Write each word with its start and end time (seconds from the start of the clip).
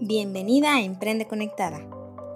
Bienvenida 0.00 0.76
a 0.76 0.80
Emprende 0.80 1.26
Conectada. 1.26 1.84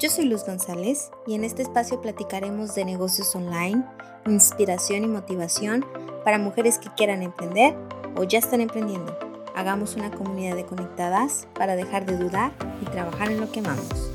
Yo 0.01 0.11
soy 0.11 0.25
Luz 0.25 0.45
González 0.45 1.12
y 1.29 1.35
en 1.35 1.45
este 1.45 1.62
espacio 1.62 2.03
platicaremos 2.03 2.75
de 2.75 2.85
negocios 2.85 3.37
online, 3.37 3.85
inspiración 4.27 5.04
y 5.04 5.07
motivación 5.07 5.87
para 6.25 6.38
mujeres 6.38 6.80
que 6.80 6.88
quieran 6.96 7.22
emprender 7.22 7.77
o 8.17 8.25
ya 8.25 8.40
están 8.40 8.62
emprendiendo. 8.62 9.17
Hagamos 9.54 9.95
una 9.95 10.11
comunidad 10.11 10.56
de 10.56 10.67
conectadas 10.67 11.46
para 11.54 11.77
dejar 11.77 12.04
de 12.04 12.17
dudar 12.17 12.53
y 12.83 12.85
trabajar 12.87 13.30
en 13.30 13.40
lo 13.40 13.53
que 13.53 13.61
amamos. 13.61 14.10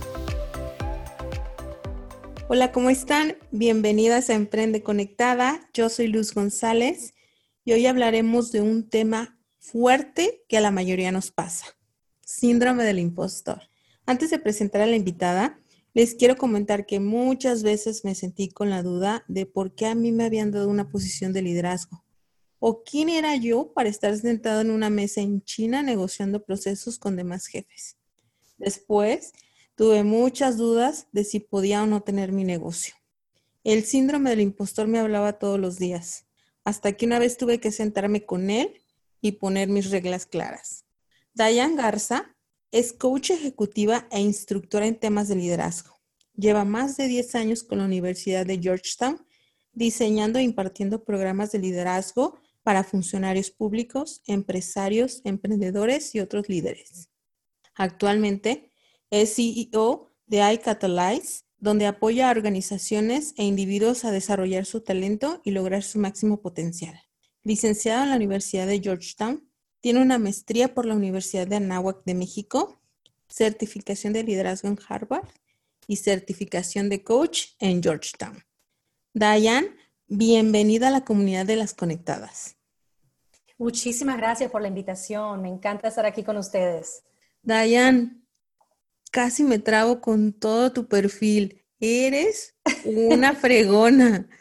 Hola, 2.49 2.73
¿cómo 2.73 2.89
están? 2.89 3.37
Bienvenidas 3.51 4.29
a 4.29 4.33
Emprende 4.33 4.83
Conectada. 4.83 5.69
Yo 5.73 5.87
soy 5.87 6.07
Luz 6.07 6.33
González 6.33 7.13
y 7.63 7.71
hoy 7.71 7.85
hablaremos 7.85 8.51
de 8.51 8.59
un 8.59 8.89
tema 8.89 9.39
fuerte 9.57 10.43
que 10.49 10.57
a 10.57 10.61
la 10.61 10.71
mayoría 10.71 11.13
nos 11.13 11.31
pasa 11.31 11.76
síndrome 12.27 12.83
del 12.83 12.99
impostor. 12.99 13.61
Antes 14.05 14.31
de 14.31 14.37
presentar 14.37 14.81
a 14.81 14.85
la 14.85 14.97
invitada, 14.97 15.61
les 15.93 16.13
quiero 16.13 16.35
comentar 16.35 16.85
que 16.85 16.99
muchas 16.99 17.63
veces 17.63 18.03
me 18.03 18.15
sentí 18.15 18.49
con 18.49 18.69
la 18.69 18.83
duda 18.83 19.23
de 19.29 19.45
por 19.45 19.73
qué 19.73 19.85
a 19.85 19.95
mí 19.95 20.11
me 20.11 20.25
habían 20.25 20.51
dado 20.51 20.67
una 20.67 20.89
posición 20.89 21.31
de 21.31 21.41
liderazgo. 21.41 22.03
¿O 22.59 22.83
quién 22.83 23.07
era 23.07 23.37
yo 23.37 23.71
para 23.71 23.87
estar 23.87 24.15
sentado 24.17 24.59
en 24.59 24.71
una 24.71 24.89
mesa 24.89 25.21
en 25.21 25.41
China 25.41 25.83
negociando 25.83 26.43
procesos 26.43 26.99
con 26.99 27.15
demás 27.15 27.47
jefes? 27.47 27.95
Después, 28.57 29.31
tuve 29.75 30.03
muchas 30.03 30.57
dudas 30.57 31.07
de 31.13 31.23
si 31.23 31.39
podía 31.39 31.83
o 31.83 31.85
no 31.85 32.01
tener 32.01 32.33
mi 32.33 32.43
negocio. 32.43 32.93
El 33.63 33.85
síndrome 33.85 34.31
del 34.31 34.41
impostor 34.41 34.87
me 34.87 34.99
hablaba 34.99 35.39
todos 35.39 35.61
los 35.61 35.79
días, 35.79 36.25
hasta 36.65 36.91
que 36.91 37.05
una 37.05 37.19
vez 37.19 37.37
tuve 37.37 37.61
que 37.61 37.71
sentarme 37.71 38.25
con 38.25 38.49
él 38.49 38.81
y 39.21 39.33
poner 39.33 39.69
mis 39.69 39.91
reglas 39.91 40.25
claras. 40.25 40.86
Diane 41.37 41.75
Garza 41.75 42.35
es 42.71 42.93
coach 42.93 43.29
ejecutiva 43.29 44.07
e 44.09 44.19
instructora 44.19 44.87
en 44.87 44.99
temas 44.99 45.27
de 45.27 45.35
liderazgo. 45.35 45.95
Lleva 46.35 46.65
más 46.65 46.97
de 46.97 47.07
10 47.07 47.35
años 47.35 47.63
con 47.63 47.77
la 47.77 47.85
Universidad 47.85 48.43
de 48.43 48.57
Georgetown 48.59 49.23
diseñando 49.71 50.39
e 50.39 50.41
impartiendo 50.41 51.03
programas 51.03 51.51
de 51.51 51.59
liderazgo 51.59 52.39
para 52.63 52.83
funcionarios 52.83 53.51
públicos, 53.51 54.23
empresarios, 54.25 55.21
emprendedores 55.25 56.15
y 56.15 56.21
otros 56.21 56.49
líderes. 56.49 57.09
Actualmente 57.75 58.71
es 59.11 59.35
CEO 59.35 60.09
de 60.25 60.53
iCatalyze, 60.53 61.43
donde 61.59 61.85
apoya 61.85 62.29
a 62.29 62.31
organizaciones 62.31 63.35
e 63.37 63.43
individuos 63.43 64.05
a 64.05 64.11
desarrollar 64.11 64.65
su 64.65 64.81
talento 64.81 65.39
y 65.43 65.51
lograr 65.51 65.83
su 65.83 65.99
máximo 65.99 66.41
potencial. 66.41 66.99
Licenciada 67.43 68.05
en 68.05 68.09
la 68.09 68.15
Universidad 68.15 68.65
de 68.65 68.79
Georgetown, 68.79 69.46
tiene 69.81 70.01
una 70.01 70.19
maestría 70.19 70.73
por 70.73 70.85
la 70.85 70.95
Universidad 70.95 71.47
de 71.47 71.57
Anáhuac 71.57 72.03
de 72.05 72.13
México, 72.13 72.79
certificación 73.27 74.13
de 74.13 74.23
liderazgo 74.23 74.67
en 74.67 74.79
Harvard 74.87 75.27
y 75.87 75.97
certificación 75.97 76.89
de 76.89 77.03
coach 77.03 77.47
en 77.59 77.81
Georgetown. 77.81 78.43
Diane, 79.13 79.75
bienvenida 80.07 80.89
a 80.89 80.91
la 80.91 81.05
comunidad 81.05 81.45
de 81.45 81.55
las 81.55 81.73
conectadas. 81.73 82.55
Muchísimas 83.57 84.17
gracias 84.17 84.51
por 84.51 84.61
la 84.61 84.67
invitación. 84.67 85.41
Me 85.41 85.49
encanta 85.49 85.87
estar 85.87 86.05
aquí 86.05 86.23
con 86.23 86.37
ustedes. 86.37 87.03
Diane, 87.41 88.21
casi 89.11 89.43
me 89.43 89.57
trago 89.57 89.99
con 90.01 90.33
todo 90.33 90.71
tu 90.71 90.87
perfil. 90.87 91.65
Eres 91.79 92.55
una 92.85 93.33
fregona. 93.33 94.27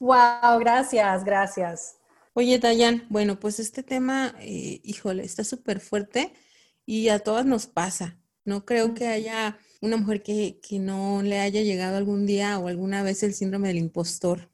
Wow, 0.00 0.60
gracias, 0.60 1.24
gracias. 1.24 1.97
Oye, 2.38 2.60
Dayan, 2.60 3.04
bueno, 3.08 3.40
pues 3.40 3.58
este 3.58 3.82
tema, 3.82 4.32
eh, 4.38 4.80
híjole, 4.84 5.24
está 5.24 5.42
súper 5.42 5.80
fuerte 5.80 6.32
y 6.86 7.08
a 7.08 7.18
todas 7.18 7.44
nos 7.44 7.66
pasa. 7.66 8.16
No 8.44 8.64
creo 8.64 8.94
que 8.94 9.08
haya 9.08 9.58
una 9.80 9.96
mujer 9.96 10.22
que, 10.22 10.60
no 10.78 11.20
le 11.22 11.40
haya 11.40 11.62
llegado 11.62 11.96
algún 11.96 12.26
día 12.26 12.60
o 12.60 12.68
alguna 12.68 13.02
vez 13.02 13.24
el 13.24 13.34
síndrome 13.34 13.66
del 13.66 13.78
impostor. 13.78 14.50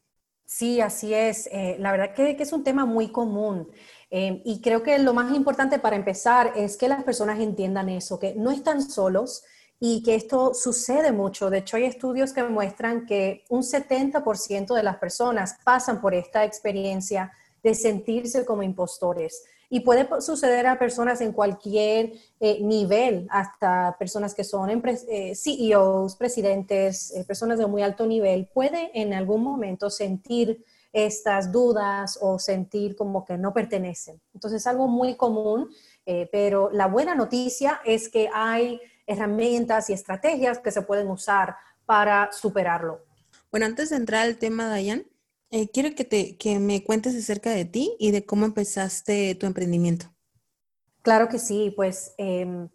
Sí, 0.46 0.80
así 0.80 1.12
es. 1.12 1.46
Eh, 1.52 1.76
la 1.78 1.92
verdad 1.92 2.14
que, 2.14 2.30
es 2.40 2.54
un 2.54 2.64
tema 2.64 2.86
muy 2.86 3.12
común. 3.12 3.68
Eh, 4.10 4.40
y 4.46 4.62
creo 4.62 4.82
que 4.82 4.98
lo 4.98 5.12
más 5.12 5.36
importante 5.36 5.78
para 5.78 5.96
empezar 5.96 6.54
es 6.56 6.78
que 6.78 6.88
las 6.88 7.04
personas 7.04 7.38
entiendan 7.38 7.90
eso, 7.90 8.18
que 8.18 8.34
no 8.34 8.50
están 8.50 8.80
solos 8.80 9.44
y 9.78 10.02
que 10.02 10.14
esto 10.14 10.54
sucede 10.54 11.12
mucho. 11.12 11.50
De 11.50 11.58
hecho, 11.58 11.76
hay 11.76 11.84
estudios 11.84 12.32
que 12.32 12.44
muestran 12.44 13.04
que 13.04 13.44
un 13.50 13.62
70% 13.62 14.74
de 14.74 14.82
las 14.82 14.96
personas 14.96 15.58
pasan 15.64 16.00
por 16.00 16.14
esta 16.14 16.46
experiencia 16.46 17.30
de 17.64 17.74
sentirse 17.74 18.44
como 18.44 18.62
impostores. 18.62 19.44
Y 19.70 19.80
puede 19.80 20.06
suceder 20.20 20.66
a 20.66 20.78
personas 20.78 21.20
en 21.22 21.32
cualquier 21.32 22.12
eh, 22.38 22.58
nivel, 22.60 23.26
hasta 23.30 23.96
personas 23.98 24.34
que 24.34 24.44
son 24.44 24.70
eh, 25.08 25.34
CEOs, 25.34 26.14
presidentes, 26.16 27.10
eh, 27.16 27.24
personas 27.24 27.58
de 27.58 27.66
muy 27.66 27.82
alto 27.82 28.06
nivel, 28.06 28.46
puede 28.52 28.90
en 28.94 29.14
algún 29.14 29.42
momento 29.42 29.88
sentir 29.88 30.62
estas 30.92 31.50
dudas 31.50 32.18
o 32.20 32.38
sentir 32.38 32.94
como 32.94 33.24
que 33.24 33.36
no 33.36 33.52
pertenecen. 33.52 34.20
Entonces 34.32 34.60
es 34.60 34.66
algo 34.68 34.86
muy 34.86 35.16
común, 35.16 35.68
pero 36.30 36.70
la 36.70 36.86
buena 36.86 37.16
noticia 37.16 37.80
es 37.84 38.08
que 38.08 38.28
hay 38.32 38.80
herramientas 39.04 39.90
y 39.90 39.92
estrategias 39.92 40.60
que 40.60 40.70
se 40.70 40.82
pueden 40.82 41.08
usar 41.08 41.56
para 41.84 42.30
superarlo. 42.30 43.00
Bueno, 43.50 43.66
antes 43.66 43.90
de 43.90 43.96
entrar 43.96 44.22
al 44.22 44.36
tema, 44.36 44.68
Dayan, 44.68 45.04
eh, 45.54 45.70
quiero 45.72 45.94
que, 45.94 46.04
te, 46.04 46.36
que 46.36 46.58
me 46.58 46.82
cuentes 46.82 47.14
acerca 47.14 47.50
de 47.50 47.64
ti 47.64 47.94
y 48.00 48.10
de 48.10 48.26
cómo 48.26 48.44
empezaste 48.44 49.36
tu 49.36 49.46
emprendimiento. 49.46 50.06
Claro 51.00 51.28
que 51.28 51.38
sí, 51.38 51.72
pues 51.76 52.12
em, 52.18 52.68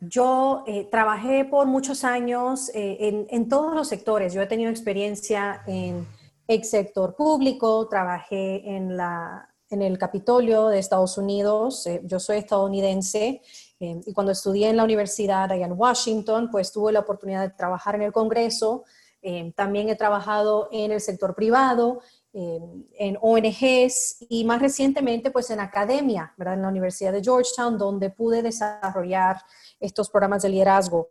yo 0.00 0.64
eh, 0.66 0.88
trabajé 0.90 1.44
por 1.44 1.66
muchos 1.66 2.04
años 2.04 2.70
eh, 2.70 2.96
en, 3.00 3.26
en, 3.28 3.50
todos 3.50 3.74
los 3.74 3.86
sectores. 3.86 4.32
Yo 4.32 4.40
he 4.40 4.46
tenido 4.46 4.70
experiencia 4.70 5.62
en 5.66 6.06
el 6.46 6.64
sector 6.64 7.16
público, 7.16 7.86
trabajé 7.90 8.66
en, 8.66 8.96
la, 8.96 9.50
en 9.68 9.82
el 9.82 9.98
Capitolio 9.98 10.68
de 10.68 10.78
Estados 10.78 11.18
Unidos, 11.18 11.86
yo 12.04 12.18
soy 12.18 12.38
estadounidense 12.38 13.42
em, 13.78 14.00
y 14.06 14.14
cuando 14.14 14.32
estudié 14.32 14.70
en 14.70 14.78
la 14.78 14.84
universidad 14.84 15.52
allá 15.52 15.66
en 15.66 15.78
Washington, 15.78 16.50
pues 16.50 16.72
tuve 16.72 16.92
la 16.92 17.00
oportunidad 17.00 17.42
de 17.42 17.54
trabajar 17.54 17.94
en 17.96 18.02
el 18.02 18.12
Congreso. 18.12 18.84
Em, 19.20 19.52
también 19.52 19.90
he 19.90 19.96
trabajado 19.96 20.70
en 20.72 20.92
el 20.92 21.00
sector 21.00 21.34
privado 21.34 22.00
en 22.34 23.18
ONGs 23.20 24.24
y 24.30 24.44
más 24.44 24.62
recientemente 24.62 25.30
pues 25.30 25.50
en 25.50 25.60
academia, 25.60 26.32
¿verdad? 26.38 26.54
En 26.54 26.62
la 26.62 26.68
Universidad 26.68 27.12
de 27.12 27.22
Georgetown, 27.22 27.76
donde 27.76 28.10
pude 28.10 28.42
desarrollar 28.42 29.42
estos 29.78 30.08
programas 30.08 30.42
de 30.42 30.48
liderazgo. 30.48 31.08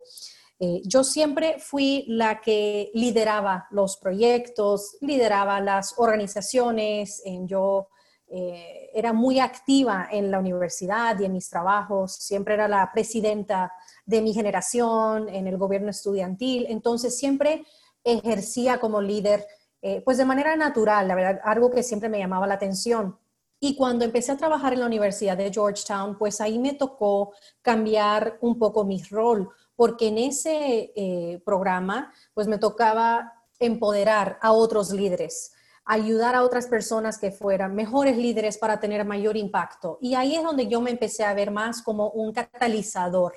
Eh, 0.64 0.84
yo 0.86 1.04
siempre 1.04 1.58
fui 1.58 2.06
la 2.08 2.40
que 2.40 2.92
lideraba 2.94 3.68
los 3.72 3.98
proyectos, 3.98 4.96
lideraba 5.02 5.60
las 5.60 5.96
organizaciones, 5.98 7.24
yo 7.46 7.88
eh, 8.28 8.92
era 8.94 9.12
muy 9.12 9.40
activa 9.40 10.08
en 10.12 10.30
la 10.30 10.38
universidad 10.38 11.20
y 11.20 11.26
en 11.26 11.34
mis 11.34 11.50
trabajos, 11.50 12.14
siempre 12.14 12.54
era 12.54 12.68
la 12.68 12.92
presidenta 12.94 13.74
de 14.06 14.22
mi 14.22 14.36
generación 14.36 15.30
en 15.30 15.48
el 15.48 15.58
gobierno 15.58 15.90
estudiantil, 15.90 16.68
entonces 16.70 17.18
siempre 17.18 17.66
ejercía 18.04 18.80
como 18.80 19.02
líder 19.02 19.48
eh, 19.82 20.02
pues 20.06 20.18
de 20.18 20.26
manera 20.26 20.56
natural, 20.56 21.08
la 21.08 21.16
verdad, 21.16 21.42
algo 21.44 21.72
que 21.72 21.84
siempre 21.84 22.10
me 22.10 22.20
llamaba 22.20 22.48
la 22.48 22.54
atención. 22.56 23.18
Y 23.60 23.76
cuando 23.76 24.06
empecé 24.06 24.32
a 24.32 24.38
trabajar 24.38 24.74
en 24.74 24.80
la 24.80 24.88
Universidad 24.88 25.38
de 25.38 25.52
Georgetown, 25.52 26.18
pues 26.18 26.42
ahí 26.42 26.58
me 26.58 26.74
tocó 26.74 27.34
cambiar 27.62 28.38
un 28.42 28.58
poco 28.58 28.84
mi 28.86 29.04
rol, 29.04 29.50
porque 29.76 30.08
en 30.08 30.18
ese 30.18 30.92
eh, 30.96 31.42
programa, 31.46 32.12
pues 32.34 32.48
me 32.48 32.58
tocaba 32.58 33.34
empoderar 33.60 34.40
a 34.42 34.52
otros 34.52 34.92
líderes, 34.92 35.54
ayudar 35.86 36.36
a 36.36 36.44
otras 36.44 36.68
personas 36.68 37.20
que 37.20 37.32
fueran 37.32 37.76
mejores 37.76 38.18
líderes 38.18 38.58
para 38.58 38.80
tener 38.80 39.06
mayor 39.06 39.38
impacto. 39.38 40.00
Y 40.02 40.16
ahí 40.16 40.36
es 40.36 40.44
donde 40.44 40.68
yo 40.68 40.82
me 40.82 40.90
empecé 40.92 41.24
a 41.24 41.34
ver 41.34 41.52
más 41.52 41.82
como 41.84 42.10
un 42.10 42.34
catalizador. 42.34 43.34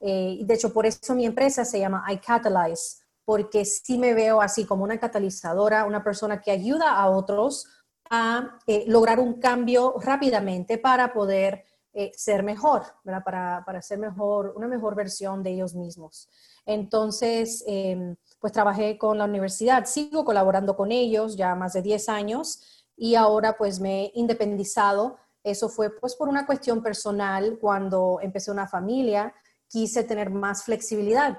Eh, 0.00 0.38
de 0.44 0.54
hecho, 0.54 0.72
por 0.72 0.86
eso 0.86 1.14
mi 1.14 1.26
empresa 1.26 1.64
se 1.64 1.80
llama 1.80 2.04
iCatalyze, 2.10 2.97
porque 3.28 3.66
sí 3.66 3.98
me 3.98 4.14
veo 4.14 4.40
así 4.40 4.64
como 4.64 4.84
una 4.84 4.98
catalizadora, 4.98 5.84
una 5.84 6.02
persona 6.02 6.40
que 6.40 6.50
ayuda 6.50 6.96
a 6.96 7.10
otros 7.10 7.66
a 8.08 8.58
eh, 8.66 8.84
lograr 8.86 9.20
un 9.20 9.34
cambio 9.34 9.96
rápidamente 10.00 10.78
para 10.78 11.12
poder 11.12 11.62
eh, 11.92 12.10
ser 12.16 12.42
mejor, 12.42 12.84
Para, 13.04 13.62
para, 13.66 13.82
ser 13.82 13.98
mejor, 13.98 14.54
una 14.56 14.66
mejor 14.66 14.94
versión 14.94 15.42
de 15.42 15.50
ellos 15.50 15.74
mismos. 15.74 16.26
Entonces, 16.64 17.62
em, 17.66 18.16
pues 18.40 18.54
trabajé 18.54 18.96
con 18.96 19.18
la 19.18 19.26
universidad, 19.26 19.84
sigo 19.84 20.24
colaborando 20.24 20.74
con 20.74 20.90
ellos 20.90 21.36
ya 21.36 21.54
más 21.54 21.74
de 21.74 21.82
10 21.82 22.08
años 22.08 22.86
y 22.96 23.14
ahora 23.14 23.58
pues 23.58 23.78
me 23.78 24.04
he 24.06 24.12
independizado. 24.14 25.18
Eso 25.44 25.68
fue 25.68 25.90
pues 25.90 26.14
por 26.16 26.30
una 26.30 26.46
cuestión 26.46 26.82
personal 26.82 27.58
cuando 27.60 28.20
empecé 28.22 28.50
una 28.50 28.66
familia, 28.66 29.34
quise 29.68 30.02
tener 30.02 30.30
más 30.30 30.64
flexibilidad 30.64 31.36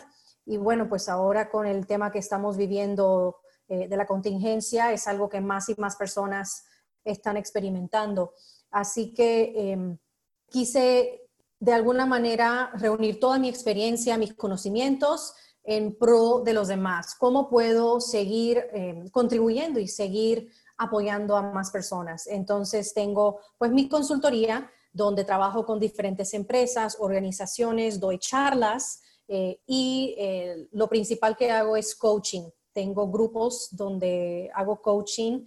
y 0.49 0.57
bueno, 0.57 0.89
pues 0.89 1.07
ahora 1.09 1.51
con 1.51 1.67
el 1.67 1.85
tema 1.85 2.11
que 2.11 2.17
estamos 2.17 2.57
viviendo 2.57 3.37
eh, 3.67 3.87
de 3.87 3.95
la 3.95 4.07
contingencia 4.07 4.91
es 4.91 5.07
algo 5.07 5.29
que 5.29 5.41
más 5.41 5.69
y 5.69 5.75
más 5.77 5.95
personas 5.95 6.65
están 7.03 7.37
experimentando. 7.37 8.33
Así 8.71 9.13
que 9.13 9.53
em, 9.55 9.99
quise 10.47 11.21
de 11.59 11.71
alguna 11.73 12.07
manera 12.07 12.71
reunir 12.73 13.19
toda 13.19 13.37
mi 13.37 13.47
experiencia, 13.47 14.17
mis 14.17 14.33
conocimientos 14.33 15.35
en 15.63 15.95
pro 15.95 16.41
de 16.43 16.53
los 16.53 16.67
demás. 16.67 17.13
¿Cómo 17.19 17.47
puedo 17.47 18.01
seguir 18.01 18.57
eh, 18.73 19.03
contribuyendo 19.11 19.79
y 19.79 19.87
seguir 19.87 20.49
apoyando 20.79 21.37
a 21.37 21.43
más 21.43 21.69
personas? 21.69 22.25
Entonces 22.25 22.95
tengo 22.95 23.39
pues 23.59 23.69
mi 23.71 23.87
consultoría 23.87 24.71
donde 24.93 25.25
trabajo 25.25 25.63
con 25.63 25.79
diferentes 25.79 26.33
empresas, 26.33 26.97
organizaciones, 26.99 27.99
doy 27.99 28.17
charlas 28.17 29.03
eh, 29.29 29.61
y 29.65 30.15
eh, 30.17 30.67
lo 30.73 30.89
principal 30.89 31.37
que 31.37 31.51
hago 31.51 31.77
es 31.77 31.95
coaching. 31.95 32.49
Tengo 32.73 33.09
grupos 33.09 33.69
donde 33.71 34.51
hago 34.53 34.81
coaching 34.81 35.45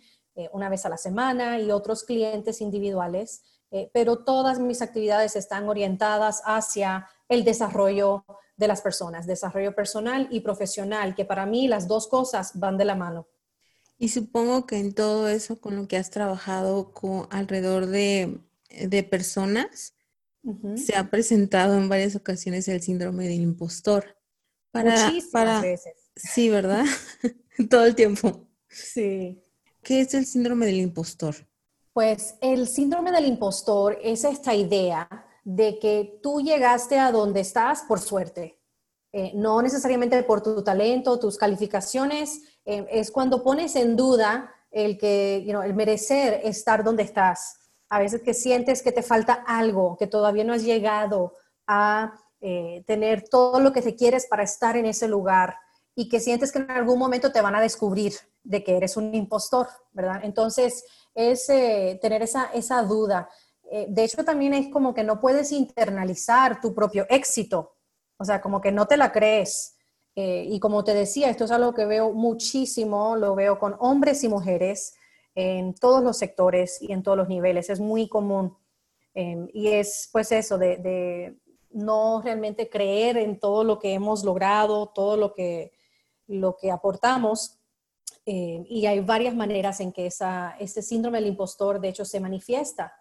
una 0.52 0.70
vez 0.70 0.87
a 0.87 0.88
la 0.88 0.96
semana 0.96 1.61
y 1.61 1.70
otros 1.70 2.05
clientes 2.05 2.62
individuales 2.62 3.43
eh, 3.75 3.90
pero 3.94 4.19
todas 4.19 4.61
mis 4.61 4.82
actividades 4.82 5.34
están 5.34 5.67
orientadas 5.67 6.43
hacia 6.44 7.08
el 7.26 7.43
desarrollo 7.43 8.26
de 8.55 8.69
las 8.69 8.82
personas, 8.82 9.26
desarrollo 9.26 9.75
personal 9.75 10.28
y 10.31 10.40
profesional, 10.40 11.14
que 11.14 11.25
para 11.25 11.46
mí 11.46 11.67
las 11.69 11.88
dos 11.88 12.06
cosas 12.06 12.52
van 12.61 12.76
de 12.76 12.85
la 12.85 12.96
mano. 12.96 13.26
Y 13.99 14.11
supongo 14.11 14.67
que 14.67 14.76
en 14.76 14.94
todo 14.94 15.26
eso 15.28 15.58
con 15.58 15.75
lo 15.76 15.88
que 15.88 15.96
has 15.96 16.11
trabajado 16.11 16.93
con 16.93 17.26
alrededor 17.31 17.87
de, 17.87 18.40
personas, 19.11 19.94
se 20.77 20.97
ha 20.97 21.11
presentado 21.11 21.77
en 21.77 21.89
varias 21.89 22.17
ocasiones 22.17 22.69
el 22.69 22.83
síndrome 22.83 23.29
del 23.29 23.41
impostor. 23.41 24.17
Para, 24.71 25.06
Muchísimas 25.06 25.62
veces. 25.62 25.93
Sí, 26.17 26.49
¿verdad? 26.49 26.85
todo 27.71 27.85
el 27.85 27.94
tiempo. 27.94 28.49
Sí. 28.69 29.43
¿Qué 29.83 30.00
es 30.00 30.15
el 30.15 30.27
síndrome 30.27 30.67
del 30.67 30.77
impostor? 30.77 31.35
Pues 31.93 32.37
el 32.41 32.67
síndrome 32.69 33.12
del 33.12 33.27
impostor 33.27 33.99
es 34.03 34.25
esta 34.25 34.55
idea 34.55 35.09
de 35.44 35.79
que 35.79 36.21
tú 36.23 36.41
llegaste 36.41 36.99
a 36.99 37.12
donde 37.12 37.41
estás 37.41 37.83
por 37.83 38.00
suerte, 38.00 38.61
eh, 39.12 39.33
no 39.35 39.61
necesariamente 39.61 40.23
por 40.23 40.43
tu 40.43 40.62
talento, 40.65 41.19
tus 41.19 41.37
calificaciones, 41.37 42.41
eh, 42.65 42.87
es 42.91 43.11
cuando 43.11 43.43
pones 43.43 43.77
en 43.77 43.97
duda 43.97 44.50
el 44.71 44.97
que, 44.97 45.45
el 45.47 45.75
merecer 45.75 46.41
estar 46.45 46.83
donde 46.83 47.03
estás. 47.03 47.59
A 47.93 47.99
veces 47.99 48.23
que 48.23 48.33
sientes 48.33 48.83
que 48.83 48.91
te 48.91 49.03
falta 49.03 49.44
algo, 49.47 49.99
que 49.99 50.06
todavía 50.06 50.44
no 50.44 50.55
has 50.55 50.65
llegado 50.65 51.35
a 51.67 52.15
eh, 52.41 52.83
tener 52.87 53.29
todo 53.29 53.61
lo 53.61 53.71
que 53.71 53.83
te 53.83 53.94
quieres 53.94 54.27
para 54.27 54.44
estar 54.44 54.79
en 54.79 54.87
ese 54.87 55.09
lugar 55.09 55.59
y 55.94 56.09
que 56.09 56.19
sientes 56.19 56.53
que 56.53 56.61
en 56.61 56.71
algún 56.71 56.99
momento 56.99 57.31
te 57.33 57.43
van 57.43 57.55
a 57.55 57.61
descubrir 57.61 58.15
de 58.43 58.65
que 58.65 58.79
eres 58.79 58.97
un 58.97 59.15
impostor, 59.15 59.69
¿verdad? 59.93 60.21
Entonces, 60.23 60.87
es 61.15 61.47
eh, 61.50 61.99
tener 62.00 62.23
esa, 62.23 62.47
esa 62.55 62.83
duda. 62.83 63.29
Eh, 63.71 63.85
de 63.91 64.05
hecho, 64.05 64.25
también 64.25 64.55
es 64.55 64.73
como 64.73 64.95
que 64.95 65.05
no 65.05 65.21
puedes 65.21 65.53
internalizar 65.53 66.62
tu 66.62 66.75
propio 66.75 67.05
éxito, 67.11 67.75
o 68.17 68.25
sea, 68.25 68.41
como 68.41 68.62
que 68.62 68.73
no 68.73 68.87
te 68.87 68.97
la 68.97 69.12
crees. 69.12 69.77
Y 70.15 70.59
como 70.61 70.83
te 70.83 70.95
decía, 70.95 71.29
esto 71.29 71.45
es 71.45 71.50
algo 71.50 71.75
que 71.75 71.85
veo 71.85 72.12
muchísimo, 72.12 73.17
lo 73.17 73.35
veo 73.35 73.59
con 73.59 73.77
hombres 73.81 74.25
y 74.25 74.29
mujeres 74.29 74.95
en 75.34 75.75
todos 75.75 76.02
los 76.02 76.19
sectores 76.19 76.81
y 76.81 76.93
en 76.93 77.02
todos 77.02 77.17
los 77.17 77.29
niveles, 77.29 77.70
es 77.70 77.81
muy 77.81 78.08
común. 78.08 78.56
y 79.14 79.69
es 79.69 80.08
pues 80.12 80.32
eso, 80.32 80.58
de, 80.58 80.76
de, 80.79 81.38
no 81.70 82.20
realmente 82.23 82.69
creer 82.69 83.17
en 83.17 83.38
todo 83.38 83.64
lo 83.64 83.79
que 83.79 83.94
hemos 83.94 84.25
logrado, 84.25 84.88
todo 84.88 85.17
lo 85.17 85.34
que, 85.34 85.73
lo 86.26 86.56
que 86.56 86.70
aportamos, 86.70 87.62
eh, 88.25 88.64
y 88.69 88.87
hay 88.87 89.00
varias 89.00 89.34
maneras 89.34 89.81
en 89.81 89.93
que 89.93 90.06
esa, 90.06 90.55
este 90.61 90.82
síndrome 90.82 91.19
del 91.19 91.29
impostor, 91.29 91.81
de 91.81 91.88
hecho, 91.88 92.05
se 92.05 92.20
manifiesta. 92.20 92.94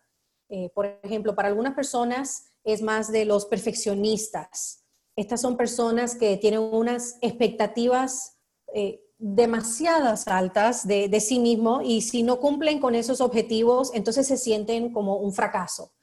Eh, 0.50 0.70
por 0.74 0.86
ejemplo, 1.04 1.36
para 1.36 1.48
algunas 1.48 1.76
personas 1.76 2.52
es 2.64 2.82
más 2.82 3.12
de 3.12 3.26
los 3.26 3.46
perfeccionistas. 3.46 4.84
Estas 5.16 5.42
son 5.42 5.58
personas 5.58 6.16
que 6.16 6.38
tienen 6.38 6.60
unas 6.60 7.18
expectativas 7.22 8.38
eh, 8.74 9.04
demasiadas 9.24 10.28
altas 10.28 10.88
de, 10.88 11.08
de, 11.08 11.20
sí 11.22 11.40
mismo 11.40 11.82
y 11.84 12.02
si 12.02 12.24
no 12.24 12.40
cumplen 12.40 12.80
con 12.80 12.96
esos 12.96 13.22
objetivos, 13.22 13.92
entonces 13.94 14.28
se 14.28 14.36
sienten 14.36 14.92
como 14.92 15.18
un 15.18 15.32
fracaso. 15.32 15.94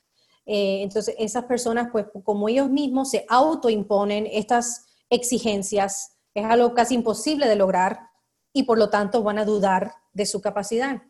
entonces, 0.47 1.15
esas 1.19 1.45
personas, 1.45 1.89
pues 1.93 2.07
como 2.25 2.49
ellos 2.49 2.71
mismos 2.71 3.11
se 3.11 3.27
autoimponen 3.29 4.27
estas 4.31 4.87
exigencias, 5.11 6.13
es 6.33 6.45
algo 6.45 6.75
casi 6.75 6.95
imposible 6.95 7.49
de 7.49 7.57
lograr, 7.57 8.09
y 8.53 8.65
por 8.65 8.79
lo 8.79 8.91
tanto 8.91 9.23
van 9.23 9.39
a 9.39 9.45
dudar 9.45 9.95
de 10.13 10.27
su 10.27 10.41
capacidad. 10.41 11.03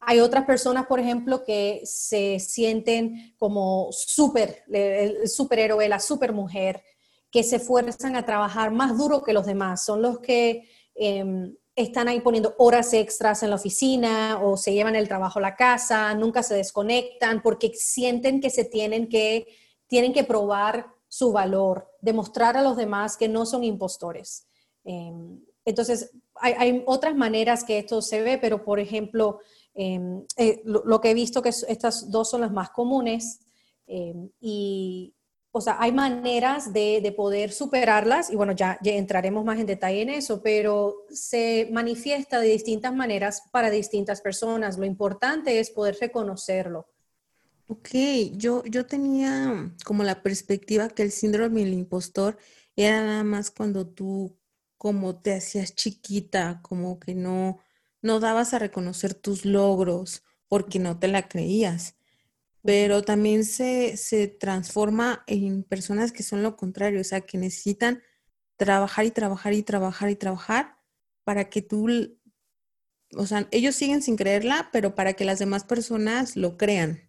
Hay 0.00 0.20
otras 0.20 0.44
personas, 0.44 0.86
por 0.86 0.98
ejemplo, 1.00 1.44
que 1.44 1.82
se 1.84 2.38
sienten 2.40 3.34
como 3.38 3.88
súper, 3.90 4.64
el 4.72 5.28
superhéroe, 5.28 5.88
la 5.88 6.00
supermujer, 6.00 6.82
que 7.30 7.42
se 7.42 7.60
fuerzan 7.60 8.16
a 8.16 8.24
trabajar 8.26 8.70
más 8.70 8.96
duro 8.96 9.22
que 9.22 9.32
los 9.32 9.46
demás. 9.46 9.84
Son 9.84 10.02
los 10.02 10.18
que 10.20 10.68
em, 10.94 11.54
están 11.76 12.08
ahí 12.08 12.20
poniendo 12.20 12.54
horas 12.58 12.92
extras 12.92 13.42
en 13.42 13.50
la 13.50 13.56
oficina 13.56 14.40
o 14.42 14.56
se 14.56 14.72
llevan 14.72 14.96
el 14.96 15.08
trabajo 15.08 15.38
a 15.38 15.42
la 15.42 15.56
casa, 15.56 16.14
nunca 16.14 16.42
se 16.42 16.54
desconectan 16.54 17.42
porque 17.42 17.72
sienten 17.74 18.40
que 18.40 18.50
se 18.50 18.64
tienen 18.64 19.08
que, 19.08 19.46
tienen 19.86 20.12
que 20.12 20.24
probar 20.24 20.86
su 21.08 21.32
valor, 21.32 21.88
demostrar 22.00 22.56
a 22.56 22.62
los 22.62 22.76
demás 22.76 23.16
que 23.16 23.28
no 23.28 23.46
son 23.46 23.64
impostores. 23.64 24.46
Em, 24.84 25.40
entonces, 25.64 26.12
hay, 26.34 26.82
otras 26.86 27.14
maneras 27.14 27.64
que 27.64 27.78
esto 27.78 28.00
se 28.02 28.22
ve, 28.22 28.38
pero 28.38 28.64
por 28.64 28.80
ejemplo, 28.80 29.40
em, 29.74 30.24
eh, 30.36 30.62
lo, 30.64 31.00
que 31.00 31.10
he 31.10 31.14
visto 31.14 31.42
que 31.42 31.50
estas 31.50 32.10
dos 32.10 32.30
son 32.30 32.40
las 32.40 32.52
más 32.52 32.70
comunes 32.70 33.40
y, 34.40 35.14
o 35.52 35.60
sea, 35.60 35.76
hay 35.80 35.90
maneras 35.90 36.72
de, 36.72 37.12
poder 37.16 37.52
superarlas 37.52 38.30
y 38.30 38.36
bueno, 38.36 38.52
ya, 38.52 38.78
entraremos 38.84 39.44
más 39.44 39.58
en 39.58 39.66
detalle 39.66 40.02
en 40.02 40.10
eso, 40.10 40.42
pero 40.42 41.06
se 41.10 41.68
manifiesta 41.72 42.38
de 42.38 42.48
distintas 42.48 42.94
maneras 42.94 43.42
para 43.50 43.70
distintas 43.70 44.20
personas. 44.20 44.78
Lo 44.78 44.86
importante 44.86 45.58
es 45.58 45.70
poder 45.70 45.96
reconocerlo. 46.00 46.88
Ok, 47.66 47.88
yo, 48.32 48.64
yo 48.64 48.86
tenía 48.86 49.72
como 49.84 50.04
la 50.04 50.22
perspectiva 50.22 50.88
que 50.88 51.02
el 51.02 51.10
síndrome 51.10 51.60
del 51.60 51.74
impostor 51.74 52.38
era 52.76 53.04
nada 53.04 53.24
más 53.24 53.50
cuando 53.50 53.86
tú 53.86 54.36
como 54.76 55.20
te 55.20 55.34
hacías 55.34 55.74
chiquita, 55.74 56.60
como 56.62 56.98
que 56.98 57.14
no, 57.14 57.58
no 58.02 58.18
dabas 58.18 58.54
a 58.54 58.58
reconocer 58.58 59.14
tus 59.14 59.44
logros 59.44 60.22
porque 60.48 60.78
no 60.78 60.98
te 60.98 61.06
la 61.06 61.28
creías. 61.28 61.96
Pero 62.62 63.02
también 63.02 63.44
se, 63.44 63.96
se 63.96 64.28
transforma 64.28 65.24
en 65.26 65.62
personas 65.62 66.12
que 66.12 66.22
son 66.22 66.42
lo 66.42 66.56
contrario, 66.56 67.00
o 67.00 67.04
sea, 67.04 67.22
que 67.22 67.38
necesitan 67.38 68.02
trabajar 68.56 69.06
y 69.06 69.10
trabajar 69.10 69.52
y 69.54 69.62
trabajar 69.62 70.10
y 70.10 70.16
trabajar 70.16 70.76
para 71.24 71.48
que 71.48 71.62
tú, 71.62 71.88
o 73.16 73.26
sea, 73.26 73.48
ellos 73.50 73.74
siguen 73.74 74.02
sin 74.02 74.16
creerla, 74.16 74.68
pero 74.72 74.94
para 74.94 75.14
que 75.14 75.24
las 75.24 75.38
demás 75.38 75.64
personas 75.64 76.36
lo 76.36 76.56
crean. 76.58 77.00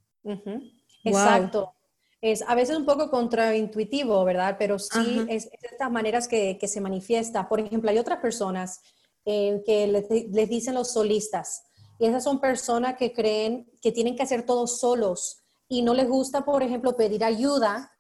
Exacto 1.04 1.76
es 2.22 2.44
a 2.44 2.54
veces 2.54 2.78
un 2.78 2.86
poco 2.86 3.10
contraintuitivo, 3.10 4.24
¿verdad? 4.24 4.56
Pero 4.60 4.78
sí 4.78 5.26
es, 5.28 5.50
de 5.50 5.58
estas 5.64 5.92
maneras 5.92 6.28
que, 6.28 6.58
se 6.62 6.80
manifiesta. 6.82 7.50
Por 7.50 7.60
ejemplo, 7.60 7.90
hay 7.90 7.98
otras 7.98 8.20
personas 8.20 8.82
eh, 9.26 9.62
que 9.66 9.88
les, 9.88 10.50
dicen 10.50 10.76
los 10.76 10.94
solistas, 10.94 11.64
y 12.00 12.06
esas 12.06 12.24
son 12.24 12.40
personas 12.40 12.96
que 12.98 13.12
creen 13.12 13.70
que 13.82 13.92
tienen 13.92 14.16
que 14.16 14.24
hacer 14.24 14.44
todo 14.44 14.68
solos 14.68 15.41
y 15.72 15.84
no 15.84 15.94
les 15.94 16.10
gusta, 16.10 16.44
por 16.44 16.64
ejemplo, 16.64 16.98
pedir 16.98 17.24
ayuda, 17.24 17.94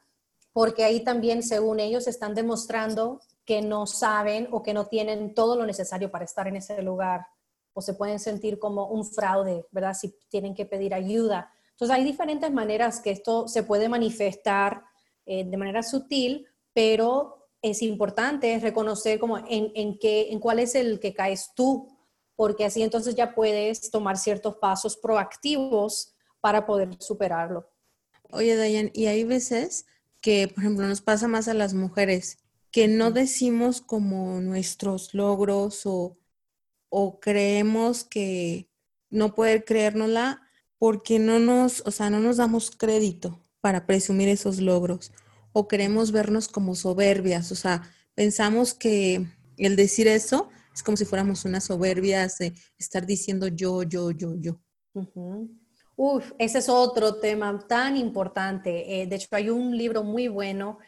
porque 0.51 0.83
ahí 0.83 1.05
también, 1.05 1.41
según 1.41 1.79
ellos, 1.79 2.05
están 2.05 2.35
demostrando 2.35 3.21
que 3.45 3.61
no 3.61 3.87
saben 3.87 4.49
o 4.51 4.61
que 4.61 4.73
no 4.73 4.87
tienen 4.87 5.33
todo 5.33 5.55
lo 5.55 5.65
necesario 5.65 6.11
para 6.11 6.25
estar 6.25 6.49
en 6.49 6.57
ese 6.57 6.81
lugar, 6.81 7.25
o 7.71 7.81
se 7.81 7.93
pueden 7.93 8.19
sentir 8.19 8.59
como 8.59 8.87
un 8.87 9.05
fraude, 9.05 9.65
¿verdad? 9.71 9.93
Si 9.93 10.13
tienen 10.27 10.53
que 10.53 10.65
pedir 10.65 10.93
ayuda. 10.93 11.49
Entonces 11.69 11.95
hay 11.95 12.03
diferentes 12.03 12.51
maneras 12.51 12.99
que 12.99 13.11
esto 13.11 13.47
se 13.47 13.63
puede 13.63 13.87
manifestar 13.87 14.83
eh, 15.25 15.45
de 15.45 15.55
manera 15.55 15.81
sutil, 15.81 16.45
pero 16.73 17.47
es 17.61 17.81
importante 17.81 18.59
reconocer 18.59 19.17
como 19.17 19.37
en, 19.37 19.71
en, 19.75 19.97
qué, 19.97 20.29
en 20.29 20.41
cuál 20.41 20.59
es 20.59 20.75
el 20.75 20.99
que 20.99 21.13
caes 21.13 21.51
tú, 21.55 21.87
porque 22.35 22.65
así 22.65 22.83
entonces 22.83 23.15
ya 23.15 23.33
puedes 23.33 23.89
tomar 23.91 24.17
ciertos 24.17 24.57
pasos 24.57 24.97
proactivos 24.97 26.10
para 26.41 26.65
poder 26.65 26.89
superarlo. 26.99 27.69
Oye, 28.31 28.55
Dayan, 28.55 28.91
y 28.93 29.05
hay 29.05 29.23
veces 29.23 29.85
que, 30.21 30.47
por 30.47 30.63
ejemplo, 30.63 30.87
nos 30.87 31.01
pasa 31.01 31.27
más 31.27 31.47
a 31.47 31.53
las 31.53 31.73
mujeres, 31.73 32.39
que 32.71 32.87
no 32.87 33.11
decimos 33.11 33.81
como 33.81 34.39
nuestros 34.41 35.13
logros 35.13 35.85
o, 35.85 36.17
o 36.89 37.19
creemos 37.19 38.03
que 38.03 38.69
no 39.09 39.35
poder 39.35 39.65
creérnosla 39.65 40.41
porque 40.77 41.19
no 41.19 41.39
nos, 41.39 41.81
o 41.85 41.91
sea, 41.91 42.09
no 42.09 42.19
nos 42.19 42.37
damos 42.37 42.71
crédito 42.71 43.39
para 43.59 43.85
presumir 43.85 44.29
esos 44.29 44.59
logros 44.59 45.11
o 45.53 45.67
queremos 45.67 46.11
vernos 46.11 46.47
como 46.47 46.75
soberbias, 46.75 47.51
o 47.51 47.55
sea, 47.55 47.83
pensamos 48.15 48.73
que 48.73 49.27
el 49.57 49.75
decir 49.75 50.07
eso 50.07 50.49
es 50.73 50.81
como 50.81 50.97
si 50.97 51.05
fuéramos 51.05 51.45
unas 51.45 51.65
soberbias 51.65 52.37
de 52.37 52.53
estar 52.77 53.05
diciendo 53.05 53.47
yo, 53.47 53.83
yo, 53.83 54.11
yo, 54.11 54.35
yo. 54.35 54.61
Uf, 56.03 56.31
ese 56.39 56.57
es 56.57 56.67
otro 56.67 57.19
tema 57.19 57.63
tan 57.67 57.95
importante. 57.95 59.01
Eh, 59.01 59.05
de 59.05 59.17
hecho, 59.17 59.27
hay 59.33 59.51
un 59.51 59.77
libro 59.77 60.03
muy 60.03 60.27
bueno 60.29 60.79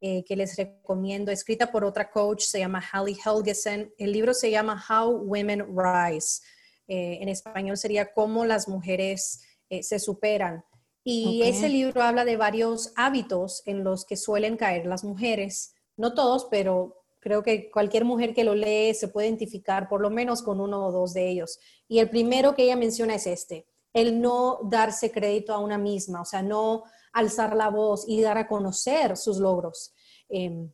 eh, 0.00 0.24
que 0.24 0.34
les 0.34 0.56
recomiendo, 0.56 1.30
escrita 1.30 1.70
por 1.70 1.84
otra 1.84 2.10
coach, 2.10 2.44
se 2.44 2.60
llama 2.60 2.80
Hallie 2.80 3.18
Helgesen. 3.22 3.92
El 3.98 4.12
libro 4.12 4.32
se 4.32 4.50
llama 4.50 4.82
How 4.88 5.10
Women 5.26 5.76
Rise. 5.76 6.40
Eh, 6.88 7.18
en 7.20 7.28
español 7.28 7.76
sería 7.76 8.14
Cómo 8.14 8.46
las 8.46 8.66
mujeres 8.66 9.42
se 9.68 9.98
superan. 9.98 10.64
Y 11.04 11.42
ese 11.42 11.68
libro 11.68 12.00
habla 12.00 12.24
de 12.24 12.38
varios 12.38 12.94
hábitos 12.96 13.62
en 13.66 13.84
los 13.84 14.06
que 14.06 14.16
suelen 14.16 14.56
caer 14.56 14.86
las 14.86 15.04
mujeres. 15.04 15.74
No 15.98 16.14
todos, 16.14 16.46
pero 16.50 17.04
creo 17.20 17.42
que 17.42 17.70
cualquier 17.70 18.06
mujer 18.06 18.32
que 18.32 18.44
lo 18.44 18.54
lee 18.54 18.94
se 18.94 19.08
puede 19.08 19.28
identificar 19.28 19.90
por 19.90 20.00
lo 20.00 20.08
menos 20.08 20.42
con 20.42 20.60
uno 20.60 20.86
o 20.86 20.92
dos 20.92 21.12
de 21.12 21.28
ellos. 21.28 21.58
Y 21.88 21.98
el 21.98 22.08
primero 22.08 22.54
que 22.54 22.64
ella 22.64 22.76
menciona 22.76 23.14
es 23.14 23.26
este, 23.26 23.66
el 23.92 24.20
no 24.20 24.60
darse 24.64 25.10
crédito 25.10 25.52
a 25.52 25.58
una 25.58 25.78
misma, 25.78 26.22
o 26.22 26.24
sea, 26.24 26.42
no 26.42 26.84
alzar 27.12 27.54
la 27.54 27.68
voz 27.68 28.04
y 28.08 28.20
dar 28.20 28.38
a 28.38 28.48
conocer 28.48 29.16
sus 29.16 29.38
logros. 29.38 29.92
Em, 30.28 30.70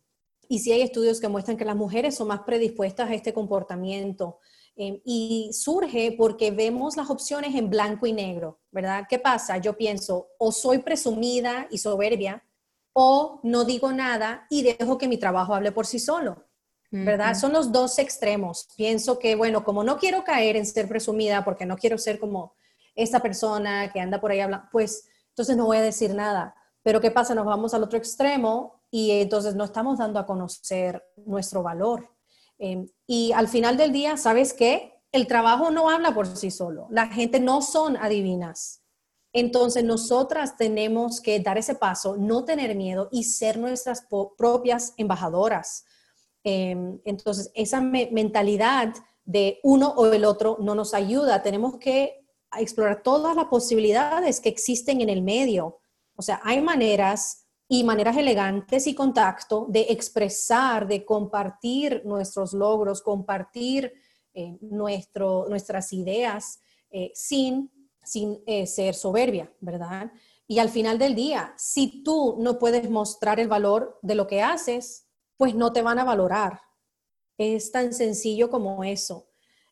y 0.49 0.61
sí 0.61 0.73
hay 0.73 0.83
estudios 0.83 1.21
que 1.21 1.29
muestran 1.29 1.57
que 1.57 1.65
las 1.65 1.77
mujeres 1.77 2.15
son 2.15 2.29
más 2.29 2.41
predispuestas 2.41 3.11
a 3.11 3.15
este 3.15 3.35
comportamiento. 3.35 4.39
Em, 4.77 5.01
y 5.05 5.51
surge 5.53 6.15
porque 6.17 6.53
vemos 6.53 6.97
las 6.97 7.11
opciones 7.11 7.55
en 7.57 7.69
blanco 7.69 8.07
y 8.07 8.13
negro, 8.13 8.61
¿verdad? 8.71 9.07
¿Qué 9.09 9.19
pasa? 9.19 9.59
Yo 9.59 9.77
pienso, 9.77 10.29
o 10.39 10.53
soy 10.53 10.79
presumida 10.79 11.67
y 11.71 11.79
soberbia, 11.79 12.45
o 12.93 13.41
no 13.43 13.65
digo 13.65 13.93
nada 13.93 14.47
y 14.51 14.63
dejo 14.63 14.97
que 14.97 15.09
mi 15.09 15.19
trabajo 15.19 15.55
hable 15.55 15.73
por 15.73 15.87
sí 15.87 15.99
solo. 15.99 16.45
¿Verdad? 16.91 17.35
Son 17.35 17.53
los 17.53 17.71
dos 17.71 17.99
extremos. 17.99 18.67
Pienso 18.75 19.19
que, 19.19 19.35
bueno, 19.35 19.63
como 19.63 19.85
no 19.85 19.99
quiero 19.99 20.25
caer 20.25 20.57
en 20.57 20.65
ser 20.65 20.89
presumida, 20.89 21.45
porque 21.45 21.67
no 21.67 21.77
quiero 21.77 21.99
ser 21.99 22.19
como 22.19 22.55
esta 22.99 23.21
persona 23.21 23.91
que 23.93 24.01
anda 24.01 24.21
por 24.21 24.33
ahí 24.33 24.41
hablando, 24.41 24.67
pues 24.73 25.09
entonces 25.31 25.57
no 25.57 25.67
voy 25.67 25.77
a 25.77 25.83
decir 25.83 26.15
nada. 26.15 26.55
Pero 26.83 27.01
¿qué 27.01 27.13
pasa? 27.13 27.35
Nos 27.35 27.47
vamos 27.47 27.73
al 27.73 27.85
otro 27.85 27.97
extremo 27.97 28.83
y 28.91 29.13
entonces 29.13 29.55
no 29.55 29.65
estamos 29.65 29.99
dando 29.99 30.19
a 30.19 30.27
conocer 30.27 31.05
nuestro 31.25 31.63
valor. 31.63 32.11
Em, 32.59 32.89
y 33.07 33.31
al 33.33 33.47
final 33.47 33.77
del 33.77 33.93
día, 33.93 34.17
¿sabes 34.17 34.53
qué? 34.53 35.01
El 35.13 35.29
trabajo 35.29 35.71
no 35.71 35.89
habla 35.91 36.13
por 36.13 36.27
sí 36.27 36.51
solo. 36.51 36.89
La 36.91 37.07
gente 37.07 37.39
no 37.39 37.63
son 37.63 37.97
adivinas. 37.97 38.83
Entonces 39.33 39.85
nosotras 39.85 40.57
tenemos 40.57 41.21
que 41.21 41.39
dar 41.39 41.57
ese 41.57 41.77
paso, 41.77 42.17
no 42.17 42.45
tener 42.45 42.75
miedo 42.75 43.09
y 43.13 43.25
ser 43.25 43.59
nuestras 43.59 44.07
propias 44.37 44.95
embajadoras. 44.97 45.85
Em, 46.43 46.99
entonces 47.05 47.53
esa 47.55 47.81
mentalidad 47.81 48.93
de 49.25 49.61
uno 49.63 49.91
o 49.91 50.07
el 50.07 50.25
otro 50.25 50.57
no 50.61 50.75
nos 50.75 50.95
ayuda. 50.95 51.43
Tenemos 51.43 51.79
que 51.79 52.27
a 52.51 52.61
explorar 52.61 53.03
todas 53.03 53.37
las 53.37 53.47
posibilidades 53.47 54.41
que 54.41 54.49
existen 54.49 55.01
en 55.01 55.09
el 55.09 55.23
medio. 55.23 55.79
O 56.17 56.23
sea, 56.23 56.41
hay 56.43 56.61
maneras 56.61 57.47
y 57.69 57.85
maneras 57.85 58.17
elegantes 58.17 58.87
y 58.87 58.95
contacto 58.95 59.67
de 59.69 59.87
expresar, 59.91 60.89
de 60.89 61.05
compartir 61.05 62.03
nuestros 62.05 62.55
logros, 62.55 63.03
compartir 63.03 63.93
eh, 64.33 64.57
nuestro, 64.63 65.47
nuestras 65.49 65.93
ideas 65.93 66.61
eh, 66.91 67.11
sin, 67.15 67.71
sin 68.03 68.43
eh, 68.47 68.67
ser 68.67 68.95
soberbia, 68.95 69.53
¿verdad? 69.61 70.11
Y 70.47 70.61
al 70.61 70.71
final 70.71 70.99
del 70.99 71.15
día, 71.15 71.53
si 71.59 72.03
tú 72.03 72.37
no 72.39 72.59
puedes 72.59 72.89
mostrar 72.89 73.39
el 73.39 73.49
valor 73.49 73.99
de 74.01 74.15
lo 74.15 74.27
que 74.27 74.41
haces, 74.41 75.07
pues 75.37 75.55
no 75.55 75.73
te 75.73 75.83
van 75.83 75.99
a 75.99 76.05
valorar. 76.05 76.63
Es 77.37 77.71
tan 77.71 77.93
sencillo 77.93 78.49
como 78.49 78.83
eso. 78.83 79.28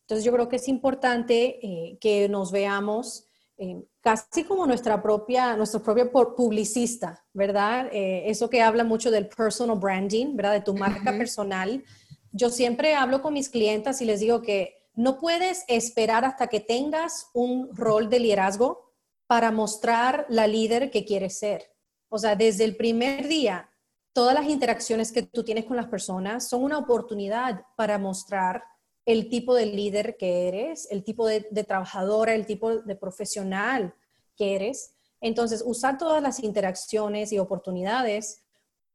Entonces 0.07 0.25
yo 0.25 0.31
creo 0.31 0.49
que 0.49 0.57
es 0.57 0.69
importante 0.69 1.59
eh, 1.67 1.99
que 2.01 2.29
nos 2.29 2.53
veamos 2.53 3.27
eh, 3.59 3.83
casi 4.01 4.45
como 4.45 4.65
nuestra 4.65 5.03
propia, 5.03 5.57
nuestro 5.57 5.83
propio 5.83 6.13
publicista, 6.13 7.25
¿verdad? 7.33 7.89
Eh, 7.91 8.31
eso 8.31 8.49
que 8.49 8.63
habla 8.63 8.85
mucho 8.85 9.11
del 9.11 9.27
personal 9.29 9.77
branding, 9.77 10.37
¿verdad? 10.37 10.53
De 10.53 10.61
tu 10.61 10.75
marca 10.75 11.11
personal. 11.19 11.83
Yo 12.31 12.51
siempre 12.51 12.95
hablo 12.95 13.21
con 13.21 13.35
mis 13.35 13.49
clientas 13.49 14.01
y 14.01 14.05
les 14.05 14.21
digo 14.21 14.43
que 14.43 14.77
no 14.95 15.19
puedes 15.19 15.65
esperar 15.67 16.25
hasta 16.25 16.47
que 16.47 16.61
tengas 16.61 17.27
un 17.35 17.75
rol 17.75 18.09
de 18.09 18.21
liderazgo 18.21 18.93
para 19.27 19.51
mostrar 19.51 20.25
la 20.29 20.47
líder 20.47 20.93
que 20.93 21.05
quieres 21.05 21.37
ser. 21.37 21.73
O 22.09 22.19
sea, 22.19 22.37
desde 22.37 22.63
el 22.63 22.77
primer 22.77 23.27
día, 23.27 23.71
todas 24.13 24.35
las 24.35 24.47
interacciones 24.47 25.11
que 25.11 25.23
tú 25.23 25.43
tienes 25.43 25.65
con 25.65 25.77
las 25.77 25.89
personas 25.89 26.49
son 26.49 26.63
una 26.63 26.79
oportunidad 26.79 27.63
para 27.77 27.99
mostrar 27.99 28.63
el 29.07 29.29
tipo 29.29 29.55
de 29.55 29.67
líder 29.67 30.17
que 30.17 30.49
eres, 30.49 30.89
el 30.91 31.05
tipo 31.05 31.27
de, 31.27 31.41
trabajadora, 31.67 32.35
el 32.35 32.45
tipo 32.45 32.79
de 32.79 32.97
profesional 32.97 33.95
que 34.37 34.57
eres. 34.57 34.95
Entonces, 35.21 35.63
usar 35.65 35.97
todas 35.97 36.21
las 36.21 36.43
interacciones 36.43 37.33
y 37.33 37.39
oportunidades 37.39 38.43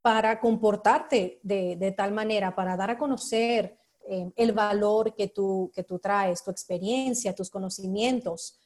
para 0.01 0.39
comportarte 0.41 1.39
de, 1.44 1.94
tal 1.96 2.12
manera, 2.12 2.53
para 2.53 2.75
dar 2.75 2.91
a 2.91 2.98
conocer 2.98 3.77
eh, 4.08 4.32
el 4.36 4.51
valor 4.51 5.15
que 5.15 5.30
tú, 5.30 5.72
que 5.74 5.84
tú 5.84 5.98
traes, 5.98 6.44
tu 6.44 6.51
experiencia, 6.51 7.34
tus 7.34 7.50
conocimientos. 7.50 8.60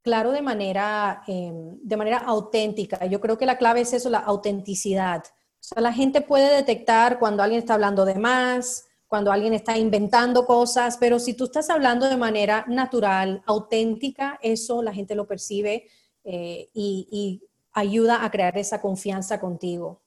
Claro, 0.00 0.30
de 0.30 0.42
manera, 0.42 1.24
em, 1.26 1.76
de 1.82 1.96
manera 1.96 2.18
auténtica. 2.18 3.04
Yo 3.06 3.20
creo 3.20 3.36
que 3.36 3.46
la 3.46 3.58
clave 3.58 3.80
es 3.80 3.92
eso, 3.94 4.10
la 4.10 4.18
autenticidad. 4.18 5.24
O 5.26 5.66
sea, 5.66 5.82
la 5.82 5.92
gente 5.92 6.20
puede 6.20 6.54
detectar 6.54 7.18
cuando 7.18 7.42
alguien 7.42 7.60
está 7.60 7.74
hablando 7.74 8.04
de 8.04 8.16
más, 8.16 8.86
cuando 9.14 9.30
alguien 9.30 9.54
está 9.54 9.78
inventando 9.78 10.44
cosas, 10.44 10.96
pero 10.98 11.20
si 11.20 11.34
tú 11.34 11.44
estás 11.44 11.70
hablando 11.70 12.08
de 12.08 12.16
manera 12.16 12.64
natural, 12.66 13.44
auténtica, 13.46 14.40
eso 14.42 14.82
la 14.82 14.92
gente 14.92 15.14
lo 15.14 15.24
percibe 15.24 15.86
eh, 16.24 16.68
y, 16.74 17.40
ayuda 17.72 18.24
a 18.24 18.30
crear 18.32 18.58
esa 18.58 18.80
confianza 18.80 19.38
contigo. 19.38 20.02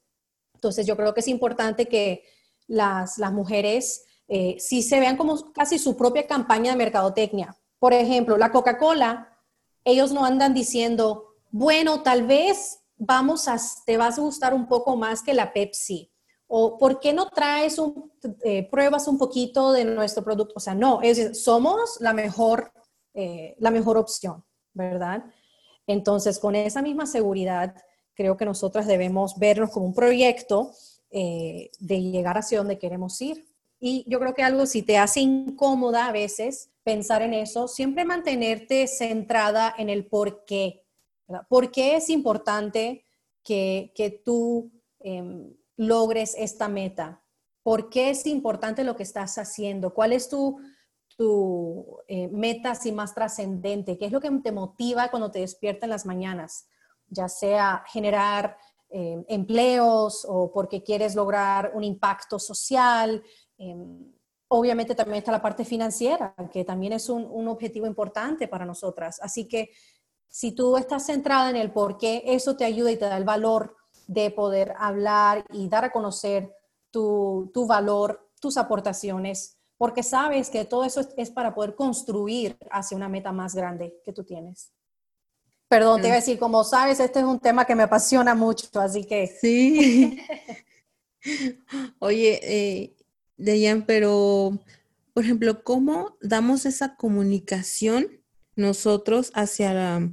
Entonces 0.56 0.86
yo 0.86 0.98
creo 0.98 1.14
que 1.14 1.22
es 1.22 1.30
importante 1.30 1.86
que 1.86 2.26
las, 2.68 3.18
mujeres 3.32 4.04
eh, 4.28 4.58
sí 4.60 4.84
se 4.84 5.00
vean 5.00 5.16
como 5.16 5.54
casi 5.54 5.80
su 5.80 5.96
propia 5.96 6.28
campaña 6.28 6.72
de 6.72 6.78
mercadotecnia. 6.78 7.56
Por 7.80 7.94
ejemplo, 7.94 8.38
la 8.38 8.52
Coca-Cola, 8.52 9.38
ellos 9.86 10.12
no 10.12 10.26
andan 10.26 10.54
diciendo, 10.54 11.28
bueno, 11.50 12.02
tal 12.02 12.28
vez 12.28 12.80
vamos 12.98 13.48
a, 13.48 13.56
te 13.86 13.96
vas 13.96 14.18
a 14.18 14.22
gustar 14.22 14.54
un 14.54 14.68
poco 14.68 14.98
más 14.98 15.24
que 15.24 15.34
la 15.34 15.54
Pepsi 15.54 16.12
o 16.48 16.77
¿por 16.77 17.00
qué 17.00 17.13
no 17.13 17.30
traes 17.30 17.77
un, 17.77 18.12
eh, 18.44 18.68
pruebas 18.70 19.08
un 19.08 19.18
poquito 19.18 19.74
de 19.74 19.86
nuestro 19.86 20.24
producto? 20.24 20.54
O 20.56 20.60
sea, 20.60 20.74
no, 20.74 21.01
es, 21.01 21.42
somos 21.44 21.98
la 22.00 22.13
mejor, 22.13 22.72
eh, 23.13 23.56
la 23.60 23.72
mejor 23.72 23.98
opción, 23.98 24.44
¿verdad? 24.74 25.25
Entonces, 25.86 26.39
con 26.39 26.56
esa 26.56 26.82
misma 26.82 27.06
seguridad, 27.06 27.75
creo 28.13 28.38
que 28.38 28.46
nosotras 28.46 28.88
debemos 28.88 29.38
vernos 29.38 29.72
como 29.72 29.86
un 29.86 29.94
proyecto 29.94 30.72
eh, 31.12 31.70
de 31.80 32.01
llegar 32.01 32.38
hacia 32.38 32.58
donde 32.58 32.80
queremos 32.80 33.22
ir. 33.22 33.46
Y 33.80 34.06
yo 34.08 34.20
creo 34.20 34.34
que 34.34 34.44
algo, 34.44 34.66
si 34.66 34.82
te 34.82 34.98
hace 34.98 35.20
incómoda 35.20 36.08
a 36.08 36.12
veces 36.12 36.72
pensar 36.84 37.22
en 37.22 37.34
eso, 37.34 37.68
siempre 37.68 38.06
mantenerte 38.06 38.88
centrada 38.88 39.74
en 39.77 39.89
el 39.89 40.08
por 40.08 40.46
qué. 40.46 40.84
¿verdad? 41.27 41.46
¿Por 41.48 41.72
qué 41.72 41.98
es 41.98 42.10
importante 42.10 43.04
que, 43.44 43.92
que 43.94 44.10
tú 44.10 44.72
em, 45.00 45.54
logres 45.77 46.36
esta 46.38 46.67
meta? 46.67 47.24
¿Por 47.63 47.89
qué 47.89 48.10
es 48.10 48.25
importante 48.25 48.84
lo 48.84 48.96
que 48.96 49.03
estás 49.03 49.38
haciendo? 49.38 49.93
¿Cuál 49.93 50.13
es 50.13 50.29
tu, 50.29 50.60
tu 51.15 52.00
eh, 52.07 52.27
meta 52.29 52.72
así 52.72 52.91
más 52.91 53.13
trascendente? 53.13 53.98
¿Qué 53.98 54.05
es 54.05 54.12
lo 54.12 54.19
que 54.19 54.31
te 54.43 54.51
motiva 54.51 55.10
cuando 55.10 55.31
te 55.31 55.39
despiertas 55.39 55.84
en 55.84 55.89
las 55.91 56.05
mañanas? 56.05 56.67
Ya 57.07 57.29
sea 57.29 57.84
generar 57.88 58.57
eh, 58.89 59.24
empleos 59.27 60.25
o 60.27 60.51
porque 60.51 60.81
quieres 60.81 61.13
lograr 61.15 61.72
un 61.74 61.84
impacto 61.84 62.39
social. 62.39 63.22
Em, 63.57 64.13
obviamente 64.48 64.96
también 64.96 65.17
está 65.17 65.31
la 65.31 65.41
parte 65.41 65.65
financiera, 65.65 66.34
que 66.51 66.63
también 66.63 66.93
es 66.93 67.10
un, 67.10 67.25
un, 67.29 67.50
objetivo 67.50 67.86
importante 67.86 68.48
para 68.48 68.65
nosotras. 68.65 69.19
Así 69.22 69.48
que 69.48 69.72
si 70.29 70.53
tú 70.53 70.77
estás 70.77 71.05
centrada 71.05 71.50
en 71.50 71.57
el 71.57 71.72
por 71.72 71.98
qué, 71.98 72.24
eso 72.25 72.55
te 72.55 72.63
ayuda 72.63 72.91
y 72.91 72.98
te 72.98 73.05
da 73.05 73.17
el 73.17 73.25
valor 73.25 73.75
de 74.08 74.32
poder 74.32 74.74
hablar 74.78 75.46
y 75.52 75.68
dar 75.70 75.86
a 75.86 75.92
conocer 75.92 76.54
tu, 76.92 77.52
valor, 77.68 78.28
tus 78.40 78.58
aportaciones, 78.58 79.58
porque 79.78 80.02
sabes 80.02 80.50
que 80.50 80.66
todo 80.66 80.84
eso 80.84 81.02
es, 81.18 81.30
para 81.30 81.54
poder 81.54 81.76
construir 81.76 82.58
hacia 82.72 82.98
una 82.98 83.10
meta 83.10 83.32
más 83.32 83.54
grande 83.54 84.00
que 84.04 84.14
tú 84.14 84.24
tienes. 84.24 84.72
Perdón, 85.68 86.02
te 86.02 86.08
iba 86.08 86.16
a 86.16 86.20
decir, 86.20 86.40
como 86.40 86.64
sabes, 86.64 87.00
este 87.00 87.20
es 87.20 87.26
un 87.26 87.40
tema 87.40 87.66
que 87.66 87.76
me 87.76 87.84
apasiona 87.84 88.34
mucho, 88.34 88.68
así 88.80 89.04
que... 89.04 89.28
Sí. 89.28 90.20
Oye, 92.00 92.40
eh, 92.42 92.96
Deyan, 93.36 93.86
pero, 93.86 94.58
por 95.14 95.24
ejemplo, 95.24 95.64
¿cómo 95.64 96.18
damos 96.22 96.66
esa 96.66 96.96
comunicación 96.96 98.08
nosotros 98.56 99.32
hacia, 99.36 99.74
la, 99.74 100.10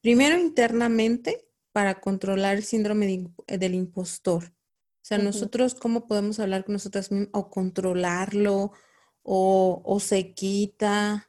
primero 0.00 0.38
internamente 0.38 1.48
para 1.72 2.00
controlar 2.00 2.56
el 2.56 2.64
síndrome 2.64 3.30
eh, 3.46 3.58
del 3.58 3.74
impostor. 3.74 4.44
O 4.44 5.04
sea, 5.04 5.18
nosotros, 5.18 5.74
¿cómo 5.74 6.06
podemos 6.06 6.38
hablar 6.38 6.64
con 6.64 6.74
nosotras 6.74 7.10
mismas 7.10 7.30
o 7.32 7.50
controlarlo 7.50 8.70
o, 9.24 9.98
se 10.00 10.32
quita? 10.32 11.28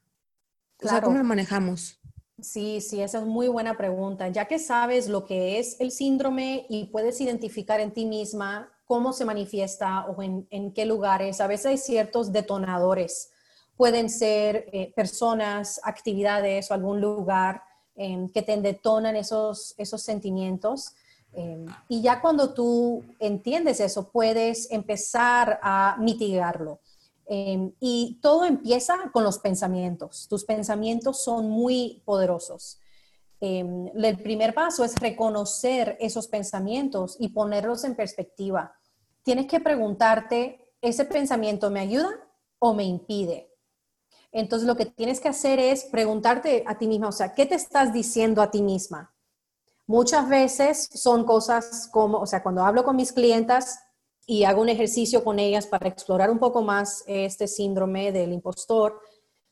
O 0.84 0.88
sea, 0.88 1.02
¿cómo 1.02 1.18
lo 1.18 1.24
manejamos? 1.24 2.00
Sí, 2.40 2.82
sí, 2.82 3.02
esa 3.02 3.20
es 3.20 3.26
muy 3.26 3.48
buena 3.48 3.76
pregunta. 3.76 4.28
Ya 4.28 4.46
que 4.46 4.60
sabes 4.60 5.08
lo 5.08 5.26
que 5.26 5.58
es 5.60 5.80
el 5.80 5.92
síndrome 5.92 6.68
y 6.70 6.86
puedes 6.86 7.20
identificar 7.20 7.80
en 7.80 7.94
ti 7.94 8.06
misma 8.06 8.72
cómo 8.86 9.14
se 9.14 9.26
manifiesta 9.26 10.06
o 10.06 10.22
en, 10.22 10.74
qué 10.74 10.86
lugares, 10.86 11.42
a 11.42 11.48
veces 11.48 11.66
hay 11.66 11.78
ciertos 11.78 12.32
detonadores. 12.32 13.32
Pueden 13.76 14.10
ser 14.10 14.70
eh, 14.72 14.94
personas, 14.96 15.80
actividades 15.84 16.70
o 16.70 16.74
algún 16.76 17.02
lugar 17.02 17.64
em, 17.96 18.30
que 18.30 18.42
te 18.42 18.58
detonan 18.58 19.16
esos, 19.16 19.76
esos 19.78 20.02
sentimientos. 20.02 20.94
Em, 21.34 21.66
y 21.88 22.02
ya 22.02 22.22
cuando 22.22 22.54
tú 22.54 23.04
entiendes 23.20 23.80
eso, 23.80 24.10
puedes 24.10 24.70
empezar 24.72 25.60
a 25.62 25.98
mitigarlo. 26.00 26.80
Em, 27.26 27.72
y 27.80 28.20
todo 28.22 28.46
empieza 28.46 28.96
con 29.12 29.24
los 29.24 29.40
pensamientos. 29.40 30.28
Tus 30.30 30.44
pensamientos 30.44 31.24
son 31.24 31.50
muy 31.50 32.02
poderosos. 32.06 32.80
El 33.40 34.18
primer 34.24 34.54
paso 34.54 34.86
es 34.86 34.96
reconocer 34.96 35.98
esos 36.00 36.30
pensamientos 36.30 37.18
y 37.20 37.28
ponerlos 37.28 37.84
en 37.84 37.94
perspectiva. 37.94 38.74
Tienes 39.22 39.48
que 39.48 39.60
preguntarte, 39.60 40.70
¿ese 40.82 41.04
pensamiento 41.04 41.70
me 41.70 41.82
ayuda 41.82 42.10
o 42.60 42.74
me 42.74 42.86
impide? 42.86 43.53
Entonces 44.34 44.68
lo 44.68 44.76
que 44.76 44.88
tienes 44.88 45.22
que 45.22 45.30
hacer 45.30 45.60
es 45.60 45.86
preguntarte 45.86 46.66
a 46.68 46.78
ti 46.78 46.88
misma, 46.88 47.08
o 47.08 47.14
sea, 47.14 47.34
¿qué 47.34 47.46
te 47.46 47.56
estás 47.56 47.94
diciendo 47.94 48.42
a 48.42 48.52
ti 48.52 48.62
misma? 48.62 49.16
Muchas 49.88 50.28
veces 50.28 50.90
son 50.94 51.24
cosas 51.24 51.88
como, 51.92 52.20
o 52.20 52.26
sea, 52.26 52.44
cuando 52.44 52.66
hablo 52.66 52.84
con 52.84 52.98
mis 52.98 53.14
clientas, 53.14 53.80
y 54.26 54.44
hago 54.44 54.62
un 54.62 54.70
ejercicio 54.70 55.24
con 55.24 55.40
ellas 55.40 55.68
para 55.68 55.88
explorar 55.88 56.32
un 56.32 56.40
poco 56.40 56.62
más 56.62 57.04
este 57.08 57.48
síndrome 57.48 58.12
del 58.12 58.32
impostor, 58.32 59.00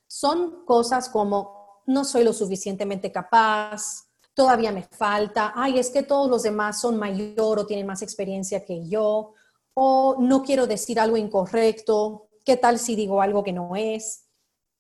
son 0.08 0.66
cosas 0.66 1.10
como 1.10 1.82
no 1.86 2.06
soy 2.06 2.24
lo 2.24 2.34
suficientemente 2.34 3.12
capaz, 3.12 4.08
todavía 4.34 4.72
me 4.72 4.84
falta, 4.84 5.52
ay, 5.56 5.80
es 5.80 5.90
que 5.90 6.04
todos 6.04 6.30
los 6.30 6.44
demás 6.44 6.80
son 6.80 6.98
mayor 6.98 7.60
o 7.60 7.66
tienen 7.66 7.88
más 7.88 8.02
experiencia 8.02 8.64
que 8.64 8.88
yo, 8.88 9.34
o 9.74 10.18
no 10.20 10.44
quiero 10.44 10.68
decir 10.68 11.00
algo 11.00 11.18
incorrecto, 11.18 12.30
¿qué 12.46 12.56
tal 12.56 12.80
si 12.80 12.96
digo 12.96 13.22
algo 13.22 13.44
que 13.44 13.54
no 13.54 13.76
es? 13.76 14.26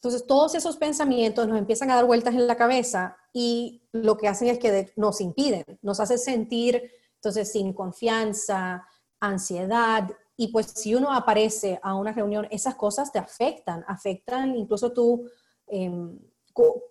Entonces, 0.01 0.25
todos 0.25 0.55
esos 0.55 0.77
pensamientos 0.77 1.48
nos 1.48 1.60
empiezan 1.60 1.91
a 1.91 1.96
dar 1.96 2.05
vueltas 2.05 2.34
en 2.34 2.48
la 2.48 2.55
cabeza 2.55 3.17
y 3.31 3.84
lo 3.91 4.17
que 4.17 4.27
hacen 4.27 4.48
es 4.48 4.58
que 4.58 4.91
nos 4.96 5.22
impiden, 5.22 5.63
nos 5.84 6.00
hace 6.00 6.17
sentir 6.17 6.91
entonces 7.17 7.51
sin 7.51 7.72
confianza, 7.72 8.84
ansiedad. 9.20 10.10
Y 10.36 10.48
pues 10.48 10.72
si 10.74 10.96
uno 10.96 11.13
aparece 11.13 11.79
a 11.84 11.93
una 11.93 12.13
reunión, 12.13 12.48
esas 12.50 12.74
cosas 12.74 13.12
te 13.12 13.20
afectan, 13.20 13.86
afectan 13.88 14.55
incluso 14.55 14.91
tú, 14.91 15.29
em, 15.67 16.17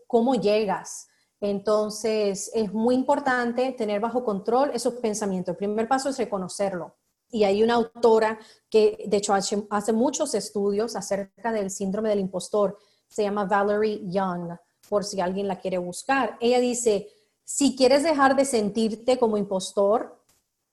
cómo 0.06 0.36
llegas. 0.36 1.08
Entonces, 1.40 2.48
es 2.54 2.72
muy 2.72 2.94
importante 2.94 3.72
tener 3.72 4.00
bajo 4.00 4.22
control 4.22 4.70
esos 4.72 4.94
pensamientos. 4.94 5.54
El 5.54 5.56
primer 5.56 5.88
paso 5.88 6.10
es 6.10 6.16
reconocerlo. 6.18 6.94
Y 7.28 7.42
hay 7.42 7.64
una 7.64 7.74
autora 7.74 8.38
que, 8.68 9.04
de 9.08 9.16
hecho, 9.16 9.34
hace 9.34 9.92
muchos 9.92 10.32
estudios 10.34 10.94
acerca 10.94 11.50
del 11.50 11.72
síndrome 11.72 12.08
del 12.08 12.20
impostor. 12.20 12.78
Se 13.10 13.22
llama 13.22 13.44
Valerie 13.44 14.00
Young, 14.08 14.56
por 14.88 15.04
si 15.04 15.20
alguien 15.20 15.48
la 15.48 15.58
quiere 15.58 15.78
buscar. 15.78 16.38
Ella 16.40 16.60
dice, 16.60 17.08
si 17.44 17.76
quieres 17.76 18.02
dejar 18.02 18.36
de 18.36 18.44
sentirte 18.44 19.18
como 19.18 19.36
impostor, 19.36 20.20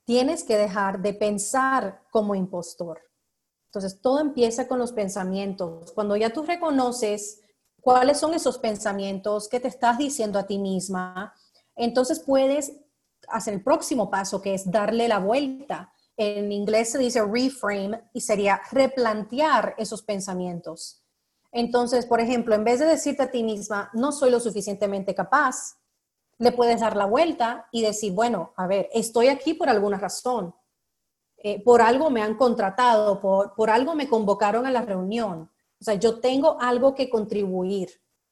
tienes 0.06 0.44
que 0.44 0.58
dejar 0.58 1.02
de 1.02 1.14
pensar 1.14 2.04
como 2.12 2.36
impostor. 2.36 3.02
Entonces, 3.66 4.00
todo 4.02 4.20
empieza 4.20 4.68
con 4.68 4.80
los 4.80 4.94
pensamientos. 4.94 5.92
Cuando 5.92 6.16
ya 6.16 6.32
tú 6.32 6.44
reconoces 6.44 7.42
cuáles 7.82 8.18
son 8.18 8.34
esos 8.34 8.58
pensamientos 8.58 9.50
que 9.50 9.60
te 9.60 9.68
estás 9.68 9.98
diciendo 9.98 10.40
a 10.40 10.48
ti 10.48 10.58
misma, 10.58 11.34
entonces 11.76 12.20
puedes 12.20 12.74
hacer 13.28 13.56
el 13.56 13.64
próximo 13.64 14.10
paso, 14.10 14.42
que 14.42 14.54
es 14.54 14.70
darle 14.70 15.08
la 15.08 15.20
vuelta. 15.20 15.94
En 16.16 16.52
inglés 16.52 16.92
se 16.92 16.98
dice 16.98 17.22
reframe 17.24 18.02
y 18.14 18.22
sería 18.22 18.62
replantear 18.72 19.76
esos 19.78 20.02
pensamientos. 20.02 21.04
Entonces, 21.52 22.06
por 22.06 22.20
ejemplo, 22.20 22.56
en 22.56 22.64
vez 22.64 22.80
de 22.80 22.86
decirte 22.86 23.24
a 23.24 23.32
ti 23.32 23.44
misma, 23.44 23.90
no 23.94 24.12
soy 24.12 24.32
lo 24.32 24.40
suficientemente 24.40 25.16
capaz, 25.16 25.78
le 26.40 26.52
puedes 26.52 26.82
dar 26.82 26.96
la 26.96 27.06
vuelta 27.06 27.68
y 27.72 27.82
decir, 27.82 28.14
bueno, 28.14 28.54
a 28.58 28.68
ver, 28.68 28.90
estoy 28.94 29.28
aquí 29.28 29.54
por 29.54 29.70
alguna 29.70 29.98
razón. 29.98 30.54
Eh, 31.38 31.64
por 31.64 31.82
algo 31.82 32.10
me 32.10 32.22
han 32.22 32.36
contratado, 32.36 33.20
por, 33.20 33.54
por 33.56 33.70
algo 33.70 33.96
me 33.96 34.08
convocaron 34.08 34.66
a 34.66 34.72
la 34.72 34.82
reunión. 34.82 35.50
O 35.80 35.84
sea, 35.84 35.96
yo 35.96 36.20
tengo 36.20 36.58
algo 36.60 36.96
que 36.96 37.10
contribuir. 37.10 37.90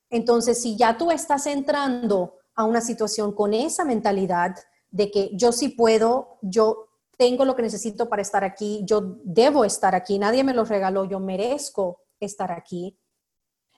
Entonces, 0.09 0.61
si 0.61 0.75
ya 0.75 0.97
tú 0.97 1.11
estás 1.11 1.45
entrando 1.47 2.35
a 2.55 2.63
una 2.63 2.81
situación 2.81 3.33
con 3.33 3.53
esa 3.53 3.85
mentalidad 3.85 4.55
de 4.89 5.11
que 5.11 5.31
yo 5.33 5.51
sí 5.51 5.69
puedo, 5.69 6.37
yo 6.41 6.87
tengo 7.17 7.45
lo 7.45 7.55
que 7.55 7.61
necesito 7.61 8.07
para 8.09 8.21
estar 8.21 8.43
aquí, 8.43 8.81
yo 8.85 9.17
debo 9.23 9.65
estar 9.65 9.95
aquí, 9.95 10.19
nadie 10.19 10.43
me 10.43 10.53
lo 10.53 10.65
regaló, 10.65 11.05
yo 11.05 11.19
merezco 11.19 12.01
estar 12.19 12.51
aquí, 12.51 12.97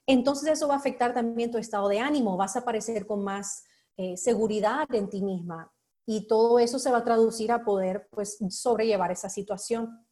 entonces 0.08 0.48
eso 0.48 0.68
va 0.68 0.74
a 0.74 0.78
afectar 0.78 1.12
también 1.12 1.50
tu 1.50 1.58
estado 1.58 1.86
de 1.86 2.00
ánimo, 2.00 2.38
vas 2.38 2.56
a 2.56 2.60
aparecer 2.60 3.06
con 3.06 3.22
más 3.22 3.64
eh, 3.98 4.16
seguridad 4.16 4.88
en 4.94 5.10
ti 5.10 5.22
misma. 5.22 5.70
Y 6.06 6.26
todo 6.26 6.58
eso 6.58 6.78
se 6.78 6.90
va 6.90 6.98
a 6.98 7.04
traducir 7.04 7.52
a 7.52 7.62
poder, 7.62 8.08
pues, 8.10 8.38
sobrellevar 8.48 9.12
esa 9.12 9.28
situación. 9.28 10.06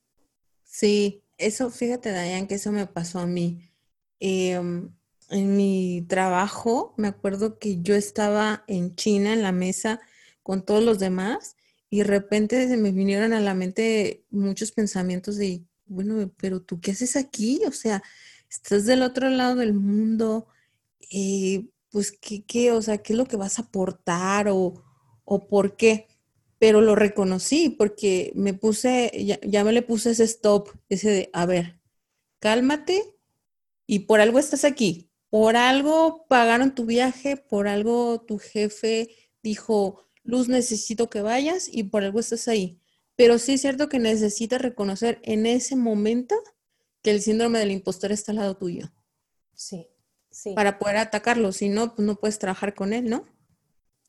Sí, 0.62 1.24
eso, 1.38 1.70
fíjate, 1.70 2.10
Dayan, 2.10 2.46
que 2.46 2.56
eso 2.56 2.72
me 2.72 2.86
pasó 2.86 3.20
a 3.20 3.26
mí. 3.26 3.70
Em, 4.20 4.94
en 5.30 5.56
mi 5.56 6.04
trabajo, 6.06 6.92
me 6.98 7.08
acuerdo 7.08 7.58
que 7.58 7.80
yo 7.80 7.94
estaba 7.94 8.64
en 8.66 8.94
China 8.96 9.32
en 9.32 9.42
la 9.42 9.52
mesa 9.52 10.00
con 10.42 10.62
todos 10.62 10.82
los 10.82 10.98
demás 10.98 11.56
y 11.88 11.98
de 11.98 12.04
repente 12.04 12.68
se 12.68 12.76
me 12.76 12.92
vinieron 12.92 13.32
a 13.32 13.40
la 13.40 13.54
mente 13.54 14.26
muchos 14.28 14.72
pensamientos 14.72 15.36
de, 15.36 15.64
bueno, 15.86 16.30
pero 16.36 16.60
tú 16.60 16.80
qué 16.80 16.90
haces 16.90 17.16
aquí? 17.16 17.62
O 17.66 17.72
sea, 17.72 18.02
estás 18.50 18.86
del 18.86 19.02
otro 19.02 19.28
lado 19.30 19.56
del 19.56 19.74
mundo, 19.74 20.46
eh, 21.10 21.66
pues, 21.90 22.12
¿qué, 22.12 22.44
qué, 22.44 22.72
o 22.72 22.82
sea, 22.82 22.98
qué 22.98 23.12
es 23.12 23.18
lo 23.18 23.26
que 23.26 23.36
vas 23.36 23.58
a 23.58 23.62
aportar 23.62 24.48
o, 24.48 24.84
o 25.24 25.48
por 25.48 25.76
qué? 25.76 26.08
Pero 26.58 26.80
lo 26.80 26.94
reconocí 26.94 27.70
porque 27.70 28.32
me 28.34 28.54
puse, 28.54 29.10
ya, 29.24 29.38
ya 29.42 29.64
me 29.64 29.72
le 29.72 29.82
puse 29.82 30.10
ese 30.10 30.24
stop, 30.24 30.70
ese 30.88 31.10
de, 31.10 31.30
a 31.32 31.46
ver, 31.46 31.80
cálmate 32.40 33.02
y 33.86 34.00
por 34.00 34.20
algo 34.20 34.38
estás 34.38 34.64
aquí, 34.64 35.10
por 35.30 35.56
algo 35.56 36.26
pagaron 36.28 36.74
tu 36.74 36.86
viaje, 36.86 37.36
por 37.36 37.68
algo 37.68 38.22
tu 38.22 38.38
jefe 38.38 39.10
dijo, 39.42 40.06
Luz, 40.24 40.48
necesito 40.48 41.08
que 41.08 41.22
vayas 41.22 41.68
y 41.72 41.84
por 41.84 42.02
algo 42.02 42.20
estás 42.20 42.48
ahí. 42.48 42.80
Pero 43.16 43.38
sí 43.38 43.54
es 43.54 43.62
cierto 43.62 43.88
que 43.88 43.98
necesitas 43.98 44.60
reconocer 44.60 45.20
en 45.22 45.46
ese 45.46 45.76
momento 45.76 46.36
que 47.06 47.12
el 47.12 47.22
síndrome 47.22 47.60
del 47.60 47.70
impostor 47.70 48.10
está 48.10 48.32
al 48.32 48.38
lado 48.38 48.56
tuyo. 48.56 48.88
Sí 49.54 49.88
para 50.54 50.78
poder 50.78 50.98
atacarlo, 50.98 51.52
si 51.52 51.68
no, 51.68 51.94
pues 51.94 52.06
no 52.06 52.16
puedes 52.16 52.38
trabajar 52.38 52.74
con 52.74 52.92
él, 52.92 53.08
¿no? 53.08 53.24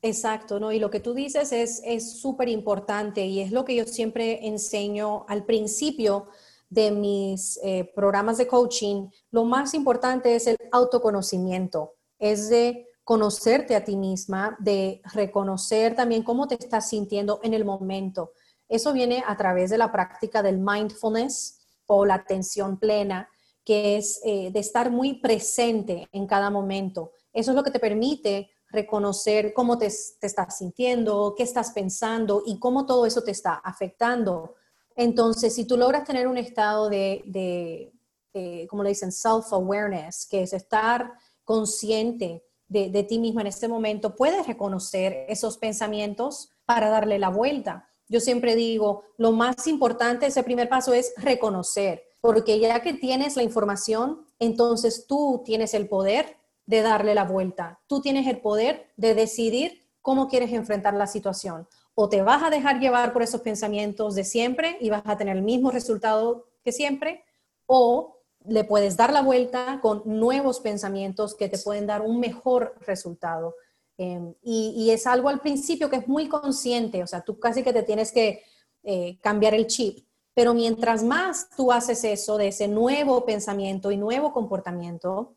Exacto, 0.02 0.60
¿no? 0.60 0.72
Y 0.72 0.80
lo 0.80 0.92
que 0.92 1.00
tú 1.00 1.14
dices 1.14 1.52
es 1.52 2.20
súper 2.20 2.50
importante 2.50 3.26
y 3.26 3.40
es 3.40 3.52
lo 3.52 3.66
que 3.66 3.76
yo 3.76 3.86
siempre 3.86 4.46
enseño 4.46 5.26
al 5.28 5.46
principio 5.46 6.28
de 6.70 6.92
mis 6.92 7.60
eh, 7.64 7.92
programas 7.96 8.38
de 8.38 8.48
coaching. 8.48 9.10
Lo 9.32 9.46
más 9.46 9.74
importante 9.74 10.36
es 10.36 10.48
el 10.48 10.58
autoconocimiento, 10.72 11.96
es 12.20 12.50
de 12.50 12.88
conocerte 13.04 13.76
a 13.76 13.86
ti 13.86 13.96
misma, 13.96 14.58
de 14.60 15.02
reconocer 15.14 15.96
también 15.96 16.24
cómo 16.24 16.48
te 16.48 16.56
estás 16.56 16.90
sintiendo 16.90 17.40
en 17.42 17.54
el 17.54 17.64
momento. 17.64 18.34
Eso 18.68 18.92
viene 18.92 19.24
a 19.26 19.38
través 19.38 19.70
de 19.70 19.78
la 19.78 19.92
práctica 19.94 20.44
del 20.44 20.60
mindfulness 20.60 21.57
o 21.88 22.06
la 22.06 22.16
atención 22.16 22.80
plena 22.80 23.30
que 23.68 23.98
es 23.98 24.22
eh, 24.24 24.50
de 24.50 24.60
estar 24.62 24.92
muy 24.92 25.16
presente 25.16 26.08
en 26.14 26.26
cada 26.26 26.50
momento. 26.50 27.12
Eso 27.34 27.52
es 27.52 27.58
lo 27.58 27.66
que 27.66 27.72
te 27.72 27.82
permite 27.82 28.50
reconocer 28.70 29.54
cómo 29.54 29.78
te, 29.78 29.88
estás 29.88 30.58
sintiendo, 30.58 31.34
qué 31.36 31.44
estás 31.44 31.72
pensando 31.72 32.44
y 32.46 32.60
cómo 32.60 32.86
todo 32.86 33.06
eso 33.06 33.24
te 33.24 33.32
está 33.32 33.56
afectando. 33.56 34.56
Entonces, 34.96 35.54
si 35.54 35.66
tú 35.66 35.76
logras 35.76 36.06
tener 36.06 36.30
un 36.30 36.38
estado 36.38 36.88
de, 36.88 37.24
de 37.26 37.92
eh, 38.34 38.68
como 38.70 38.84
le 38.84 38.90
dicen, 38.90 39.12
self-awareness, 39.12 40.26
que 40.30 40.44
es 40.44 40.54
estar 40.54 41.12
consciente 41.44 42.46
de, 42.70 42.90
de, 42.90 43.04
ti 43.04 43.20
mismo 43.20 43.42
en 43.42 43.48
este 43.48 43.68
momento, 43.68 44.16
puedes 44.16 44.48
reconocer 44.48 45.26
esos 45.28 45.58
pensamientos 45.58 46.52
para 46.66 46.90
darle 46.90 47.20
la 47.20 47.30
vuelta. 47.30 47.90
Yo 48.10 48.20
siempre 48.20 48.56
digo, 48.56 49.04
lo 49.18 49.32
más 49.32 49.68
importante, 49.68 50.28
ese 50.28 50.44
primer 50.44 50.70
paso 50.70 50.94
es 50.94 51.14
reconocer 51.18 52.08
porque 52.22 52.60
ya 52.60 52.82
que 52.82 52.94
tienes 52.94 53.36
la 53.36 53.44
información, 53.44 54.26
entonces 54.40 55.06
tú 55.08 55.44
tienes 55.46 55.74
el 55.74 55.88
poder 55.88 56.38
de 56.66 56.82
darle 56.82 57.16
la 57.16 57.24
vuelta. 57.24 57.80
Tú 57.88 58.02
tienes 58.02 58.28
el 58.28 58.42
poder 58.42 58.92
de 58.98 59.16
decidir 59.16 59.88
cómo 60.02 60.28
quieres 60.28 60.52
enfrentar 60.52 60.94
la 60.94 61.08
situación. 61.08 61.68
O 61.96 62.10
te 62.10 62.22
vas 62.22 62.44
a 62.44 62.50
dejar 62.50 62.80
llevar 62.80 63.14
por 63.14 63.24
esos 63.24 63.42
pensamientos 63.42 64.16
de 64.16 64.24
siempre 64.24 64.78
y 64.82 64.90
vas 64.90 65.04
a 65.06 65.18
tener 65.18 65.38
el 65.38 65.44
mismo 65.44 65.72
resultado 65.72 66.48
que 66.64 66.72
siempre, 66.72 67.24
o 67.66 68.20
le 68.46 68.64
puedes 68.64 68.98
dar 68.98 69.14
la 69.14 69.22
vuelta 69.22 69.80
con 69.82 70.02
nuevos 70.06 70.60
pensamientos 70.60 71.36
que 71.36 71.50
te 71.50 71.58
pueden 71.58 71.88
dar 71.88 72.02
un 72.02 72.20
mejor 72.20 72.76
resultado. 72.82 73.56
Em, 73.98 74.36
y, 74.44 74.92
es 74.92 75.08
algo 75.08 75.28
al 75.28 75.42
principio 75.42 75.90
que 75.90 75.96
es 75.98 76.08
muy 76.08 76.30
consciente, 76.30 77.02
o 77.02 77.08
sea, 77.08 77.22
tú 77.22 77.40
casi 77.40 77.64
que 77.64 77.74
te 77.74 77.82
tienes 77.82 78.12
que 78.12 78.44
eh, 78.84 79.18
cambiar 79.22 79.56
el 79.56 79.66
chip. 79.66 80.08
Pero 80.36 80.54
mientras 80.54 81.04
más 81.04 81.50
tú 81.56 81.72
haces 81.72 82.04
eso, 82.04 82.38
de 82.38 82.50
ese 82.50 82.68
nuevo 82.68 83.26
pensamiento 83.26 83.92
y 83.92 83.98
nuevo 83.98 84.32
comportamiento, 84.32 85.36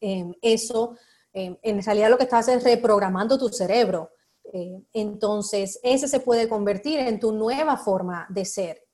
em, 0.00 0.32
eso, 0.42 0.96
em, 1.32 1.56
en 1.62 1.82
realidad 1.82 2.10
lo 2.10 2.18
que 2.18 2.24
estás 2.24 2.46
es 2.48 2.62
reprogramando 2.62 3.36
tu 3.36 3.48
cerebro. 3.48 4.10
Eh, 4.52 4.80
entonces, 4.92 5.80
ese 5.82 6.06
se 6.08 6.20
puede 6.20 6.48
convertir 6.48 7.00
en 7.00 7.18
tu 7.18 7.32
nueva 7.32 7.76
forma 7.76 8.26
de 8.30 8.44
ser. 8.44 8.84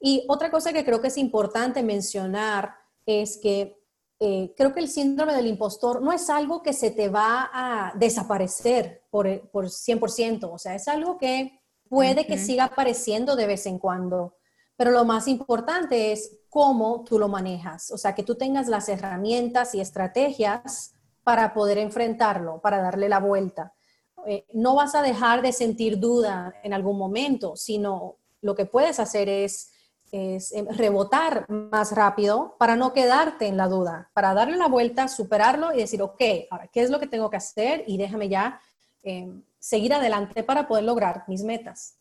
y 0.00 0.24
otra 0.28 0.48
cosa 0.48 0.72
que 0.72 0.84
creo 0.84 1.00
que 1.00 1.08
es 1.08 1.18
importante 1.18 1.82
mencionar 1.82 2.72
es 3.04 3.36
que 3.36 3.77
eh, 4.20 4.52
creo 4.56 4.72
que 4.72 4.80
el 4.80 4.88
síndrome 4.88 5.32
del 5.32 5.46
impostor 5.46 6.02
no 6.02 6.12
es 6.12 6.28
algo 6.28 6.62
que 6.62 6.72
se 6.72 6.90
te 6.90 7.08
va 7.08 7.50
a 7.52 7.92
desaparecer 7.96 9.04
por, 9.10 9.48
por 9.50 9.66
100%, 9.66 10.50
o 10.52 10.58
sea, 10.58 10.74
es 10.74 10.88
algo 10.88 11.18
que 11.18 11.60
puede 11.88 12.26
que 12.26 12.36
siga 12.36 12.64
apareciendo 12.64 13.36
de 13.36 13.46
vez 13.46 13.66
en 13.66 13.78
cuando, 13.78 14.34
pero 14.76 14.90
lo 14.90 15.04
más 15.04 15.28
importante 15.28 16.12
es 16.12 16.38
cómo 16.48 17.04
tú 17.04 17.18
lo 17.18 17.28
manejas, 17.28 17.90
o 17.90 17.98
sea, 17.98 18.14
que 18.14 18.22
tú 18.24 18.34
tengas 18.34 18.68
las 18.68 18.88
herramientas 18.88 19.74
y 19.74 19.80
estrategias 19.80 20.94
para 21.22 21.54
poder 21.54 21.78
enfrentarlo, 21.78 22.60
para 22.60 22.80
darle 22.80 23.08
la 23.08 23.20
vuelta. 23.20 23.74
Eh, 24.26 24.46
no 24.52 24.74
vas 24.74 24.94
a 24.94 25.02
dejar 25.02 25.42
de 25.42 25.52
sentir 25.52 25.98
duda 25.98 26.54
en 26.64 26.72
algún 26.72 26.98
momento, 26.98 27.54
sino 27.54 28.16
lo 28.40 28.54
que 28.54 28.66
puedes 28.66 28.98
hacer 28.98 29.28
es 29.28 29.70
es 30.12 30.52
em, 30.52 30.66
rebotar 30.66 31.46
más 31.48 31.92
rápido 31.92 32.56
para 32.58 32.76
no 32.76 32.92
quedarte 32.92 33.46
en 33.46 33.56
la 33.56 33.68
duda, 33.68 34.10
para 34.14 34.34
darle 34.34 34.56
la 34.56 34.68
vuelta, 34.68 35.08
superarlo 35.08 35.72
y 35.74 35.78
decir, 35.78 36.02
ok, 36.02 36.20
ahora, 36.50 36.68
¿qué 36.68 36.82
es 36.82 36.90
lo 36.90 37.00
que 37.00 37.06
tengo 37.06 37.30
que 37.30 37.36
hacer? 37.36 37.84
Y 37.86 37.98
déjame 37.98 38.28
ya 38.28 38.60
em, 39.02 39.42
seguir 39.58 39.94
adelante 39.94 40.42
para 40.42 40.68
poder 40.68 40.84
lograr 40.84 41.24
mis 41.28 41.42
metas. 41.42 41.98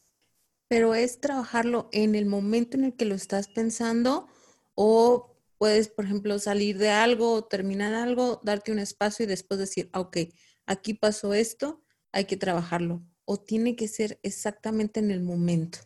Pero 0.67 0.93
es 0.93 1.19
trabajarlo 1.21 1.89
en 1.91 2.15
el 2.15 2.25
momento 2.25 2.77
en 2.77 2.83
el 2.83 2.95
que 2.95 3.05
lo 3.05 3.15
estás 3.15 3.47
pensando 3.47 4.27
o 4.75 5.37
puedes, 5.57 5.87
por 5.87 6.05
ejemplo, 6.05 6.37
salir 6.39 6.77
de 6.77 6.89
algo, 6.89 7.45
terminar 7.45 7.93
algo, 7.93 8.41
darte 8.43 8.71
un 8.71 8.79
espacio 8.79 9.23
y 9.23 9.27
después 9.27 9.59
decir, 9.59 9.89
ah, 9.93 10.01
ok, 10.01 10.17
aquí 10.65 10.93
pasó 10.93 11.33
esto, 11.33 11.81
hay 12.11 12.25
que 12.25 12.37
trabajarlo. 12.37 13.01
O 13.25 13.37
tiene 13.37 13.75
que 13.75 13.87
ser 13.87 14.19
exactamente 14.23 14.99
en 14.99 15.11
el 15.11 15.21
momento. 15.21 15.79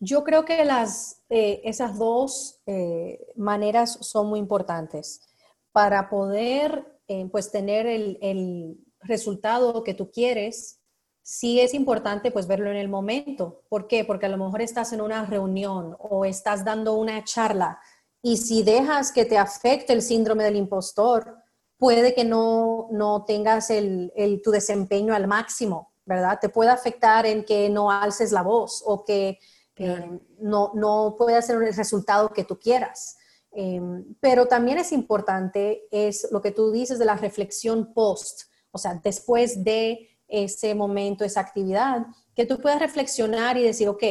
Yo 0.00 0.22
creo 0.24 0.44
que 0.44 0.64
las, 0.64 1.22
eh, 1.28 1.60
esas 1.64 1.98
dos 1.98 2.60
eh, 2.66 3.26
maneras 3.36 3.98
son 4.00 4.28
muy 4.28 4.38
importantes 4.38 5.20
para 5.72 6.08
poder 6.08 7.00
eh, 7.08 7.28
pues 7.30 7.50
tener 7.50 7.86
el, 7.86 8.18
el, 8.20 8.84
resultado 9.00 9.84
que 9.84 9.94
tú 9.94 10.10
quieres. 10.10 10.80
Sí 11.22 11.60
es 11.60 11.72
importante 11.72 12.32
pues 12.32 12.48
verlo 12.48 12.68
en 12.68 12.76
el 12.76 12.88
momento. 12.88 13.62
¿Por 13.68 13.86
qué? 13.86 14.04
Porque 14.04 14.26
a 14.26 14.28
lo 14.28 14.38
mejor 14.38 14.60
estás 14.60 14.92
en 14.92 15.00
una 15.00 15.24
reunión 15.24 15.96
o 16.00 16.24
estás 16.24 16.64
dando 16.64 16.94
una 16.94 17.22
charla 17.22 17.78
y 18.22 18.36
si 18.38 18.62
dejas 18.62 19.12
que 19.12 19.24
te 19.24 19.38
afecte 19.38 19.92
el 19.92 20.02
síndrome 20.02 20.44
del 20.44 20.56
impostor, 20.56 21.36
puede 21.76 22.14
que 22.14 22.24
no, 22.24 22.88
no 22.90 23.24
tengas 23.24 23.70
el, 23.70 24.12
el, 24.16 24.42
tu 24.42 24.50
desempeño 24.50 25.14
al 25.14 25.28
máximo, 25.28 25.92
¿verdad? 26.04 26.38
Te 26.40 26.48
puede 26.48 26.70
afectar 26.70 27.26
en 27.26 27.44
que 27.44 27.70
no 27.70 27.90
alces 27.90 28.32
la 28.32 28.42
voz 28.42 28.82
o 28.84 29.04
que 29.04 29.38
no, 30.40 30.72
no 30.74 31.14
puede 31.16 31.36
hacer 31.36 31.62
el 31.62 31.74
resultado 31.74 32.30
que 32.30 32.44
tú 32.44 32.58
quieras. 32.58 33.16
Em, 33.50 34.14
pero 34.20 34.46
también 34.46 34.78
es 34.78 34.92
importante, 34.92 35.88
es 35.90 36.28
lo 36.30 36.42
que 36.42 36.52
tú 36.52 36.70
dices 36.70 36.98
de 36.98 37.04
la 37.04 37.16
reflexión 37.16 37.92
post, 37.94 38.42
o 38.70 38.78
sea, 38.78 39.00
después 39.02 39.64
de 39.64 40.10
ese 40.28 40.74
momento, 40.74 41.24
esa 41.24 41.40
actividad, 41.40 42.06
que 42.34 42.44
tú 42.44 42.60
puedas 42.60 42.78
reflexionar 42.78 43.56
y 43.56 43.62
decir, 43.62 43.88
ok, 43.88 44.02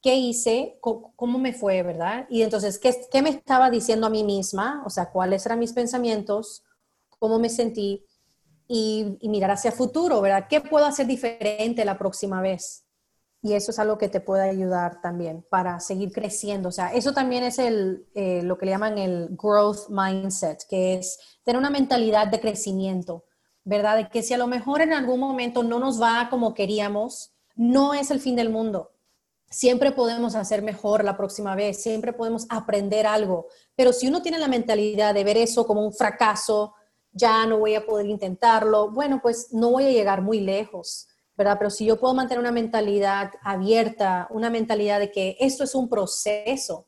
¿qué 0.00 0.16
hice? 0.16 0.78
¿Cómo, 0.80 1.38
me 1.38 1.52
fue, 1.52 1.82
verdad? 1.82 2.26
Y 2.30 2.42
entonces, 2.42 2.78
¿qué, 2.78 2.94
¿qué, 3.10 3.22
me 3.22 3.30
estaba 3.30 3.70
diciendo 3.70 4.06
a 4.06 4.10
mí 4.10 4.24
misma? 4.24 4.82
O 4.86 4.90
sea, 4.90 5.10
¿cuáles 5.10 5.44
eran 5.46 5.58
mis 5.58 5.72
pensamientos? 5.72 6.64
¿Cómo 7.18 7.38
me 7.38 7.50
sentí? 7.50 8.04
Y, 8.66 9.18
y 9.20 9.28
mirar 9.28 9.50
hacia 9.50 9.70
el 9.70 9.76
futuro, 9.76 10.20
¿verdad? 10.22 10.46
¿Qué 10.48 10.60
puedo 10.60 10.86
hacer 10.86 11.06
diferente 11.06 11.84
la 11.84 11.98
próxima 11.98 12.40
vez? 12.40 12.84
Y 13.44 13.54
eso 13.54 13.72
es 13.72 13.78
algo 13.80 13.98
que 13.98 14.08
te 14.08 14.20
puede 14.20 14.48
ayudar 14.48 15.00
también 15.00 15.44
para 15.50 15.80
seguir 15.80 16.12
creciendo. 16.12 16.68
O 16.68 16.72
sea, 16.72 16.94
eso 16.94 17.12
también 17.12 17.42
es 17.42 17.58
el, 17.58 18.06
eh, 18.14 18.40
lo 18.44 18.56
que 18.56 18.66
le 18.66 18.72
llaman 18.72 18.98
el 18.98 19.30
growth 19.30 19.88
mindset, 19.88 20.64
que 20.68 20.94
es 20.94 21.18
tener 21.42 21.58
una 21.58 21.70
mentalidad 21.70 22.28
de 22.28 22.40
crecimiento, 22.40 23.24
¿verdad? 23.64 23.96
De 23.96 24.08
que 24.08 24.22
si 24.22 24.32
a 24.32 24.38
lo 24.38 24.46
mejor 24.46 24.80
en 24.80 24.92
algún 24.92 25.18
momento 25.18 25.64
no 25.64 25.80
nos 25.80 26.00
va 26.00 26.28
como 26.30 26.54
queríamos, 26.54 27.32
no 27.56 27.94
es 27.94 28.12
el 28.12 28.20
fin 28.20 28.36
del 28.36 28.48
mundo. 28.48 28.92
Siempre 29.50 29.90
podemos 29.90 30.36
hacer 30.36 30.62
mejor 30.62 31.02
la 31.02 31.16
próxima 31.16 31.56
vez, 31.56 31.82
siempre 31.82 32.12
podemos 32.12 32.46
aprender 32.48 33.06
algo, 33.06 33.48
pero 33.74 33.92
si 33.92 34.06
uno 34.06 34.22
tiene 34.22 34.38
la 34.38 34.48
mentalidad 34.48 35.14
de 35.14 35.24
ver 35.24 35.36
eso 35.36 35.66
como 35.66 35.84
un 35.84 35.92
fracaso, 35.92 36.74
ya 37.10 37.44
no 37.44 37.58
voy 37.58 37.74
a 37.74 37.84
poder 37.84 38.06
intentarlo, 38.06 38.90
bueno, 38.90 39.20
pues 39.20 39.52
no 39.52 39.70
voy 39.72 39.84
a 39.84 39.90
llegar 39.90 40.22
muy 40.22 40.40
lejos. 40.40 41.08
¿Verdad? 41.36 41.56
Pero 41.58 41.70
si 41.70 41.86
yo 41.86 41.98
puedo 41.98 42.14
mantener 42.14 42.40
una 42.40 42.52
mentalidad 42.52 43.32
abierta, 43.42 44.28
una 44.30 44.50
mentalidad 44.50 45.00
de 45.00 45.10
que 45.10 45.36
esto 45.40 45.64
es 45.64 45.74
un 45.74 45.88
proceso, 45.88 46.86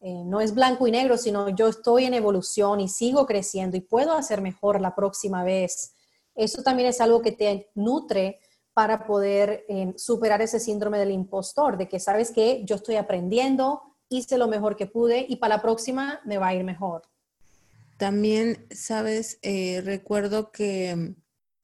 eh, 0.00 0.22
no 0.24 0.40
es 0.40 0.54
blanco 0.54 0.86
y 0.86 0.90
negro, 0.90 1.16
sino 1.16 1.48
yo 1.48 1.68
estoy 1.68 2.04
en 2.04 2.14
evolución 2.14 2.80
y 2.80 2.88
sigo 2.88 3.26
creciendo 3.26 3.76
y 3.76 3.80
puedo 3.80 4.12
hacer 4.12 4.42
mejor 4.42 4.80
la 4.80 4.94
próxima 4.94 5.42
vez. 5.42 5.94
Eso 6.34 6.62
también 6.62 6.88
es 6.88 7.00
algo 7.00 7.22
que 7.22 7.32
te 7.32 7.70
nutre 7.74 8.40
para 8.74 9.06
poder 9.06 9.64
eh, 9.68 9.94
superar 9.96 10.42
ese 10.42 10.60
síndrome 10.60 10.98
del 10.98 11.10
impostor, 11.10 11.78
de 11.78 11.88
que 11.88 11.98
sabes 11.98 12.30
que 12.30 12.62
yo 12.66 12.76
estoy 12.76 12.96
aprendiendo, 12.96 13.80
hice 14.10 14.36
lo 14.36 14.48
mejor 14.48 14.76
que 14.76 14.86
pude 14.86 15.24
y 15.26 15.36
para 15.36 15.56
la 15.56 15.62
próxima 15.62 16.20
me 16.26 16.36
va 16.36 16.48
a 16.48 16.54
ir 16.54 16.62
mejor. 16.62 17.02
También, 17.96 18.66
sabes, 18.70 19.38
eh, 19.40 19.80
recuerdo 19.82 20.52
que, 20.52 21.14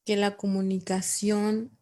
que 0.07 0.17
la 0.17 0.39
comunicación 0.39 1.79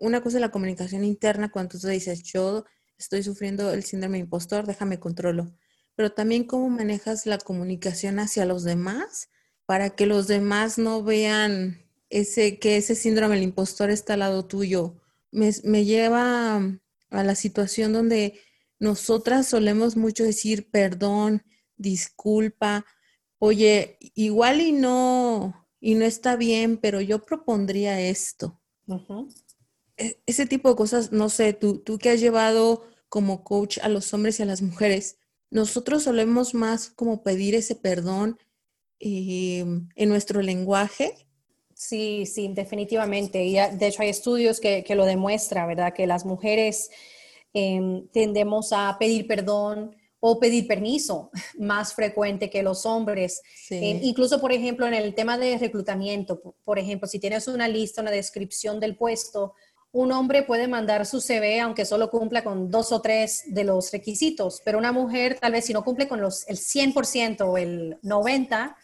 una 0.00 0.22
cosa 0.22 0.38
es 0.38 0.40
la 0.40 0.50
comunicación 0.50 1.04
interna 1.04 1.50
cuando 1.50 1.78
tú 1.78 1.86
dices, 1.86 2.22
yo 2.22 2.64
estoy 2.98 3.22
sufriendo 3.22 3.72
el 3.72 3.84
síndrome 3.84 4.18
impostor, 4.18 4.66
déjame 4.66 4.98
controlo. 4.98 5.54
Pero 5.94 6.12
también 6.12 6.44
cómo 6.44 6.68
manejas 6.70 7.26
la 7.26 7.38
comunicación 7.38 8.18
hacia 8.18 8.46
los 8.46 8.64
demás 8.64 9.28
para 9.66 9.90
que 9.90 10.06
los 10.06 10.26
demás 10.26 10.78
no 10.78 11.02
vean 11.02 11.86
ese, 12.08 12.58
que 12.58 12.76
ese 12.76 12.94
síndrome 12.94 13.34
del 13.36 13.44
impostor 13.44 13.90
está 13.90 14.14
al 14.14 14.20
lado 14.20 14.46
tuyo. 14.46 14.96
Me, 15.30 15.50
me 15.64 15.84
lleva 15.84 16.56
a 16.56 17.24
la 17.24 17.34
situación 17.34 17.92
donde 17.92 18.40
nosotras 18.78 19.46
solemos 19.46 19.96
mucho 19.96 20.24
decir 20.24 20.70
perdón, 20.70 21.42
disculpa, 21.76 22.86
oye, 23.38 23.98
igual 24.14 24.60
y 24.60 24.72
no, 24.72 25.68
y 25.78 25.94
no 25.94 26.04
está 26.04 26.36
bien, 26.36 26.78
pero 26.78 27.00
yo 27.00 27.22
propondría 27.22 28.00
esto. 28.00 28.60
Ese 30.26 30.46
tipo 30.46 30.68
de 30.68 30.76
cosas, 30.76 31.12
no 31.12 31.28
sé, 31.28 31.52
tú, 31.52 31.78
tú 31.78 31.98
que 31.98 32.10
has 32.10 32.20
llevado 32.20 32.82
como 33.08 33.44
coach 33.44 33.78
a 33.82 33.88
los 33.88 34.12
hombres 34.14 34.38
y 34.38 34.42
a 34.42 34.46
las 34.46 34.62
mujeres, 34.62 35.18
nosotros 35.50 36.04
solemos 36.04 36.54
más 36.54 36.90
como 36.90 37.22
pedir 37.22 37.54
ese 37.54 37.74
perdón 37.74 38.38
eh, 39.00 39.64
en 39.96 40.08
nuestro 40.08 40.42
lenguaje. 40.42 41.26
Sí, 41.74 42.26
sí, 42.26 42.50
definitivamente. 42.54 43.42
Y 43.44 43.54
de 43.54 43.86
hecho 43.86 44.02
hay 44.02 44.10
estudios 44.10 44.60
que, 44.60 44.84
que 44.84 44.94
lo 44.94 45.06
demuestran, 45.06 45.66
¿verdad? 45.66 45.92
Que 45.92 46.06
las 46.06 46.24
mujeres 46.24 46.90
em, 47.52 48.06
tendemos 48.08 48.72
a 48.72 48.96
pedir 48.98 49.26
perdón 49.26 49.96
o 50.20 50.38
pedir 50.38 50.68
permiso 50.68 51.30
más 51.58 51.94
frecuente 51.94 52.50
que 52.50 52.62
los 52.62 52.86
hombres. 52.86 53.42
Em, 53.70 54.00
incluso, 54.02 54.40
por 54.40 54.52
ejemplo, 54.52 54.86
en 54.86 54.94
el 54.94 55.14
tema 55.14 55.38
de 55.38 55.58
reclutamiento, 55.58 56.54
por 56.64 56.78
ejemplo, 56.78 57.08
si 57.08 57.18
tienes 57.18 57.48
una 57.48 57.66
lista, 57.66 58.02
una 58.02 58.10
descripción 58.10 58.78
del 58.78 58.96
puesto, 58.96 59.54
un 59.92 60.12
hombre 60.12 60.42
puede 60.42 60.68
mandar 60.68 61.04
su 61.04 61.20
CV 61.20 61.60
aunque 61.60 61.84
solo 61.84 62.10
cumpla 62.10 62.44
con 62.44 62.70
dos 62.70 62.92
o 62.92 63.00
tres 63.00 63.42
de 63.46 63.64
los 63.64 63.90
requisitos, 63.90 64.62
pero 64.64 64.78
una 64.78 64.92
mujer 64.92 65.38
tal 65.40 65.52
vez 65.52 65.64
si 65.64 65.72
no 65.72 65.84
cumple 65.84 66.06
con 66.06 66.20
los, 66.20 66.48
el 66.48 66.56
100% 66.56 67.40
o 67.42 67.58
el 67.58 68.00
90%, 68.02 68.76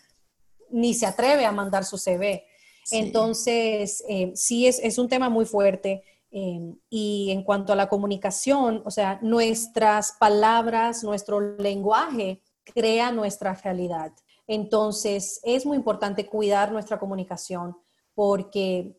ni 0.71 0.95
se 0.95 1.07
atreve 1.07 1.45
a 1.45 1.53
mandar 1.53 1.85
su 1.85 1.97
CV. 1.97 2.45
Entonces, 2.90 4.05
eh, 4.09 4.33
sí 4.35 4.66
es, 4.66 4.81
es, 4.81 4.99
un 4.99 5.09
tema 5.09 5.29
muy 5.29 5.45
fuerte. 5.45 6.03
Eh, 6.33 6.75
y 6.90 7.31
en 7.31 7.45
cuanto 7.45 7.73
a 7.73 7.77
la 7.77 7.88
comunicación, 7.88 8.83
o 8.85 8.90
sea, 8.90 9.19
nuestras 9.23 10.12
palabras, 10.19 11.05
nuestro 11.05 11.40
lenguaje 11.40 12.42
crea 12.64 13.12
nuestra 13.12 13.55
realidad. 13.55 14.12
Entonces, 14.47 15.40
es 15.45 15.66
muy 15.66 15.77
importante 15.77 16.27
cuidar 16.27 16.73
nuestra 16.73 16.99
comunicación 16.99 17.77
porque 18.14 18.97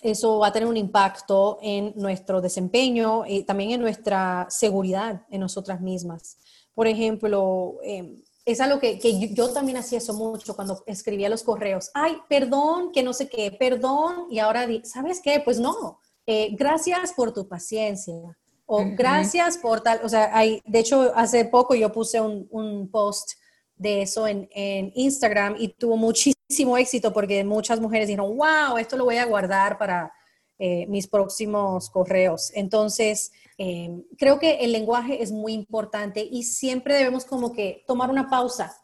eso 0.00 0.38
va 0.38 0.48
a 0.48 0.52
tener 0.52 0.68
un 0.68 0.76
impacto 0.76 1.58
en 1.62 1.92
nuestro 1.96 2.40
desempeño 2.40 3.24
y 3.26 3.44
también 3.44 3.70
en 3.70 3.80
nuestra 3.80 4.46
seguridad 4.50 5.22
en 5.30 5.40
nosotras 5.40 5.80
mismas. 5.80 6.38
Por 6.74 6.86
ejemplo, 6.86 7.78
em, 7.82 8.22
es 8.44 8.60
algo 8.60 8.78
que, 8.78 8.98
que 8.98 9.34
yo, 9.34 9.52
también 9.52 9.78
hacía 9.78 9.98
eso 9.98 10.14
mucho 10.14 10.54
cuando 10.54 10.82
escribía 10.86 11.28
los 11.28 11.42
correos. 11.42 11.90
Ay, 11.94 12.18
perdón, 12.28 12.92
que 12.92 13.02
no 13.02 13.12
sé 13.12 13.28
qué, 13.28 13.50
perdón, 13.50 14.26
y 14.30 14.38
ahora, 14.38 14.66
¿sabes 14.84 15.20
qué? 15.20 15.40
Pues 15.44 15.58
no, 15.58 16.00
eh, 16.26 16.50
gracias 16.52 17.12
por 17.12 17.32
tu 17.32 17.48
paciencia, 17.48 18.38
o 18.66 18.84
gracias 18.96 19.58
por 19.58 19.80
tal, 19.80 20.00
o 20.04 20.08
sea, 20.08 20.36
hay, 20.36 20.60
de 20.64 20.80
hecho, 20.80 21.12
hace 21.14 21.44
poco 21.44 21.74
yo 21.74 21.92
puse 21.92 22.20
un, 22.20 22.46
un 22.50 22.88
post 22.88 23.32
de 23.76 24.02
eso 24.02 24.26
en, 24.26 24.48
en, 24.52 24.92
Instagram 24.94 25.56
y 25.58 25.68
tuvo 25.68 25.96
muchísimo 25.96 26.76
éxito 26.78 27.12
porque 27.12 27.44
muchas 27.44 27.80
mujeres 27.80 28.08
dijeron, 28.08 28.36
wow, 28.36 28.78
esto 28.78 28.96
lo 28.96 29.04
voy 29.04 29.16
a 29.16 29.26
guardar 29.26 29.78
para 29.78 30.12
eh, 30.58 30.86
mis 30.88 31.06
próximos 31.06 31.90
correos. 31.90 32.50
Entonces, 32.54 33.32
Em, 33.58 34.04
creo 34.18 34.38
que 34.38 34.56
el 34.56 34.72
lenguaje 34.72 35.22
es 35.22 35.32
muy 35.32 35.54
importante 35.54 36.26
y 36.30 36.42
siempre 36.42 36.94
debemos 36.94 37.24
como 37.24 37.52
que 37.52 37.84
tomar 37.86 38.10
una 38.10 38.28
pausa 38.28 38.76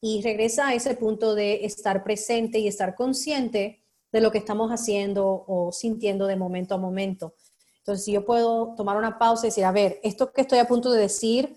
y 0.00 0.20
regresa 0.22 0.68
a 0.68 0.74
ese 0.74 0.94
punto 0.96 1.34
de 1.34 1.64
estar 1.64 2.04
presente 2.04 2.58
y 2.58 2.68
estar 2.68 2.94
consciente 2.94 3.82
de 4.12 4.20
lo 4.20 4.30
que 4.30 4.38
estamos 4.38 4.70
haciendo 4.70 5.44
o 5.46 5.72
sintiendo 5.72 6.26
de 6.26 6.36
momento 6.36 6.74
a 6.74 6.78
momento. 6.78 7.34
Entonces, 7.78 8.04
si 8.04 8.12
yo 8.12 8.26
puedo 8.26 8.74
tomar 8.76 8.96
una 8.98 9.18
pausa 9.18 9.46
y 9.46 9.48
decir, 9.48 9.64
a 9.64 9.72
ver, 9.72 9.98
esto 10.02 10.30
que 10.30 10.42
estoy 10.42 10.58
a 10.58 10.68
punto 10.68 10.90
de 10.92 11.00
decir, 11.00 11.56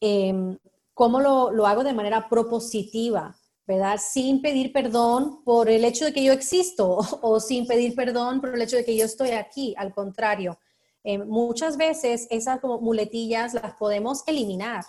em, 0.00 0.56
¿cómo 0.94 1.20
lo, 1.20 1.50
lo, 1.50 1.66
hago 1.66 1.84
de 1.84 1.92
manera 1.92 2.28
propositiva? 2.28 3.36
¿Verdad? 3.66 3.98
Sin 3.98 4.42
pedir 4.42 4.72
perdón 4.72 5.42
por 5.44 5.70
el 5.70 5.84
hecho 5.84 6.04
de 6.04 6.12
que 6.12 6.22
yo 6.22 6.32
existo 6.32 6.98
o 7.22 7.40
sin 7.40 7.66
pedir 7.66 7.94
perdón 7.94 8.40
por 8.40 8.54
el 8.54 8.62
hecho 8.62 8.76
de 8.76 8.84
que 8.84 8.96
yo 8.96 9.04
estoy 9.04 9.30
aquí. 9.30 9.74
Al 9.76 9.92
contrario, 9.92 10.58
eh, 11.02 11.18
muchas 11.18 11.76
veces 11.76 12.26
esas 12.30 12.60
como 12.60 12.80
muletillas 12.80 13.52
las 13.52 13.74
podemos 13.74 14.22
eliminar 14.26 14.84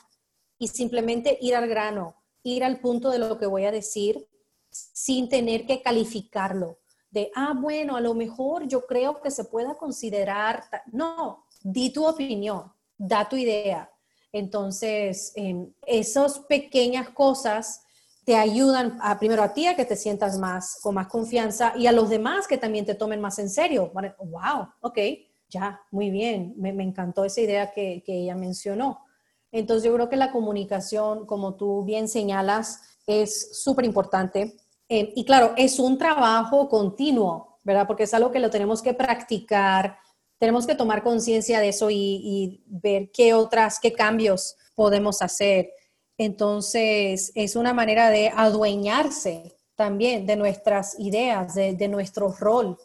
y 0.58 0.70
simplemente 0.70 1.38
ir 1.42 1.56
al 1.56 1.68
grano, 1.68 2.16
ir 2.44 2.64
al 2.64 2.80
punto 2.80 3.10
de 3.10 3.20
lo 3.20 3.38
que 3.38 3.46
voy 3.46 3.66
a 3.66 3.72
decir 3.72 4.26
sin 4.70 5.30
tener 5.30 5.66
que 5.66 5.82
calificarlo. 5.82 6.80
De, 7.10 7.32
ah, 7.36 7.54
bueno, 7.56 7.96
a 7.96 8.02
lo 8.02 8.14
mejor 8.14 8.68
yo 8.68 8.86
creo 8.86 9.22
que 9.22 9.32
se 9.32 9.46
pueda 9.46 9.76
considerar. 9.76 10.64
No, 10.92 11.46
di 11.62 11.92
tu 11.92 12.06
opinión, 12.06 12.72
da 12.98 13.28
tu 13.28 13.36
idea. 13.36 13.90
Entonces, 14.36 15.32
eh, 15.38 15.66
esas 15.88 16.40
pequeñas 16.40 17.08
cosas 17.12 17.84
te 18.26 18.36
ayudan 18.36 18.98
a, 19.02 19.18
primero 19.18 19.42
a 19.42 19.54
ti 19.54 19.66
a 19.66 19.78
que 19.78 19.86
te 19.86 19.96
sientas 19.96 20.38
más 20.38 20.78
con 20.82 20.96
más 20.96 21.08
confianza 21.08 21.72
y 21.78 21.88
a 21.88 21.94
los 21.94 22.10
demás 22.10 22.46
que 22.46 22.58
también 22.58 22.84
te 22.84 22.96
tomen 22.96 23.22
más 23.22 23.40
en 23.40 23.50
serio. 23.50 23.94
Wow, 23.94 24.68
ok, 24.82 25.00
ya, 25.48 25.80
muy 25.90 26.10
bien, 26.10 26.54
me, 26.58 26.72
encantó 26.84 27.24
esa 27.24 27.40
idea 27.40 27.72
que, 27.72 28.04
ella 28.06 28.36
mencionó. 28.36 29.06
Entonces 29.54 29.86
yo 29.86 29.96
creo 29.96 30.10
que 30.10 30.18
la 30.18 30.34
comunicación, 30.34 31.26
como 31.26 31.56
tú 31.56 31.86
bien 31.86 32.10
señalas, 32.10 32.82
es 33.08 33.64
súper 33.64 33.86
importante. 33.86 34.58
Eh, 34.90 35.14
y 35.16 35.24
claro, 35.24 35.54
es 35.56 35.80
un 35.80 35.98
trabajo 35.98 36.68
continuo, 36.68 37.60
¿verdad? 37.64 37.88
Porque 37.88 38.04
es 38.04 38.14
algo 38.14 38.34
que 38.34 38.42
lo 38.42 38.50
tenemos 38.50 38.82
que 38.82 38.94
practicar, 38.94 39.98
tenemos 40.46 40.68
que 40.68 40.76
tomar 40.76 41.02
conciencia 41.02 41.60
de 41.60 41.70
eso 41.70 41.90
y, 41.90 42.62
ver 42.68 43.10
qué 43.12 43.34
otras, 43.34 43.80
qué 43.80 43.94
cambios 43.94 44.56
podemos 44.76 45.24
hacer. 45.24 45.72
Entonces, 46.20 47.32
es 47.34 47.56
una 47.56 47.74
manera 47.74 48.12
de 48.12 48.30
adueñarse 48.30 49.56
también 49.74 50.28
de 50.28 50.36
nuestras 50.36 51.00
ideas, 51.00 51.56
de 51.56 51.88
nuestro 51.88 52.32
rol 52.32 52.78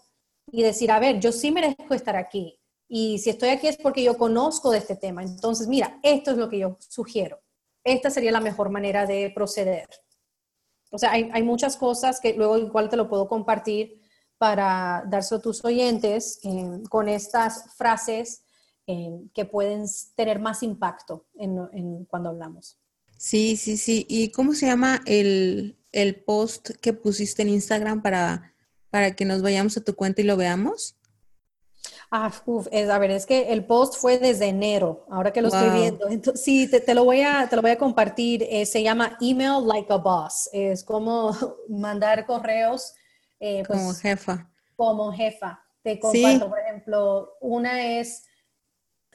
y 0.50 0.62
decir, 0.62 0.90
a 0.90 0.98
ver, 0.98 1.20
yo 1.20 1.32
sí 1.32 1.50
merezco 1.50 1.92
estar 1.92 2.16
aquí. 2.16 2.58
Y 2.88 3.18
si 3.18 3.28
estoy 3.28 3.50
aquí 3.50 3.66
es 3.66 3.76
porque 3.76 4.02
yo 4.02 4.16
conozco 4.16 4.70
de 4.70 4.78
este 4.78 4.96
tema. 4.96 5.22
Entonces, 5.22 5.68
mira, 5.68 6.00
esto 6.02 6.30
es 6.30 6.38
lo 6.38 6.48
que 6.48 6.60
yo 6.60 6.78
sugiero. 6.80 7.42
Esta 7.84 8.08
sería 8.08 8.32
la 8.32 8.40
mejor 8.40 8.70
manera 8.70 9.04
de 9.04 9.30
proceder. 9.34 9.86
O 10.90 10.96
sea, 10.96 11.12
hay, 11.12 11.28
hay 11.34 11.42
muchas 11.42 11.76
cosas 11.76 12.20
que 12.20 12.32
luego 12.32 12.56
igual 12.56 12.88
te 12.88 12.96
lo 12.96 13.06
puedo 13.06 13.28
compartir 13.28 13.99
para 14.40 15.04
darse 15.06 15.34
a 15.34 15.38
tus 15.38 15.62
oyentes 15.64 16.40
eh, 16.42 16.80
con 16.88 17.08
estas 17.08 17.76
frases 17.76 18.42
eh, 18.86 19.20
que 19.34 19.44
pueden 19.44 19.84
tener 20.16 20.40
más 20.40 20.62
impacto 20.62 21.26
en, 21.34 21.58
en, 21.72 22.06
cuando 22.06 22.30
hablamos. 22.30 22.78
Sí, 23.18 23.56
sí, 23.56 23.76
sí. 23.76 24.06
¿Y 24.08 24.32
cómo 24.32 24.54
se 24.54 24.66
llama 24.66 25.00
el, 25.04 25.78
el 25.92 26.24
post 26.24 26.70
que 26.80 26.94
pusiste 26.94 27.42
en 27.42 27.50
Instagram 27.50 28.02
para 28.02 28.50
para 28.90 29.14
que 29.14 29.24
nos 29.24 29.40
vayamos 29.40 29.76
a 29.76 29.84
tu 29.84 29.94
cuenta 29.94 30.20
y 30.20 30.24
lo 30.24 30.36
veamos? 30.36 30.96
Ah, 32.10 32.32
uf, 32.44 32.66
es, 32.72 32.90
a 32.90 32.98
ver, 32.98 33.12
es 33.12 33.24
que 33.24 33.52
el 33.52 33.64
post 33.64 33.94
fue 33.94 34.18
desde 34.18 34.46
enero, 34.46 35.06
ahora 35.10 35.32
que 35.32 35.40
lo 35.40 35.48
estoy 35.48 35.70
viendo. 35.70 36.08
Entonces, 36.08 36.42
sí, 36.44 36.68
te, 36.68 36.94
lo 36.94 37.04
voy 37.04 37.22
a, 37.22 37.48
te 37.48 37.54
lo 37.54 37.62
voy 37.62 37.70
a 37.70 37.78
compartir. 37.78 38.44
Eh, 38.50 38.66
se 38.66 38.82
llama 38.82 39.16
Email 39.20 39.64
Like 39.64 39.92
a 39.92 39.96
Boss. 39.96 40.50
Es 40.52 40.82
como 40.82 41.30
mandar 41.68 42.26
correos. 42.26 42.94
Eh, 43.40 43.64
pues, 43.66 43.78
como 43.78 43.94
jefa. 43.94 44.50
Como 44.76 45.12
jefa. 45.12 45.64
Te 45.82 45.98
comparto, 45.98 46.48
por 46.48 46.60
ejemplo, 46.60 47.36
una 47.40 47.98
es, 47.98 48.24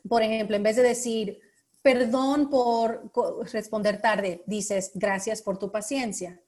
por 0.10 0.24
ejemplo, 0.24 0.56
en 0.56 0.64
vez 0.64 0.76
de 0.76 0.84
decir, 0.84 1.40
perdón 1.82 2.50
por 2.50 3.12
responder 3.54 4.02
tarde, 4.02 4.44
dices, 4.48 4.92
gracias 4.96 5.42
por 5.42 5.60
tu 5.60 5.72
paciencia. 5.72 6.42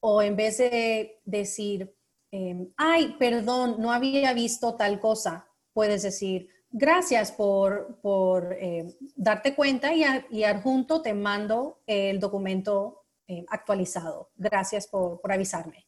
O 0.00 0.22
en 0.22 0.34
vez 0.34 0.58
de 0.58 1.20
decir, 1.24 1.94
Em, 2.36 2.72
ay, 2.76 3.14
perdón, 3.16 3.76
no 3.78 3.92
había 3.92 4.32
visto 4.32 4.74
tal 4.74 4.98
cosa, 4.98 5.46
puedes 5.72 6.02
decir, 6.02 6.48
gracias 6.68 7.30
por, 7.30 8.00
por 8.02 8.52
em, 8.58 8.92
darte 9.14 9.54
cuenta 9.54 9.94
y, 9.94 10.02
y, 10.30 10.42
adjunto 10.42 11.00
te 11.00 11.14
mando 11.14 11.78
el 11.86 12.18
documento 12.18 13.04
em, 13.28 13.46
actualizado. 13.48 14.30
Gracias 14.34 14.88
por, 14.88 15.20
por 15.20 15.30
avisarme. 15.30 15.86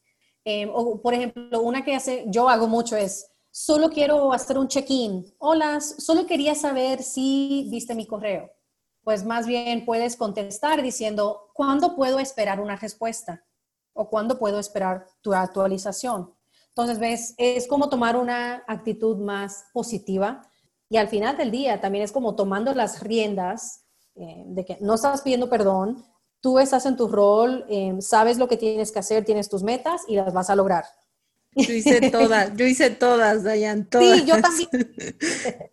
O, 0.72 1.00
por 1.00 1.14
ejemplo, 1.14 1.60
una 1.60 1.84
que 1.84 1.94
hace, 1.94 2.24
yo 2.28 2.48
hago 2.48 2.68
mucho 2.68 2.96
es, 2.96 3.26
solo 3.50 3.90
quiero 3.90 4.32
hacer 4.32 4.58
un 4.58 4.68
check-in. 4.68 5.34
Hola, 5.38 5.80
solo 5.80 6.26
quería 6.26 6.54
saber 6.54 7.02
si 7.02 7.66
viste 7.70 7.94
mi 7.94 8.06
correo. 8.06 8.50
Pues 9.02 9.24
más 9.24 9.46
bien 9.46 9.84
puedes 9.84 10.16
contestar 10.16 10.82
diciendo, 10.82 11.50
¿cuándo 11.54 11.96
puedo 11.96 12.18
esperar 12.18 12.60
una 12.60 12.76
respuesta? 12.76 13.44
¿O 13.92 14.08
cuándo 14.08 14.38
puedo 14.38 14.58
esperar 14.58 15.06
tu 15.20 15.32
actualización? 15.32 16.34
Entonces, 16.68 16.98
ves, 16.98 17.34
es 17.38 17.66
como 17.66 17.88
tomar 17.88 18.16
una 18.16 18.62
actitud 18.66 19.16
más 19.16 19.64
positiva 19.72 20.42
y 20.88 20.98
al 20.98 21.08
final 21.08 21.36
del 21.36 21.50
día 21.50 21.80
también 21.80 22.04
es 22.04 22.12
como 22.12 22.36
tomando 22.36 22.74
las 22.74 23.02
riendas 23.02 23.84
eh, 24.14 24.44
de 24.46 24.64
que 24.64 24.78
no 24.80 24.94
estás 24.94 25.22
pidiendo 25.22 25.48
perdón, 25.48 26.04
tú 26.46 26.60
estás 26.60 26.86
en 26.86 26.96
tu 26.96 27.08
rol, 27.08 27.66
eh, 27.68 27.92
sabes 27.98 28.38
lo 28.38 28.46
que 28.46 28.56
tienes 28.56 28.92
que 28.92 29.00
hacer, 29.00 29.24
tienes 29.24 29.48
tus 29.48 29.64
metas 29.64 30.02
y 30.06 30.14
las 30.14 30.32
vas 30.32 30.48
a 30.48 30.54
lograr. 30.54 30.84
Yo 31.56 31.74
hice 31.74 32.00
todas, 32.12 32.56
yo 32.56 32.64
hice 32.64 32.90
todas, 32.90 33.42
Dayan, 33.42 33.84
todas. 33.90 34.20
Sí, 34.20 34.26
yo 34.26 34.40
también. 34.40 35.16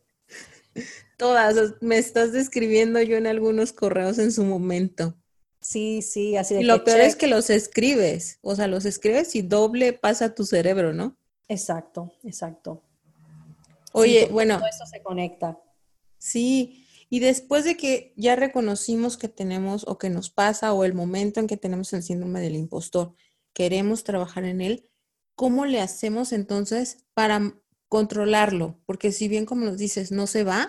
todas, 1.17 1.55
me 1.79 1.99
estás 1.99 2.31
describiendo 2.31 2.99
yo 3.03 3.17
en 3.17 3.27
algunos 3.27 3.71
correos 3.71 4.17
en 4.17 4.31
su 4.31 4.45
momento. 4.45 5.13
Sí, 5.61 6.01
sí, 6.01 6.37
así 6.37 6.55
de 6.55 6.61
Y 6.61 6.63
lo 6.63 6.83
peor 6.83 7.01
es 7.01 7.15
que 7.15 7.27
los 7.27 7.51
escribes, 7.51 8.39
o 8.41 8.55
sea, 8.55 8.65
los 8.65 8.85
escribes 8.85 9.35
y 9.35 9.43
doble 9.43 9.93
pasa 9.93 10.33
tu 10.33 10.43
cerebro, 10.43 10.91
¿no? 10.91 11.15
Exacto, 11.49 12.11
exacto. 12.23 12.81
Oye, 13.91 14.27
bueno. 14.31 14.57
Todo 14.57 14.69
eso 14.69 14.87
se 14.87 15.03
conecta. 15.03 15.55
Sí, 16.17 16.82
y 17.13 17.19
después 17.19 17.63
de 17.63 17.77
que 17.77 18.11
ya 18.17 18.35
reconocimos 18.35 19.17
que 19.17 19.27
tenemos 19.27 19.85
o 19.87 19.99
que 19.99 20.09
nos 20.09 20.31
pasa 20.31 20.73
o 20.73 20.83
el 20.83 20.95
momento 20.95 21.39
en 21.39 21.45
que 21.45 21.57
tenemos 21.57 21.93
el 21.93 22.01
síndrome 22.01 22.41
del 22.41 22.55
impostor, 22.55 23.13
queremos 23.53 24.03
trabajar 24.03 24.45
en 24.45 24.61
él, 24.61 24.89
¿cómo 25.35 25.67
le 25.67 25.79
hacemos 25.79 26.33
entonces 26.33 27.05
para 27.13 27.53
controlarlo? 27.87 28.79
Porque 28.87 29.11
si 29.11 29.27
bien 29.27 29.45
como 29.45 29.63
nos 29.63 29.77
dices, 29.77 30.11
no 30.11 30.25
se 30.25 30.43
va, 30.43 30.67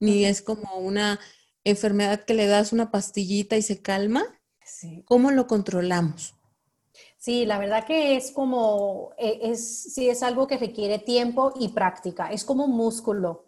ni 0.00 0.24
es 0.24 0.40
como 0.40 0.78
una 0.78 1.20
enfermedad 1.62 2.24
que 2.24 2.32
le 2.32 2.46
das 2.46 2.72
una 2.72 2.90
pastillita 2.90 3.58
y 3.58 3.62
se 3.62 3.82
calma, 3.82 4.24
¿cómo 5.04 5.30
lo 5.30 5.46
controlamos? 5.46 6.36
Sí, 7.18 7.44
la 7.44 7.58
verdad 7.58 7.84
que 7.84 8.16
es 8.16 8.30
como, 8.30 9.10
eh, 9.18 9.40
es, 9.42 9.92
sí, 9.92 10.08
es 10.08 10.22
algo 10.22 10.46
que 10.46 10.56
requiere 10.56 10.98
tiempo 10.98 11.52
y 11.60 11.68
práctica, 11.68 12.32
es 12.32 12.46
como 12.46 12.64
un 12.64 12.74
músculo, 12.74 13.45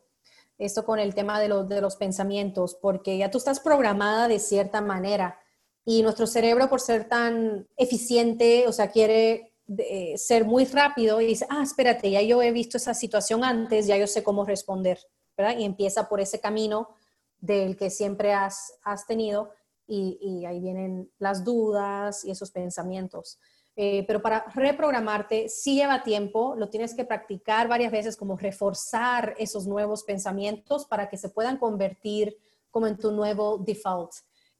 esto 0.58 0.84
con 0.84 0.98
el 0.98 1.14
tema 1.14 1.40
de, 1.40 1.48
de 1.64 1.80
los 1.80 1.96
pensamientos, 1.96 2.76
porque 2.80 3.16
ya 3.16 3.30
tú 3.30 3.38
estás 3.38 3.60
programada 3.60 4.28
de 4.28 4.38
cierta 4.38 4.80
manera 4.80 5.38
y 5.84 6.02
nuestro 6.02 6.26
cerebro 6.26 6.68
por 6.68 6.80
ser 6.80 7.08
tan 7.08 7.66
eficiente, 7.76 8.66
o 8.68 8.72
sea, 8.72 8.90
quiere 8.90 9.54
eh, 9.78 10.18
ser 10.18 10.44
muy 10.44 10.64
rápido 10.64 11.20
y 11.20 11.26
dice, 11.26 11.46
ah, 11.50 11.62
espérate, 11.62 12.10
ya 12.10 12.22
yo 12.22 12.42
he 12.42 12.52
visto 12.52 12.78
esa 12.78 12.94
situación 12.94 13.44
antes, 13.44 13.86
ya 13.86 13.96
yo 13.98 14.06
sé 14.06 14.22
cómo 14.22 14.44
responder, 14.46 14.98
¿verdad? 15.36 15.58
Y 15.58 15.64
empieza 15.64 16.08
por 16.08 16.20
ese 16.20 16.40
camino 16.40 16.90
del 17.38 17.76
que 17.76 17.90
siempre 17.90 18.32
has, 18.32 18.72
tenido 19.06 19.50
y, 19.86 20.44
ahí 20.46 20.60
vienen 20.60 21.10
las 21.18 21.44
dudas 21.44 22.24
y 22.24 22.30
esos 22.30 22.50
pensamientos. 22.50 23.38
Eh, 23.80 24.02
pero 24.08 24.20
para 24.20 24.44
reprogramarte 24.56 25.48
sí 25.48 25.76
lleva 25.76 26.02
tiempo, 26.02 26.56
lo 26.56 26.68
tienes 26.68 26.96
que 26.96 27.04
practicar 27.04 27.68
varias 27.68 27.92
veces, 27.92 28.16
como 28.16 28.36
reforzar 28.36 29.36
esos 29.38 29.68
nuevos 29.68 30.02
pensamientos 30.02 30.84
para 30.84 31.08
que 31.08 31.16
se 31.16 31.28
puedan 31.28 31.58
convertir 31.58 32.36
como 32.72 32.88
en 32.88 32.96
tu 32.96 33.12
nuevo 33.12 33.56
default. 33.58 34.10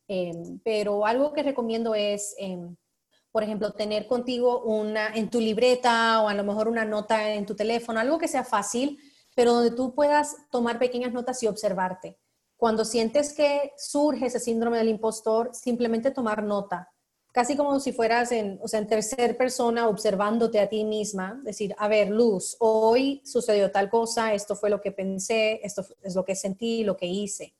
Em, 0.07 0.61
pero 0.61 1.05
algo 1.05 1.33
que 1.33 1.43
recomiendo 1.43 1.97
es, 1.97 2.37
em, 2.39 2.77
por 3.33 3.43
ejemplo, 3.43 3.73
tener 3.73 4.07
contigo 4.07 4.63
una 4.63 5.09
en 5.09 5.29
tu 5.31 5.41
libreta 5.41 6.23
o 6.23 6.29
a 6.29 6.35
lo 6.35 6.45
mejor 6.45 6.69
una 6.69 6.85
nota 6.85 7.35
en 7.35 7.45
tu 7.45 7.57
teléfono, 7.57 7.99
algo 7.99 8.19
que 8.19 8.29
sea 8.29 8.45
fácil, 8.45 9.01
pero 9.35 9.53
donde 9.53 9.73
tú 9.73 9.97
puedas 9.97 10.37
tomar 10.49 10.79
pequeñas 10.79 11.13
notas 11.13 11.43
y 11.43 11.49
observarte. 11.49 12.21
Cuando 12.57 12.85
sientes 12.85 13.35
que 13.35 13.73
surge 13.79 14.27
ese 14.27 14.39
síndrome 14.39 14.79
del 14.79 14.91
impostor, 14.91 15.51
simplemente 15.53 16.13
tomar 16.13 16.45
nota 16.45 16.93
casi 17.33 17.57
como 17.57 17.79
si 17.81 17.93
fueras 17.93 18.33
en, 18.33 18.59
o 18.63 18.69
sea, 18.69 18.81
en 18.81 18.87
tercer 18.87 19.37
persona 19.37 19.89
observándote 19.89 20.61
a 20.61 20.69
ti 20.69 20.85
misma, 20.85 21.41
decir, 21.45 21.75
a 21.79 21.89
ver, 21.89 22.11
Luz, 22.11 22.57
hoy 22.59 23.23
sucedió 23.25 23.71
tal 23.71 23.91
cosa, 23.91 24.35
esto 24.35 24.57
fue 24.57 24.71
lo 24.71 24.81
que 24.81 24.93
pensé, 24.93 25.61
esto 25.63 25.85
es 26.03 26.15
lo 26.15 26.25
que 26.25 26.35
sentí, 26.35 26.85
lo 26.85 26.97
que 26.97 27.07
hice. 27.07 27.55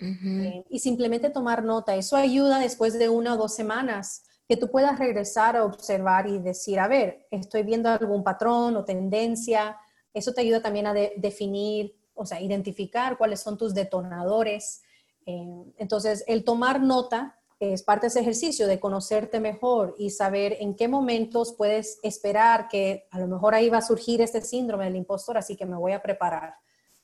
Eh, 0.00 0.64
y 0.70 0.78
simplemente 0.78 1.28
tomar 1.28 1.64
nota, 1.64 1.96
eso 1.96 2.16
ayuda 2.16 2.60
después 2.60 2.96
de 2.98 3.08
una 3.08 3.34
o 3.34 3.36
dos 3.36 3.54
semanas 3.54 4.22
que 4.48 4.56
tú 4.56 4.70
puedas 4.70 4.98
regresar 4.98 5.56
a 5.56 5.64
observar 5.64 6.28
y 6.28 6.38
decir, 6.38 6.78
a 6.78 6.88
ver, 6.88 7.26
estoy 7.30 7.64
viendo 7.64 7.88
algún 7.90 8.22
patrón 8.22 8.76
o 8.76 8.84
tendencia, 8.84 9.76
eso 10.14 10.32
te 10.32 10.40
ayuda 10.40 10.62
también 10.62 10.86
a 10.86 10.94
definir, 10.94 11.96
o 12.14 12.24
sea, 12.24 12.40
identificar 12.40 13.18
cuáles 13.18 13.40
son 13.40 13.58
tus 13.58 13.74
detonadores. 13.74 14.82
Eh, 15.26 15.64
entonces, 15.76 16.24
el 16.26 16.44
tomar 16.44 16.80
nota 16.80 17.37
es 17.60 17.82
parte 17.82 18.06
de 18.06 18.08
ese 18.08 18.20
ejercicio 18.20 18.66
de 18.66 18.78
conocerte 18.78 19.40
mejor 19.40 19.94
y 19.98 20.10
saber 20.10 20.56
en 20.60 20.74
qué 20.74 20.86
momentos 20.86 21.54
puedes 21.54 21.98
esperar 22.02 22.68
que 22.68 23.06
a 23.10 23.18
lo 23.18 23.26
mejor 23.26 23.54
ahí 23.54 23.68
va 23.68 23.78
a 23.78 23.82
surgir 23.82 24.20
este 24.20 24.40
síndrome 24.40 24.84
del 24.84 24.96
impostor, 24.96 25.36
así 25.36 25.56
que 25.56 25.66
me 25.66 25.76
voy 25.76 25.92
a 25.92 26.02
preparar. 26.02 26.54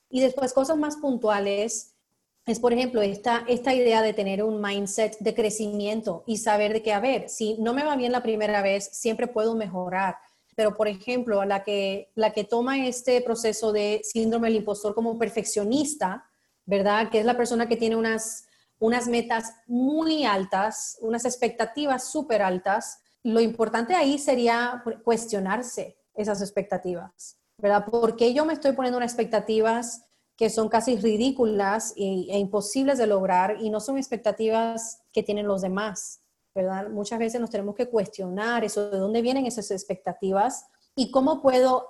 Y 0.09 0.21
después 0.21 0.53
cosas 0.53 0.77
más 0.77 0.95
puntuales 0.97 1.95
es, 2.45 2.59
por 2.59 2.73
ejemplo, 2.73 3.01
esta, 3.01 3.43
esta 3.47 3.73
idea 3.73 4.01
de 4.01 4.13
tener 4.13 4.43
un 4.43 4.61
mindset 4.61 5.17
de 5.19 5.33
crecimiento 5.33 6.23
y 6.25 6.37
saber 6.37 6.73
de 6.73 6.83
que, 6.83 6.93
a 6.93 6.99
ver, 6.99 7.27
si 7.27 7.55
no 7.57 7.73
me 7.73 7.83
va 7.83 7.95
bien 7.95 8.11
la 8.11 8.23
primera 8.23 8.61
vez, 8.61 8.85
siempre 8.93 9.27
puedo 9.27 9.55
mejorar. 9.55 10.17
Pero, 10.55 10.77
por 10.77 10.87
ejemplo, 10.87 11.43
la 11.43 11.63
que, 11.63 12.11
la 12.15 12.31
que 12.31 12.43
toma 12.43 12.85
este 12.85 13.19
proceso 13.21 13.73
de 13.73 14.01
síndrome 14.03 14.47
del 14.47 14.57
impostor 14.57 14.93
como 14.93 15.17
perfeccionista, 15.17 16.29
¿verdad? 16.65 17.09
Que 17.09 17.19
es 17.19 17.25
la 17.25 17.35
persona 17.35 17.67
que 17.67 17.77
tiene 17.77 17.95
unas 17.95 18.45
unas 18.79 19.07
metas 19.07 19.53
muy 19.67 20.25
altas, 20.25 20.97
unas 21.01 21.25
expectativas 21.25 22.09
súper 22.09 22.41
altas, 22.41 22.99
lo 23.23 23.39
importante 23.39 23.95
ahí 23.95 24.19
sería 24.19 24.83
cuestionarse 25.03 25.97
esas 26.13 26.41
expectativas, 26.41 27.37
¿verdad? 27.57 27.85
¿Por 27.85 28.15
qué 28.15 28.33
yo 28.33 28.45
me 28.45 28.53
estoy 28.53 28.73
poniendo 28.73 28.97
unas 28.97 29.11
expectativas 29.11 30.03
que 30.37 30.49
son 30.49 30.67
casi 30.69 30.97
ridículas 30.97 31.93
e, 31.95 32.03
imposibles 32.37 32.97
de 32.97 33.07
lograr 33.07 33.57
y 33.59 33.69
no 33.69 33.79
son 33.79 33.97
expectativas 33.97 35.01
que 35.13 35.23
tienen 35.23 35.47
los 35.47 35.61
demás, 35.61 36.21
¿verdad? 36.53 36.89
Muchas 36.89 37.19
veces 37.19 37.39
nos 37.39 37.49
tenemos 37.49 37.75
que 37.75 37.89
cuestionar 37.89 38.63
eso, 38.63 38.89
de 38.89 38.97
dónde 38.97 39.21
vienen 39.21 39.45
esas 39.45 39.71
expectativas 39.71 40.65
y 40.95 41.09
cómo 41.09 41.41
puedo 41.41 41.89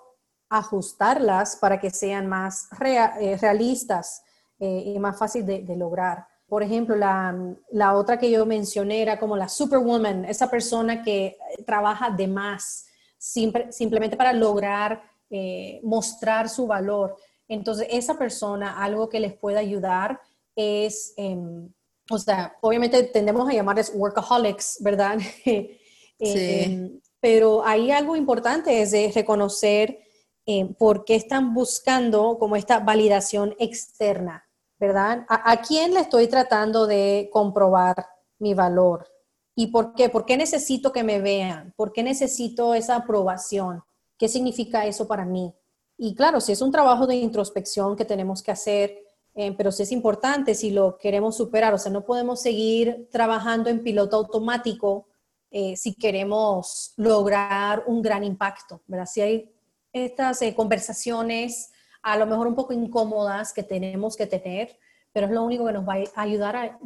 ajustarlas 0.49 1.55
para 1.55 1.79
que 1.79 1.89
sean 1.89 2.27
más 2.27 2.69
eh, 2.79 3.37
realistas 3.37 4.21
eh, 4.59 4.83
y 4.85 4.99
más 4.99 5.17
fácil 5.17 5.45
de 5.45 5.75
lograr. 5.75 6.27
Por 6.47 6.61
ejemplo, 6.63 6.95
la, 6.95 7.93
otra 7.95 8.19
que 8.19 8.29
yo 8.29 8.45
mencioné 8.45 9.01
era 9.01 9.19
como 9.19 9.35
la 9.35 9.49
superwoman, 9.49 10.25
esa 10.25 10.49
persona 10.49 11.01
que 11.01 11.37
trabaja 11.65 12.11
de 12.11 12.27
más, 12.27 12.85
simplemente 13.17 14.15
para 14.15 14.31
lograr 14.33 15.01
eh, 15.31 15.79
mostrar 15.83 16.47
su 16.49 16.67
valor. 16.67 17.17
Entonces, 17.47 17.87
esa 17.89 18.15
persona, 18.17 18.81
algo 18.83 19.09
que 19.09 19.19
les 19.19 19.33
puede 19.33 19.57
ayudar 19.57 20.21
es, 20.55 21.13
em, 21.17 21.67
o 22.09 22.19
sea, 22.19 22.55
obviamente 22.61 23.01
tendemos 23.03 23.49
a 23.49 23.53
llamarles 23.53 23.91
workaholics, 23.93 24.77
¿verdad? 24.81 25.19
Eh, 26.17 26.63
em, 26.63 27.01
pero 27.19 27.65
ahí 27.65 27.91
algo 27.91 28.15
importante 28.15 28.81
es 28.81 28.91
de 28.91 29.11
reconocer 29.13 29.99
eh, 30.45 30.65
por 30.79 31.03
qué 31.03 31.15
están 31.15 31.53
buscando 31.53 32.37
como 32.39 32.55
esta 32.55 32.79
validación 32.79 33.53
externa. 33.59 34.44
¿Verdad? 34.79 35.25
¿A, 35.29 35.61
quién 35.61 35.93
le 35.93 36.01
estoy 36.01 36.27
tratando 36.27 36.87
de 36.87 37.29
comprobar 37.31 38.07
mi 38.39 38.53
valor? 38.53 39.07
¿Y 39.55 39.67
por 39.67 39.93
qué? 39.93 40.09
¿Por 40.09 40.25
qué 40.25 40.37
necesito 40.37 40.91
que 40.91 41.03
me 41.03 41.19
vean? 41.21 41.73
¿Por 41.75 41.93
qué 41.93 42.03
necesito 42.03 42.73
esa 42.73 42.97
aprobación? 42.97 43.83
¿Qué 44.17 44.27
significa 44.27 44.85
eso 44.85 45.07
para 45.07 45.25
mí? 45.25 45.53
Y 45.97 46.13
claro, 46.13 46.41
si 46.41 46.51
es 46.51 46.61
un 46.61 46.71
trabajo 46.71 47.07
de 47.07 47.15
introspección 47.15 47.95
que 47.95 48.05
tenemos 48.05 48.43
que 48.43 48.51
hacer, 48.51 49.05
eh, 49.33 49.53
pero 49.57 49.71
sí 49.71 49.83
es 49.83 49.91
importante 49.91 50.55
si 50.55 50.71
lo 50.71 50.97
queremos 50.97 51.37
superar, 51.37 51.73
o 51.73 51.77
sea, 51.77 51.91
no 51.91 52.05
podemos 52.05 52.41
seguir 52.41 53.09
trabajando 53.11 53.69
en 53.69 53.83
piloto 53.83 54.17
automático 54.17 55.07
eh, 55.51 55.77
si 55.77 55.93
queremos 55.93 56.93
lograr 56.97 57.83
un 57.87 58.01
gran 58.01 58.23
impacto, 58.23 58.81
¿verdad? 58.87 59.05
Si 59.05 59.21
hay 59.21 59.51
estas 59.93 60.41
eh, 60.41 60.53
conversaciones 60.53 61.71
a 62.05 62.17
lo 62.17 62.27
mejor 62.27 62.45
un 62.45 62.53
poco 62.53 62.71
incómodas 62.71 63.51
que 63.51 63.63
tenemos 63.63 64.15
que 64.15 64.27
tener, 64.27 64.77
pero 65.11 65.25
es 65.25 65.33
lo 65.33 65.43
único 65.43 65.65
que 65.65 65.73
nos 65.73 65.87
va 65.87 65.95
a 65.95 66.21
ayudar 66.21 66.55
a 66.55 66.79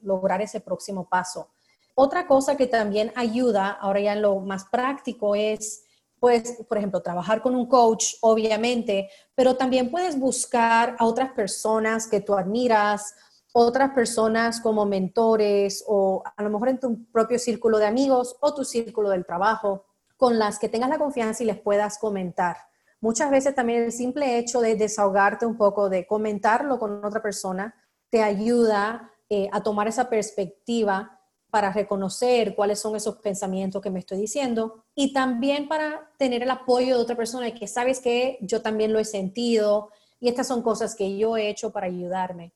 lograr 0.00 0.40
ese 0.42 0.60
próximo 0.60 1.08
paso. 1.08 1.50
Otra 1.96 2.28
cosa 2.28 2.56
que 2.56 2.68
también 2.68 3.12
ayuda, 3.16 3.70
ahora 3.72 3.98
ya 3.98 4.14
lo 4.14 4.38
más 4.38 4.66
práctico, 4.66 5.34
es, 5.34 5.82
pues, 6.20 6.62
por 6.68 6.78
ejemplo, 6.78 7.02
trabajar 7.02 7.42
con 7.42 7.56
un 7.56 7.66
coach, 7.66 8.14
obviamente, 8.20 9.10
pero 9.34 9.56
también 9.56 9.90
puedes 9.90 10.16
buscar 10.16 10.94
a 11.00 11.04
otras 11.04 11.32
personas 11.32 12.06
que 12.06 12.20
tú 12.20 12.34
admiras, 12.34 13.12
otras 13.52 13.90
personas 13.90 14.60
como 14.60 14.86
mentores 14.86 15.82
o 15.88 16.22
a 16.36 16.42
lo 16.44 16.50
mejor 16.50 16.68
en 16.68 16.78
tu 16.78 17.06
propio 17.06 17.40
círculo 17.40 17.78
de 17.78 17.86
amigos 17.86 18.36
o 18.40 18.54
tu 18.54 18.64
círculo 18.64 19.10
del 19.10 19.26
trabajo, 19.26 19.86
con 20.16 20.38
las 20.38 20.60
que 20.60 20.68
tengas 20.68 20.90
la 20.90 20.98
confianza 20.98 21.42
y 21.42 21.46
les 21.46 21.58
puedas 21.58 21.98
comentar. 21.98 22.69
Muchas 23.00 23.30
veces 23.30 23.54
también 23.54 23.84
el 23.84 23.92
simple 23.92 24.38
hecho 24.38 24.60
de 24.60 24.76
desahogarte 24.76 25.46
un 25.46 25.56
poco, 25.56 25.88
de 25.88 26.06
comentarlo 26.06 26.78
con 26.78 27.02
otra 27.04 27.22
persona, 27.22 27.74
te 28.10 28.22
ayuda 28.22 29.10
eh, 29.28 29.48
a 29.52 29.62
tomar 29.62 29.88
esa 29.88 30.10
perspectiva 30.10 31.18
para 31.50 31.72
reconocer 31.72 32.54
cuáles 32.54 32.78
son 32.78 32.94
esos 32.96 33.16
pensamientos 33.16 33.82
que 33.82 33.90
me 33.90 33.98
estoy 33.98 34.18
diciendo 34.18 34.84
y 34.94 35.12
también 35.12 35.66
para 35.66 36.10
tener 36.18 36.42
el 36.42 36.50
apoyo 36.50 36.96
de 36.96 37.02
otra 37.02 37.16
persona 37.16 37.48
y 37.48 37.54
que 37.54 37.66
sabes 37.66 38.00
que 38.00 38.38
yo 38.40 38.62
también 38.62 38.92
lo 38.92 38.98
he 38.98 39.04
sentido 39.04 39.90
y 40.20 40.28
estas 40.28 40.46
son 40.46 40.62
cosas 40.62 40.94
que 40.94 41.16
yo 41.16 41.36
he 41.36 41.48
hecho 41.48 41.72
para 41.72 41.86
ayudarme. 41.86 42.52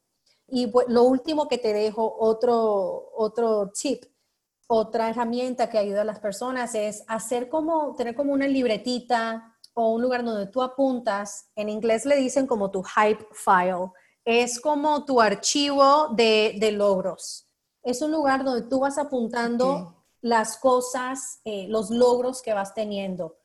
Y 0.46 0.70
lo 0.88 1.04
último 1.04 1.48
que 1.48 1.58
te 1.58 1.72
dejo, 1.72 2.16
otro, 2.18 3.10
otro 3.16 3.70
tip, 3.70 4.04
otra 4.66 5.08
herramienta 5.08 5.70
que 5.70 5.78
ayuda 5.78 6.02
a 6.02 6.04
las 6.04 6.20
personas 6.20 6.74
es 6.74 7.02
hacer 7.08 7.48
como, 7.48 7.94
tener 7.96 8.14
como 8.14 8.32
una 8.32 8.46
libretita 8.46 9.53
o 9.74 9.94
un 9.94 10.02
lugar 10.02 10.24
donde 10.24 10.46
tú 10.46 10.62
apuntas, 10.62 11.50
en 11.56 11.68
inglés 11.68 12.06
le 12.06 12.16
dicen 12.16 12.46
como 12.46 12.70
tu 12.70 12.82
hype 12.82 13.26
file, 13.32 13.90
es 14.24 14.60
como 14.60 15.04
tu 15.04 15.20
archivo 15.20 16.08
de, 16.14 16.72
logros. 16.72 17.46
Es 17.82 18.00
un 18.00 18.12
lugar 18.12 18.44
donde 18.44 18.68
tú 18.68 18.80
vas 18.80 18.96
apuntando 18.96 20.04
las 20.22 20.56
cosas, 20.56 21.40
eh, 21.44 21.66
los 21.68 21.90
logros 21.90 22.40
que 22.40 22.54
vas 22.54 22.72
teniendo. 22.72 23.36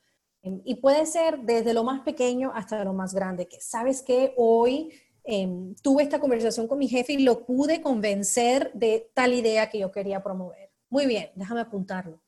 Em, 0.42 0.62
y 0.64 0.76
puede 0.76 1.04
ser 1.04 1.40
desde 1.40 1.74
lo 1.74 1.84
más 1.84 2.00
pequeño 2.00 2.50
hasta 2.54 2.82
lo 2.84 2.94
más 2.94 3.12
grande, 3.12 3.46
que 3.46 3.60
sabes 3.60 4.00
que 4.00 4.32
hoy 4.38 4.90
em, 5.24 5.74
tuve 5.82 6.02
esta 6.02 6.18
conversación 6.18 6.66
con 6.66 6.78
mi 6.78 6.88
jefe 6.88 7.12
y 7.12 7.18
lo 7.18 7.44
pude 7.44 7.82
convencer 7.82 8.72
de 8.72 9.10
tal 9.14 9.34
idea 9.34 9.68
que 9.68 9.78
yo 9.78 9.92
quería 9.92 10.22
promover. 10.22 10.70
Muy 10.88 11.06
bien, 11.06 11.30
déjame 11.34 11.60
apuntarlo. 11.60 12.22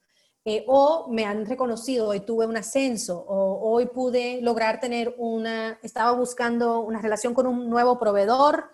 Eh, 0.44 0.64
o 0.66 1.06
me 1.08 1.24
han 1.24 1.46
reconocido, 1.46 2.08
hoy 2.08 2.20
tuve 2.20 2.46
un 2.46 2.56
ascenso, 2.56 3.24
o 3.28 3.70
hoy 3.70 3.86
pude 3.86 4.40
lograr 4.42 4.80
tener 4.80 5.14
una, 5.16 5.78
estaba 5.84 6.10
buscando 6.12 6.80
una 6.80 7.00
relación 7.00 7.32
con 7.32 7.46
un 7.46 7.70
nuevo 7.70 7.96
proveedor 7.96 8.72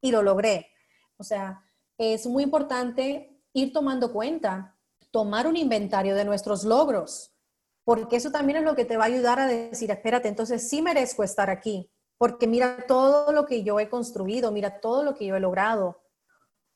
y 0.00 0.12
lo 0.12 0.22
logré. 0.22 0.68
O 1.16 1.24
sea, 1.24 1.64
es 1.96 2.28
muy 2.28 2.44
importante 2.44 3.36
ir 3.52 3.72
tomando 3.72 4.12
cuenta, 4.12 4.76
tomar 5.10 5.48
un 5.48 5.56
inventario 5.56 6.14
de 6.14 6.24
nuestros 6.24 6.62
logros, 6.62 7.34
porque 7.82 8.14
eso 8.16 8.30
también 8.30 8.58
es 8.58 8.64
lo 8.64 8.76
que 8.76 8.84
te 8.84 8.96
va 8.96 9.04
a 9.04 9.08
ayudar 9.08 9.40
a 9.40 9.48
decir, 9.48 9.90
espérate, 9.90 10.28
entonces 10.28 10.68
sí 10.68 10.82
merezco 10.82 11.24
estar 11.24 11.50
aquí, 11.50 11.90
porque 12.16 12.46
mira 12.46 12.86
todo 12.86 13.32
lo 13.32 13.44
que 13.44 13.64
yo 13.64 13.80
he 13.80 13.88
construido, 13.88 14.52
mira 14.52 14.78
todo 14.78 15.02
lo 15.02 15.16
que 15.16 15.26
yo 15.26 15.34
he 15.34 15.40
logrado. 15.40 16.00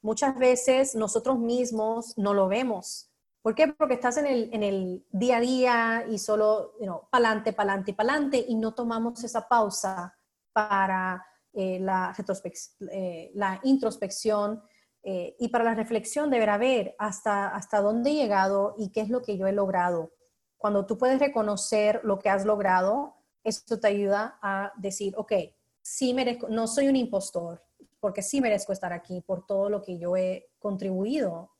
Muchas 0.00 0.36
veces 0.36 0.96
nosotros 0.96 1.38
mismos 1.38 2.18
no 2.18 2.34
lo 2.34 2.48
vemos 2.48 3.11
¿Por 3.42 3.56
qué? 3.56 3.68
Porque 3.68 3.94
estás 3.94 4.16
en 4.18 4.26
el, 4.26 4.50
en 4.52 4.62
el 4.62 5.04
día 5.10 5.38
a 5.38 5.40
día 5.40 6.06
y 6.08 6.18
solo, 6.18 6.74
you 6.78 6.86
know, 6.86 7.08
pa'lante, 7.10 7.52
pa'lante 7.52 7.92
pa'lante 7.92 8.44
y 8.48 8.54
no 8.54 8.72
tomamos 8.72 9.22
esa 9.24 9.48
pausa 9.48 10.14
para 10.52 11.26
eh, 11.52 11.80
la, 11.80 12.14
eh, 12.92 13.30
la 13.34 13.60
introspección 13.64 14.62
eh, 15.02 15.34
y 15.40 15.48
para 15.48 15.64
la 15.64 15.74
reflexión 15.74 16.30
de 16.30 16.58
ver 16.58 16.94
hasta, 16.98 17.48
hasta 17.48 17.80
dónde 17.80 18.10
he 18.10 18.14
llegado 18.14 18.74
y 18.78 18.90
qué 18.90 19.00
es 19.00 19.08
lo 19.08 19.22
que 19.22 19.36
yo 19.36 19.48
he 19.48 19.52
logrado. 19.52 20.12
Cuando 20.56 20.86
tú 20.86 20.96
puedes 20.96 21.18
reconocer 21.18 22.00
lo 22.04 22.20
que 22.20 22.30
has 22.30 22.44
logrado, 22.44 23.16
eso 23.42 23.80
te 23.80 23.88
ayuda 23.88 24.38
a 24.40 24.72
decir, 24.76 25.14
ok, 25.16 25.32
sí 25.82 26.14
merezco, 26.14 26.48
no 26.48 26.68
soy 26.68 26.86
un 26.86 26.94
impostor, 26.94 27.64
porque 27.98 28.22
sí 28.22 28.40
merezco 28.40 28.72
estar 28.72 28.92
aquí 28.92 29.20
por 29.20 29.44
todo 29.44 29.68
lo 29.68 29.82
que 29.82 29.98
yo 29.98 30.16
he 30.16 30.50
contribuido. 30.60 31.50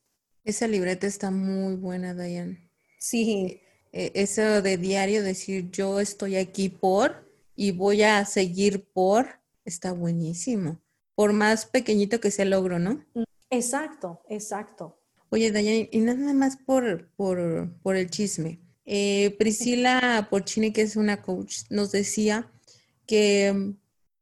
Esa 0.45 0.66
libreta 0.66 1.07
está 1.07 1.30
muy 1.30 1.76
buena, 1.76 2.14
Diane. 2.14 2.68
Sí. 2.99 3.61
E, 3.93 4.07
e, 4.07 4.12
eso 4.14 4.62
de 4.62 4.76
diario, 4.76 5.22
decir 5.22 5.70
yo 5.70 6.01
estoy 6.01 6.36
aquí 6.36 6.68
por 6.68 7.30
y 7.55 7.70
voy 7.70 8.03
a 8.03 8.24
seguir 8.24 8.84
por, 8.93 9.40
está 9.64 9.93
buenísimo. 9.93 10.80
Por 11.14 11.32
más 11.32 11.66
pequeñito 11.66 12.20
que 12.20 12.30
sea 12.30 12.45
el 12.45 12.51
logro, 12.51 12.78
¿no? 12.78 13.05
Exacto, 13.51 14.22
exacto. 14.28 14.99
Oye, 15.28 15.53
Dayan, 15.53 15.88
y 15.90 15.99
nada 16.01 16.32
más 16.34 16.57
por, 16.57 17.09
por, 17.16 17.97
el 17.97 18.11
chisme. 18.11 18.61
Eh, 18.84 19.34
Priscila 19.38 20.26
Porcini, 20.30 20.72
que 20.72 20.82
es 20.82 20.97
una 20.97 21.22
coach, 21.22 21.62
nos 21.70 21.93
decía 21.93 22.51
que, 23.07 23.74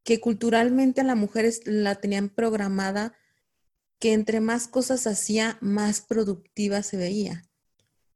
que 0.04 0.20
culturalmente 0.20 1.00
a 1.00 1.04
la 1.04 1.14
mujer 1.14 1.50
la 1.64 1.94
tenían 1.94 2.28
programada 2.28 3.14
que 4.00 4.14
entre 4.14 4.40
más 4.40 4.66
cosas 4.66 5.06
hacía, 5.06 5.58
más 5.60 6.00
productiva 6.00 6.82
se 6.82 6.96
veía. 6.96 7.44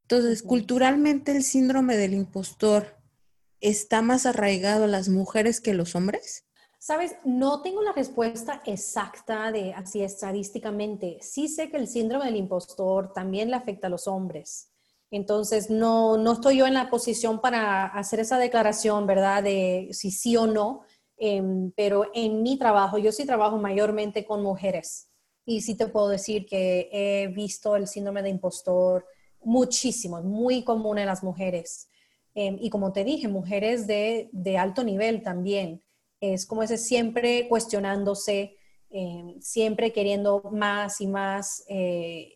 Entonces, 0.01 0.43
culturalmente 0.43 1.31
el 1.31 1.43
síndrome 1.43 1.95
del 1.95 2.13
impostor 2.13 2.97
está 3.61 4.01
más 4.01 4.25
arraigado 4.25 4.83
a 4.83 4.87
las 4.87 5.09
mujeres 5.09 5.61
que 5.61 5.71
a 5.71 5.75
los 5.75 5.95
hombres. 5.95 6.45
Sabes, 6.79 7.15
no 7.23 7.61
tengo 7.61 7.81
la 7.81 7.93
respuesta 7.93 8.61
exacta 8.65 9.51
de 9.51 9.73
así 9.73 10.03
estadísticamente. 10.03 11.17
Sí 11.21 11.47
sé 11.47 11.69
que 11.69 11.77
el 11.77 11.87
síndrome 11.87 12.25
del 12.25 12.35
impostor 12.35 13.13
también 13.13 13.49
le 13.49 13.55
afecta 13.55 13.87
a 13.87 13.89
los 13.89 14.07
hombres. 14.07 14.71
Entonces, 15.09 15.69
no, 15.69 16.17
no 16.17 16.33
estoy 16.33 16.57
yo 16.57 16.67
en 16.67 16.73
la 16.73 16.89
posición 16.89 17.41
para 17.41 17.85
hacer 17.85 18.19
esa 18.19 18.37
declaración, 18.37 19.07
¿verdad? 19.07 19.41
De 19.43 19.87
si 19.91 20.11
sí 20.11 20.35
o 20.35 20.45
no. 20.45 20.81
Em, 21.17 21.71
pero 21.71 22.11
en 22.13 22.43
mi 22.43 22.57
trabajo, 22.57 22.97
yo 22.97 23.11
sí 23.11 23.25
trabajo 23.25 23.57
mayormente 23.57 24.25
con 24.25 24.43
mujeres. 24.43 25.09
Y 25.45 25.61
sí 25.61 25.75
te 25.75 25.87
puedo 25.87 26.09
decir 26.09 26.45
que 26.45 26.89
he 26.91 27.27
visto 27.27 27.75
el 27.75 27.87
síndrome 27.87 28.23
de 28.23 28.29
impostor 28.29 29.05
muchísimo, 29.43 30.21
muy 30.21 30.63
común 30.63 30.97
en 30.97 31.05
las 31.05 31.23
mujeres. 31.23 31.89
Em, 32.33 32.57
y 32.59 32.69
como 32.69 32.91
te 32.91 33.03
dije, 33.03 33.27
mujeres 33.27 33.87
de, 33.87 34.29
de 34.31 34.57
alto 34.57 34.83
nivel 34.83 35.21
también 35.21 35.81
es 36.19 36.45
como 36.45 36.63
ese 36.63 36.77
siempre 36.77 37.47
cuestionándose, 37.47 38.57
eh, 38.89 39.35
siempre 39.39 39.91
queriendo 39.91 40.41
más 40.51 41.01
y 41.01 41.07
más. 41.07 41.63
Eh, 41.67 42.31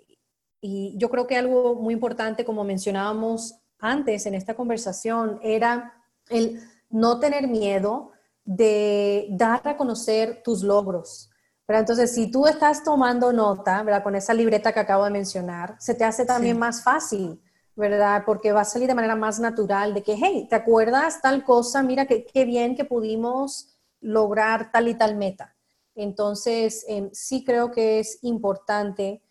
y 0.61 0.93
yo 0.97 1.09
creo 1.09 1.27
que 1.27 1.37
algo 1.37 1.75
muy 1.75 1.93
importante, 1.93 2.45
como 2.45 2.63
mencionábamos 2.63 3.55
antes 3.79 4.25
en 4.25 4.35
esta 4.35 4.55
conversación, 4.55 5.39
era 5.41 5.93
el 6.29 6.59
no 6.89 7.19
tener 7.19 7.47
miedo 7.47 8.11
de 8.43 9.27
dar 9.31 9.67
a 9.67 9.77
conocer 9.77 10.41
tus 10.43 10.63
logros. 10.63 11.29
Pero 11.69 11.81
entonces, 11.81 12.15
si 12.15 12.31
tú 12.31 12.47
estás 12.47 12.83
tomando 12.83 13.31
nota, 13.31 13.83
¿verdad? 13.83 14.01
Con 14.01 14.15
esa 14.15 14.33
libreta 14.33 14.73
que 14.73 14.79
acabo 14.79 15.03
de 15.03 15.11
mencionar, 15.11 15.75
se 15.77 15.93
te 15.93 16.03
hace 16.03 16.25
también 16.25 16.57
más 16.57 16.83
fácil 16.83 17.39
¿verdad? 17.75 18.23
Porque 18.25 18.51
va 18.51 18.61
a 18.61 18.65
salir 18.65 18.87
de 18.87 18.95
manera 18.95 19.15
más 19.15 19.39
natural 19.39 19.93
de 19.93 20.01
que, 20.01 20.15
hey, 20.15 20.47
¿te 20.49 20.55
acuerdas 20.55 21.21
tal 21.21 21.43
cosa? 21.43 21.83
Mira 21.83 22.07
qué, 22.07 22.25
qué 22.25 22.43
bien 22.43 22.75
que 22.75 22.85
pudimos 22.85 23.77
lograr 24.01 24.71
tal 24.71 24.87
y 24.87 24.95
tal 24.95 25.15
meta. 25.15 25.55
Entonces, 25.95 26.83
em, 26.89 27.09
sí 27.13 27.45
creo 27.45 27.71
que 27.71 27.99
es 27.99 28.17
importante 28.23 29.21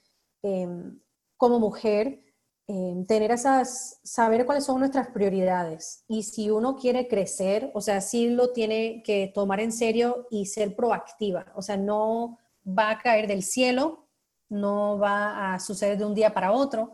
em, 0.43 0.99
como 1.37 1.59
mujer 1.59 2.21
em, 2.69 3.05
tener 3.07 3.33
esas, 3.33 3.99
saber 4.05 4.47
cuáles 4.47 4.65
son 4.65 4.79
nuestras 4.79 5.09
prioridades. 5.09 6.05
Y 6.07 6.23
si 6.23 6.51
uno 6.51 6.77
quiere 6.77 7.09
crecer, 7.09 7.71
o 7.75 7.81
sea, 7.81 8.01
sí 8.01 8.29
lo 8.29 8.53
tiene 8.53 9.03
que 9.03 9.33
tomar 9.35 9.59
en 9.61 9.73
serio 9.73 10.29
y 10.31 10.47
ser 10.47 10.77
proactiva. 10.77 11.47
O 11.57 11.63
sea, 11.63 11.77
no 11.77 12.39
va 12.67 12.91
a 12.91 12.99
caer 12.99 13.27
del 13.27 13.43
cielo, 13.43 14.07
no 14.49 14.99
va 14.99 15.55
a 15.55 15.61
suceder 15.61 15.99
de 15.99 16.05
un 16.05 16.15
día 16.15 16.33
para 16.33 16.53
otro, 16.53 16.93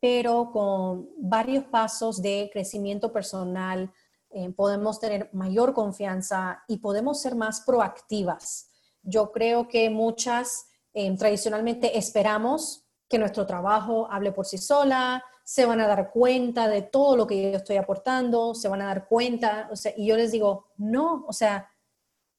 pero 0.00 0.50
con 0.52 1.10
varios 1.18 1.64
pasos 1.64 2.22
de 2.22 2.48
crecimiento 2.52 3.12
personal 3.12 3.92
eh, 4.30 4.50
podemos 4.50 5.00
tener 5.00 5.30
mayor 5.32 5.74
confianza 5.74 6.62
y 6.68 6.78
podemos 6.78 7.20
ser 7.20 7.34
más 7.34 7.62
proactivas. 7.62 8.70
Yo 9.02 9.32
creo 9.32 9.68
que 9.68 9.90
muchas 9.90 10.66
eh, 10.92 11.16
tradicionalmente 11.16 11.96
esperamos 11.96 12.87
que 13.08 13.18
nuestro 13.18 13.46
trabajo 13.46 14.06
hable 14.10 14.32
por 14.32 14.46
sí 14.46 14.58
sola, 14.58 15.24
se 15.44 15.64
van 15.64 15.80
a 15.80 15.86
dar 15.86 16.10
cuenta 16.10 16.68
de 16.68 16.82
todo 16.82 17.16
lo 17.16 17.26
que 17.26 17.50
yo 17.50 17.56
estoy 17.56 17.76
aportando, 17.76 18.54
se 18.54 18.68
van 18.68 18.82
a 18.82 18.86
dar 18.86 19.08
cuenta, 19.08 19.68
o 19.72 19.76
sea, 19.76 19.92
y 19.96 20.06
yo 20.06 20.16
les 20.16 20.30
digo, 20.30 20.66
no, 20.76 21.24
o 21.26 21.32
sea, 21.32 21.70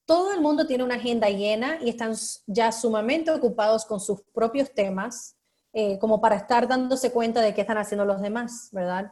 todo 0.06 0.32
el 0.32 0.42
mundo 0.42 0.68
tiene 0.68 0.84
una 0.84 0.96
agenda 0.96 1.30
llena 1.30 1.80
y 1.82 1.90
están 1.90 2.14
ya 2.48 2.72
sumamente 2.72 3.32
ocupados 3.32 3.86
con 3.86 4.00
sus 4.00 4.22
propios 4.34 4.72
temas 4.74 5.36
eh, 5.72 6.00
como 6.00 6.20
para 6.20 6.36
estar 6.36 6.68
dándose 6.68 7.12
cuenta 7.12 7.42
de 7.42 7.54
qué 7.54 7.62
están 7.62 7.78
haciendo 7.78 8.06
los 8.06 8.22
demás, 8.22 8.70
¿verdad? 8.72 9.12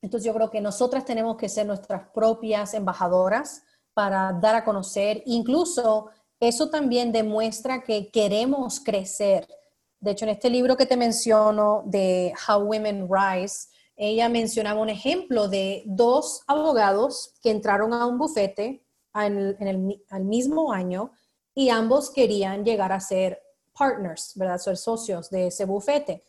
Entonces 0.00 0.26
yo 0.26 0.32
creo 0.32 0.50
que 0.50 0.62
nosotras 0.62 1.04
tenemos 1.04 1.36
que 1.36 1.50
ser 1.50 1.66
nuestras 1.66 2.08
propias 2.08 2.72
embajadoras 2.72 3.64
para 3.92 4.32
dar 4.32 4.54
a 4.54 4.64
conocer, 4.64 5.22
incluso 5.26 6.08
eso 6.40 6.70
también 6.70 7.12
demuestra 7.12 7.82
que 7.82 8.10
queremos 8.10 8.80
crecer. 8.80 9.46
De 10.00 10.12
hecho, 10.12 10.24
en 10.24 10.30
este 10.30 10.50
libro 10.50 10.76
que 10.76 10.86
te 10.86 10.96
menciono 10.96 11.82
de 11.86 12.32
How 12.48 12.62
Women 12.62 13.08
Rise, 13.10 13.68
ella 13.96 14.28
mencionaba 14.30 14.80
un 14.80 14.88
ejemplo 14.88 15.48
de 15.48 15.82
dos 15.84 16.42
abogados 16.46 17.34
que 17.42 17.50
entraron 17.50 17.92
a 17.92 18.06
un 18.06 18.16
bufete 18.16 18.82
en 19.14 19.56
el, 19.60 20.02
al 20.08 20.24
mismo 20.24 20.72
año 20.72 21.12
y 21.54 21.68
ambos 21.68 22.10
querían 22.10 22.64
llegar 22.64 22.92
a 22.92 23.00
ser 23.00 23.42
partners, 23.76 24.32
¿verdad? 24.36 24.58
Ser 24.58 24.76
socios 24.76 25.28
de 25.30 25.48
ese 25.48 25.64
bufete. 25.66 26.24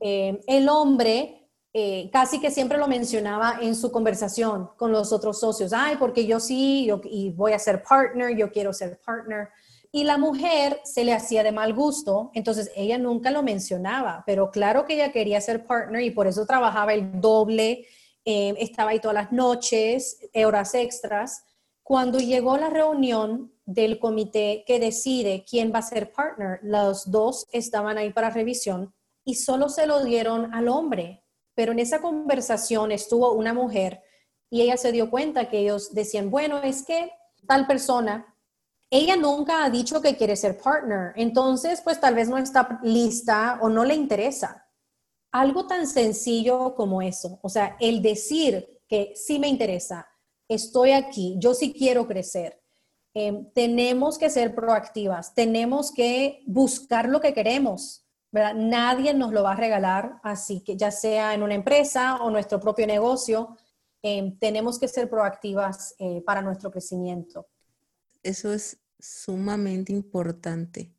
Eh, 0.00 0.40
el 0.46 0.68
hombre 0.68 1.50
eh, 1.74 2.08
casi 2.10 2.40
que 2.40 2.50
siempre 2.50 2.78
lo 2.78 2.88
mencionaba 2.88 3.58
en 3.60 3.74
su 3.74 3.92
conversación 3.92 4.70
con 4.76 4.90
los 4.90 5.12
otros 5.12 5.38
socios. 5.40 5.72
Ay, 5.72 5.96
porque 5.98 6.26
yo 6.26 6.40
sí, 6.40 6.86
yo, 6.86 7.00
y 7.04 7.30
voy 7.30 7.52
a 7.52 7.58
ser 7.58 7.82
partner, 7.82 8.36
yo 8.36 8.50
quiero 8.50 8.72
ser 8.72 8.98
partner. 9.04 9.50
Y 9.90 10.04
la 10.04 10.18
mujer 10.18 10.80
se 10.84 11.04
le 11.04 11.14
hacía 11.14 11.42
de 11.42 11.52
mal 11.52 11.72
gusto, 11.72 12.30
entonces 12.34 12.70
ella 12.76 12.98
nunca 12.98 13.30
lo 13.30 13.42
mencionaba, 13.42 14.22
pero 14.26 14.50
claro 14.50 14.84
que 14.84 14.94
ella 14.94 15.12
quería 15.12 15.40
ser 15.40 15.64
partner 15.64 16.02
y 16.02 16.10
por 16.10 16.26
eso 16.26 16.44
trabajaba 16.44 16.92
el 16.92 17.20
doble, 17.20 17.86
eh, 18.24 18.54
estaba 18.58 18.90
ahí 18.90 19.00
todas 19.00 19.14
las 19.14 19.32
noches, 19.32 20.18
horas 20.34 20.74
extras. 20.74 21.44
Cuando 21.82 22.18
llegó 22.18 22.58
la 22.58 22.68
reunión, 22.68 23.50
del 23.68 23.98
comité 23.98 24.64
que 24.66 24.80
decide 24.80 25.44
quién 25.46 25.70
va 25.74 25.80
a 25.80 25.82
ser 25.82 26.10
partner. 26.10 26.58
Los 26.62 27.10
dos 27.10 27.46
estaban 27.52 27.98
ahí 27.98 28.10
para 28.10 28.30
revisión 28.30 28.94
y 29.24 29.34
solo 29.34 29.68
se 29.68 29.86
lo 29.86 30.02
dieron 30.02 30.54
al 30.54 30.68
hombre. 30.68 31.22
Pero 31.54 31.72
en 31.72 31.78
esa 31.78 32.00
conversación 32.00 32.92
estuvo 32.92 33.32
una 33.32 33.52
mujer 33.52 34.02
y 34.48 34.62
ella 34.62 34.78
se 34.78 34.90
dio 34.90 35.10
cuenta 35.10 35.50
que 35.50 35.58
ellos 35.58 35.92
decían, 35.92 36.30
bueno, 36.30 36.62
es 36.62 36.82
que 36.82 37.12
tal 37.46 37.66
persona, 37.66 38.34
ella 38.90 39.16
nunca 39.16 39.64
ha 39.64 39.70
dicho 39.70 40.00
que 40.00 40.16
quiere 40.16 40.36
ser 40.36 40.58
partner, 40.58 41.12
entonces 41.16 41.80
pues 41.82 42.00
tal 42.00 42.14
vez 42.14 42.28
no 42.28 42.38
está 42.38 42.80
lista 42.82 43.58
o 43.60 43.68
no 43.68 43.84
le 43.84 43.94
interesa. 43.94 44.66
Algo 45.32 45.66
tan 45.66 45.86
sencillo 45.86 46.74
como 46.74 47.02
eso, 47.02 47.38
o 47.42 47.48
sea, 47.48 47.76
el 47.80 48.00
decir 48.00 48.80
que 48.88 49.12
sí 49.14 49.38
me 49.38 49.48
interesa, 49.48 50.08
estoy 50.48 50.92
aquí, 50.92 51.36
yo 51.38 51.52
sí 51.52 51.72
quiero 51.72 52.06
crecer 52.06 52.58
Em, 53.14 53.50
tenemos 53.52 54.16
que 54.16 54.30
ser 54.30 54.54
proactivas, 54.54 55.34
tenemos 55.34 55.90
que 55.90 56.42
buscar 56.46 57.08
lo 57.08 57.20
que 57.20 57.34
queremos, 57.34 58.06
¿verdad? 58.30 58.54
Nadie 58.54 59.12
nos 59.12 59.32
lo 59.32 59.42
va 59.42 59.52
a 59.52 59.56
regalar, 59.56 60.20
así 60.22 60.62
que 60.62 60.76
ya 60.76 60.92
sea 60.92 61.34
en 61.34 61.42
una 61.42 61.54
empresa 61.54 62.22
o 62.22 62.30
nuestro 62.30 62.60
propio 62.60 62.86
negocio, 62.86 63.56
em, 64.02 64.38
tenemos 64.38 64.78
que 64.78 64.86
ser 64.86 65.10
proactivas 65.10 65.96
eh, 65.98 66.22
para 66.24 66.42
nuestro 66.42 66.70
crecimiento. 66.70 67.48
Eso 68.22 68.52
es 68.52 68.78
sumamente 68.98 69.92
importante. 69.92 70.92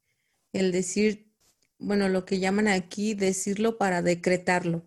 El 0.54 0.72
decir, 0.72 1.34
bueno, 1.78 2.10
lo 2.10 2.26
que 2.26 2.40
llaman 2.40 2.68
aquí, 2.68 3.14
decirlo 3.14 3.78
para 3.78 4.02
decretarlo, 4.02 4.86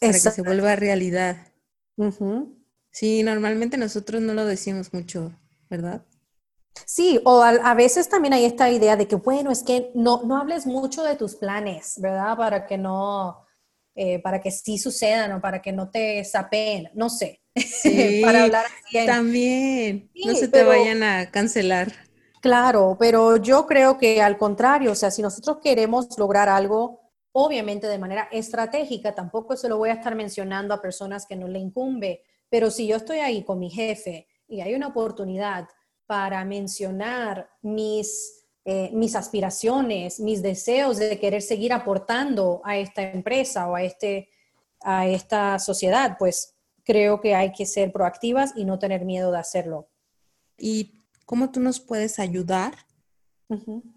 para 0.00 0.12
que 0.12 0.18
se 0.18 0.42
vuelva 0.42 0.76
realidad. 0.76 1.52
Sí, 2.90 3.22
normalmente 3.22 3.76
nosotros 3.76 4.22
no 4.22 4.34
lo 4.34 4.44
decimos 4.44 4.92
mucho, 4.92 5.32
¿verdad? 5.68 6.04
Sí, 6.86 7.20
o 7.24 7.42
a, 7.42 7.74
veces 7.74 8.08
también 8.08 8.34
hay 8.34 8.44
esta 8.44 8.70
idea 8.70 8.96
de 8.96 9.08
que, 9.08 9.16
bueno, 9.16 9.50
es 9.50 9.62
que 9.62 9.90
no, 9.94 10.22
no 10.24 10.36
hables 10.36 10.66
mucho 10.66 11.02
de 11.02 11.16
tus 11.16 11.36
planes, 11.36 11.94
¿verdad? 12.00 12.36
Para 12.36 12.66
que 12.66 12.78
no, 12.78 13.44
eh, 13.94 14.20
para 14.20 14.40
que 14.40 14.50
sí 14.50 14.78
sucedan 14.78 15.32
o 15.32 15.40
para 15.40 15.60
que 15.60 15.72
no 15.72 15.90
te 15.90 16.24
sapeen, 16.24 16.90
no 16.94 17.10
sé. 17.10 17.42
Sí, 17.82 18.22
para 18.24 18.44
hablar 18.44 18.66
También, 19.06 20.10
no 20.24 20.34
se 20.34 20.48
te 20.48 20.64
vayan 20.64 21.02
a 21.02 21.30
cancelar. 21.30 21.92
Claro, 22.40 22.96
pero 22.98 23.36
yo 23.36 23.66
creo 23.66 23.98
que 23.98 24.22
al 24.22 24.38
contrario, 24.38 24.92
o 24.92 24.94
sea, 24.94 25.10
si 25.10 25.22
nosotros 25.22 25.58
queremos 25.62 26.18
lograr 26.18 26.48
algo, 26.48 27.00
obviamente 27.32 27.86
de 27.88 27.98
manera 27.98 28.28
estratégica, 28.30 29.14
tampoco 29.14 29.56
se 29.56 29.68
lo 29.68 29.76
voy 29.76 29.90
a 29.90 29.94
estar 29.94 30.14
mencionando 30.14 30.72
a 30.72 30.80
personas 30.80 31.26
que 31.26 31.36
no 31.36 31.48
le 31.48 31.58
incumbe, 31.58 32.22
pero 32.48 32.70
si 32.70 32.86
yo 32.86 32.96
estoy 32.96 33.18
ahí 33.18 33.42
con 33.44 33.58
mi 33.58 33.70
jefe 33.70 34.28
y 34.46 34.60
hay 34.60 34.74
una 34.74 34.88
oportunidad 34.88 35.68
para 36.06 36.44
mencionar 36.44 37.50
mis 37.60 38.38
eh, 38.70 38.90
mis 38.92 39.16
aspiraciones, 39.16 40.20
mis 40.20 40.42
deseos 40.42 40.98
de 40.98 41.18
querer 41.18 41.40
seguir 41.40 41.72
aportando 41.72 42.60
a 42.64 42.76
esta 42.76 43.00
empresa 43.00 43.66
o 43.66 43.74
a, 43.74 43.82
este, 43.82 44.28
a 44.82 45.06
esta 45.06 45.58
sociedad, 45.58 46.16
pues 46.18 46.57
creo 46.88 47.20
que 47.20 47.34
hay 47.34 47.52
que 47.52 47.66
ser 47.66 47.92
proactivas 47.92 48.54
y 48.56 48.64
no 48.64 48.78
tener 48.78 49.04
miedo 49.04 49.30
de 49.30 49.38
hacerlo. 49.38 49.90
¿Y 50.56 51.04
cómo 51.26 51.52
tú 51.52 51.60
nos 51.60 51.80
puedes 51.80 52.18
ayudar 52.18 52.74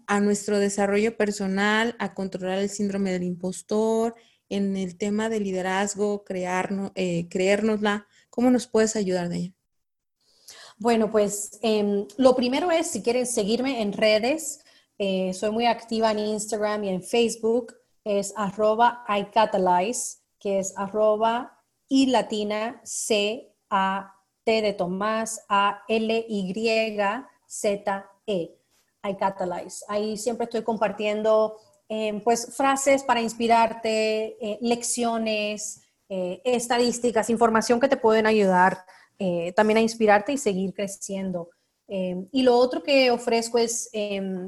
a 0.06 0.20
nuestro 0.20 0.58
desarrollo 0.58 1.16
personal, 1.16 1.96
a 1.98 2.12
controlar 2.12 2.58
el 2.58 2.68
síndrome 2.68 3.10
del 3.10 3.22
impostor, 3.22 4.14
en 4.50 4.76
el 4.76 4.98
tema 4.98 5.30
de 5.30 5.40
liderazgo, 5.40 6.22
crearnos, 6.22 6.92
eh, 6.94 7.28
creérnosla? 7.30 8.06
¿Cómo 8.28 8.50
nos 8.50 8.66
puedes 8.66 8.94
ayudar 8.94 9.30
de 9.30 9.36
ella? 9.38 9.54
Bueno, 10.76 11.10
pues 11.10 11.58
em, 11.62 12.06
lo 12.18 12.36
primero 12.36 12.70
es, 12.70 12.88
si 12.88 13.02
quieren 13.02 13.26
seguirme 13.26 13.80
en 13.80 13.94
redes, 13.94 14.60
eh, 14.98 15.32
soy 15.32 15.50
muy 15.50 15.64
activa 15.64 16.10
en 16.10 16.18
Instagram 16.18 16.84
y 16.84 16.88
en 16.90 17.02
Facebook, 17.02 17.74
es 18.04 18.34
arroba 18.36 19.02
iCatalyze, 19.08 20.18
que 20.38 20.58
es 20.58 20.74
arroba 20.76 21.61
y 21.92 22.06
latina 22.06 22.80
C 22.84 23.52
A 23.68 24.14
T 24.44 24.62
de 24.62 24.72
Tomás 24.72 25.44
A 25.46 25.82
L 25.88 26.24
Y 26.26 26.54
Z 27.46 28.10
E. 28.26 28.56
iCatalyze. 29.04 29.84
Ahí 29.88 30.16
siempre 30.16 30.44
estoy 30.44 30.62
compartiendo 30.62 31.58
em, 31.90 32.22
pues 32.22 32.56
frases 32.56 33.02
para 33.02 33.20
inspirarte, 33.20 34.38
eh, 34.40 34.58
lecciones, 34.62 35.82
eh, 36.08 36.40
estadísticas, 36.46 37.28
información 37.28 37.78
que 37.78 37.88
te 37.88 37.98
pueden 37.98 38.24
ayudar 38.24 38.86
eh, 39.18 39.52
también 39.52 39.76
a 39.76 39.82
inspirarte 39.82 40.32
y 40.32 40.38
seguir 40.38 40.72
creciendo. 40.72 41.50
Y 41.88 42.42
lo 42.42 42.56
otro 42.56 42.82
que 42.82 43.10
ofrezco 43.10 43.58
es, 43.58 43.90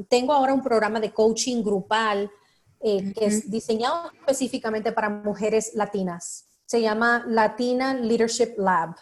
tengo 0.08 0.32
ahora 0.32 0.54
un 0.54 0.62
programa 0.62 0.98
de 0.98 1.12
coaching 1.12 1.62
grupal 1.62 2.30
eh, 2.80 3.12
que 3.12 3.26
es 3.26 3.50
diseñado 3.50 4.10
específicamente 4.14 4.92
para 4.92 5.10
mujeres 5.10 5.72
latinas. 5.74 6.48
Se 6.74 6.82
llama 6.82 7.22
Latina 7.28 7.94
Leadership 7.94 8.54
Lab. 8.56 8.96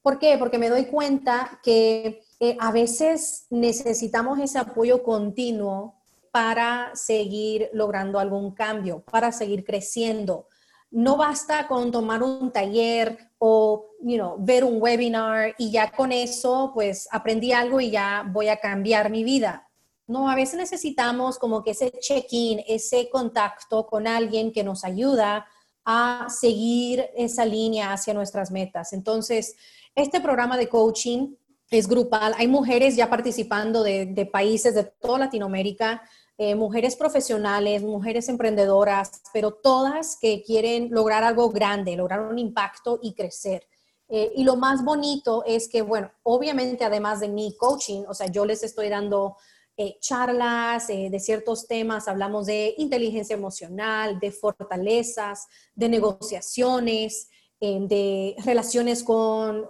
¿Por 0.00 0.18
qué? 0.18 0.38
Porque 0.38 0.56
me 0.56 0.70
doy 0.70 0.86
cuenta 0.86 1.60
que 1.62 2.22
eh, 2.40 2.56
a 2.58 2.72
veces 2.72 3.44
necesitamos 3.50 4.38
ese 4.38 4.58
apoyo 4.58 5.02
continuo 5.02 5.96
para 6.30 6.90
seguir 6.94 7.68
logrando 7.74 8.18
algún 8.18 8.54
cambio, 8.54 9.00
para 9.00 9.30
seguir 9.30 9.62
creciendo. 9.62 10.48
No 10.90 11.18
basta 11.18 11.68
con 11.68 11.92
tomar 11.92 12.22
un 12.22 12.50
taller 12.50 13.18
o 13.36 13.90
you 14.00 14.16
know, 14.16 14.36
ver 14.38 14.64
un 14.64 14.80
webinar 14.80 15.54
y 15.58 15.70
ya 15.70 15.92
con 15.92 16.12
eso 16.12 16.70
pues 16.72 17.06
aprendí 17.12 17.52
algo 17.52 17.78
y 17.78 17.90
ya 17.90 18.24
voy 18.26 18.48
a 18.48 18.58
cambiar 18.58 19.10
mi 19.10 19.22
vida. 19.22 19.68
No, 20.06 20.30
a 20.30 20.34
veces 20.34 20.56
necesitamos 20.56 21.38
como 21.38 21.62
que 21.62 21.72
ese 21.72 21.90
check-in, 21.90 22.64
ese 22.66 23.10
contacto 23.10 23.86
con 23.86 24.06
alguien 24.06 24.50
que 24.50 24.64
nos 24.64 24.82
ayuda 24.82 25.46
a 25.90 26.26
seguir 26.28 27.08
esa 27.16 27.46
línea 27.46 27.94
hacia 27.94 28.12
nuestras 28.12 28.50
metas. 28.50 28.92
Entonces, 28.92 29.56
este 29.94 30.20
programa 30.20 30.58
de 30.58 30.68
coaching 30.68 31.34
es 31.70 31.88
grupal. 31.88 32.34
Hay 32.36 32.46
mujeres 32.46 32.94
ya 32.94 33.08
participando 33.08 33.82
de, 33.82 34.28
países 34.30 34.74
de 34.74 34.84
toda 34.84 35.20
Latinoamérica 35.20 36.02
eh, 36.36 36.54
mujeres 36.54 36.94
profesionales, 36.94 37.82
mujeres 37.82 38.28
emprendedoras, 38.28 39.22
pero 39.32 39.54
todas 39.54 40.18
que 40.20 40.42
quieren 40.42 40.88
lograr 40.90 41.24
algo 41.24 41.48
grande, 41.48 41.96
lograr 41.96 42.20
un 42.20 42.38
impacto 42.38 43.00
y 43.02 43.14
crecer. 43.14 43.66
Eh, 44.10 44.32
y 44.36 44.44
lo 44.44 44.56
más 44.56 44.84
bonito 44.84 45.42
es 45.46 45.68
que, 45.68 45.80
bueno, 45.80 46.12
obviamente 46.22 46.84
además 46.84 47.20
de 47.20 47.28
mi 47.28 47.56
coaching, 47.56 48.04
o 48.06 48.12
sea, 48.12 48.26
yo 48.26 48.44
les 48.44 48.62
estoy 48.62 48.90
dando 48.90 49.36
eh, 49.78 49.96
charlas 50.00 50.88
de 50.88 51.20
ciertos 51.20 51.66
temas, 51.66 52.08
hablamos 52.08 52.46
de 52.46 52.74
inteligencia 52.76 53.34
emocional, 53.34 54.18
de 54.20 54.30
fortalezas, 54.30 55.46
de 55.74 55.88
negociaciones, 55.88 57.30
de 57.60 58.36
relaciones 58.44 59.02
con 59.02 59.66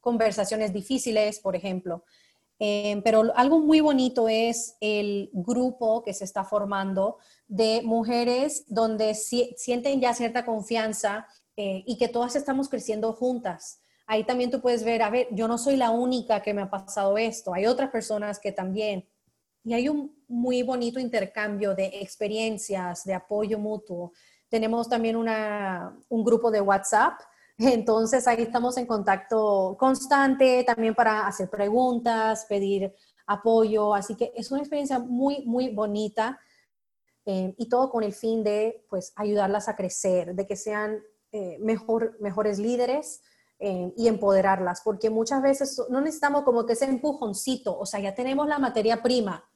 conversaciones 0.00 0.72
difíciles, 0.72 1.40
por 1.40 1.56
ejemplo. 1.56 2.04
Em, 2.64 3.02
pero 3.02 3.32
algo 3.34 3.58
muy 3.58 3.80
bonito 3.80 4.28
es 4.28 4.76
el 4.80 5.30
grupo 5.32 6.04
que 6.04 6.14
se 6.14 6.24
está 6.24 6.44
formando 6.44 7.18
de 7.48 7.82
mujeres 7.82 8.64
donde 8.68 9.14
sienten 9.14 10.00
ya 10.00 10.14
cierta 10.14 10.46
confianza 10.46 11.26
eh, 11.56 11.82
y 11.88 11.98
que 11.98 12.06
todas 12.06 12.36
estamos 12.36 12.68
creciendo 12.68 13.14
juntas. 13.14 13.80
Ahí 14.06 14.22
también 14.22 14.52
tú 14.52 14.60
puedes 14.60 14.84
ver, 14.84 15.02
a 15.02 15.10
ver, 15.10 15.26
yo 15.32 15.48
no 15.48 15.58
soy 15.58 15.76
la 15.76 15.90
única 15.90 16.40
que 16.40 16.54
me 16.54 16.62
ha 16.62 16.70
pasado 16.70 17.18
esto, 17.18 17.52
hay 17.52 17.66
otras 17.66 17.90
personas 17.90 18.38
que 18.38 18.52
también. 18.52 19.08
Y 19.64 19.74
hay 19.74 19.88
un 19.88 20.14
muy 20.28 20.62
bonito 20.62 20.98
intercambio 20.98 21.74
de 21.74 21.86
experiencias, 22.00 23.04
de 23.04 23.14
apoyo 23.14 23.58
mutuo. 23.58 24.12
Tenemos 24.48 24.88
también 24.88 25.16
un 25.16 26.24
grupo 26.24 26.50
de 26.50 26.60
WhatsApp 26.60 27.20
entonces 27.58 28.26
ahí 28.26 28.42
estamos 28.42 28.76
en 28.76 28.86
contacto 28.86 29.76
constante 29.78 30.64
también 30.64 30.94
para 30.94 31.26
hacer 31.26 31.50
preguntas, 31.50 32.46
pedir 32.48 32.94
apoyo, 33.26 33.94
así 33.94 34.16
que 34.16 34.32
es 34.34 34.50
una 34.50 34.60
experiencia 34.60 34.98
muy, 34.98 35.44
muy 35.46 35.68
bonita 35.72 36.40
eh, 37.24 37.54
y 37.56 37.68
todo 37.68 37.90
con 37.90 38.02
el 38.02 38.12
fin 38.12 38.42
de 38.42 38.84
pues 38.88 39.12
ayudarlas 39.16 39.68
a 39.68 39.76
crecer, 39.76 40.34
de 40.34 40.46
que 40.46 40.56
sean 40.56 41.00
eh, 41.30 41.56
mejor, 41.60 42.16
mejores 42.20 42.58
líderes 42.58 43.22
eh, 43.58 43.92
y 43.96 44.08
empoderarlas, 44.08 44.82
porque 44.84 45.08
muchas 45.08 45.40
veces 45.40 45.80
no 45.88 46.00
necesitamos 46.00 46.42
como 46.42 46.66
que 46.66 46.72
ese 46.72 46.86
empujoncito, 46.86 47.78
o 47.78 47.86
sea, 47.86 48.00
ya 48.00 48.14
tenemos 48.14 48.48
la 48.48 48.58
materia 48.58 49.02
prima 49.02 49.48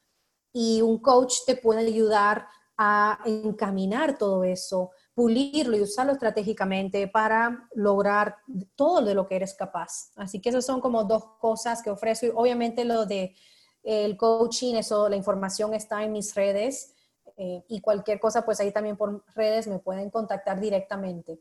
y 0.59 0.81
un 0.81 1.01
coach 1.01 1.41
te 1.45 1.55
puede 1.55 1.81
ayudar 1.81 2.49
a 2.79 3.19
encaminar 3.27 4.17
todo 4.17 4.43
eso, 4.43 4.91
pulirlo 5.13 5.77
y 5.77 5.83
usarlo 5.83 6.15
estratégicamente 6.15 7.09
para 7.09 7.69
lograr 7.75 8.37
todo 8.75 9.05
de 9.05 9.13
lo 9.13 9.29
que 9.29 9.37
eres 9.37 9.53
capaz. 9.53 10.13
Así 10.17 10.41
que 10.41 10.49
esas 10.49 10.65
son 10.65 10.81
como 10.81 11.05
dos 11.05 11.25
cosas 11.39 11.83
que 11.83 11.91
ofrezco. 11.91 12.25
Y 12.25 12.33
obviamente 12.35 12.87
lo 12.87 13.05
de 13.05 13.37
el 13.83 14.17
coaching, 14.17 14.77
eso, 14.77 15.11
la 15.11 15.17
información 15.17 15.75
está 15.75 16.03
en 16.03 16.13
mis 16.13 16.35
redes 16.35 16.95
eh, 17.37 17.63
y 17.69 17.83
cualquier 17.83 18.19
cosa, 18.19 18.47
pues 18.47 18.59
ahí 18.59 18.73
también 18.73 18.97
por 18.97 19.27
redes 19.35 19.67
me 19.67 19.79
pueden 19.79 20.09
contactar 20.09 20.59
directamente. 20.59 21.39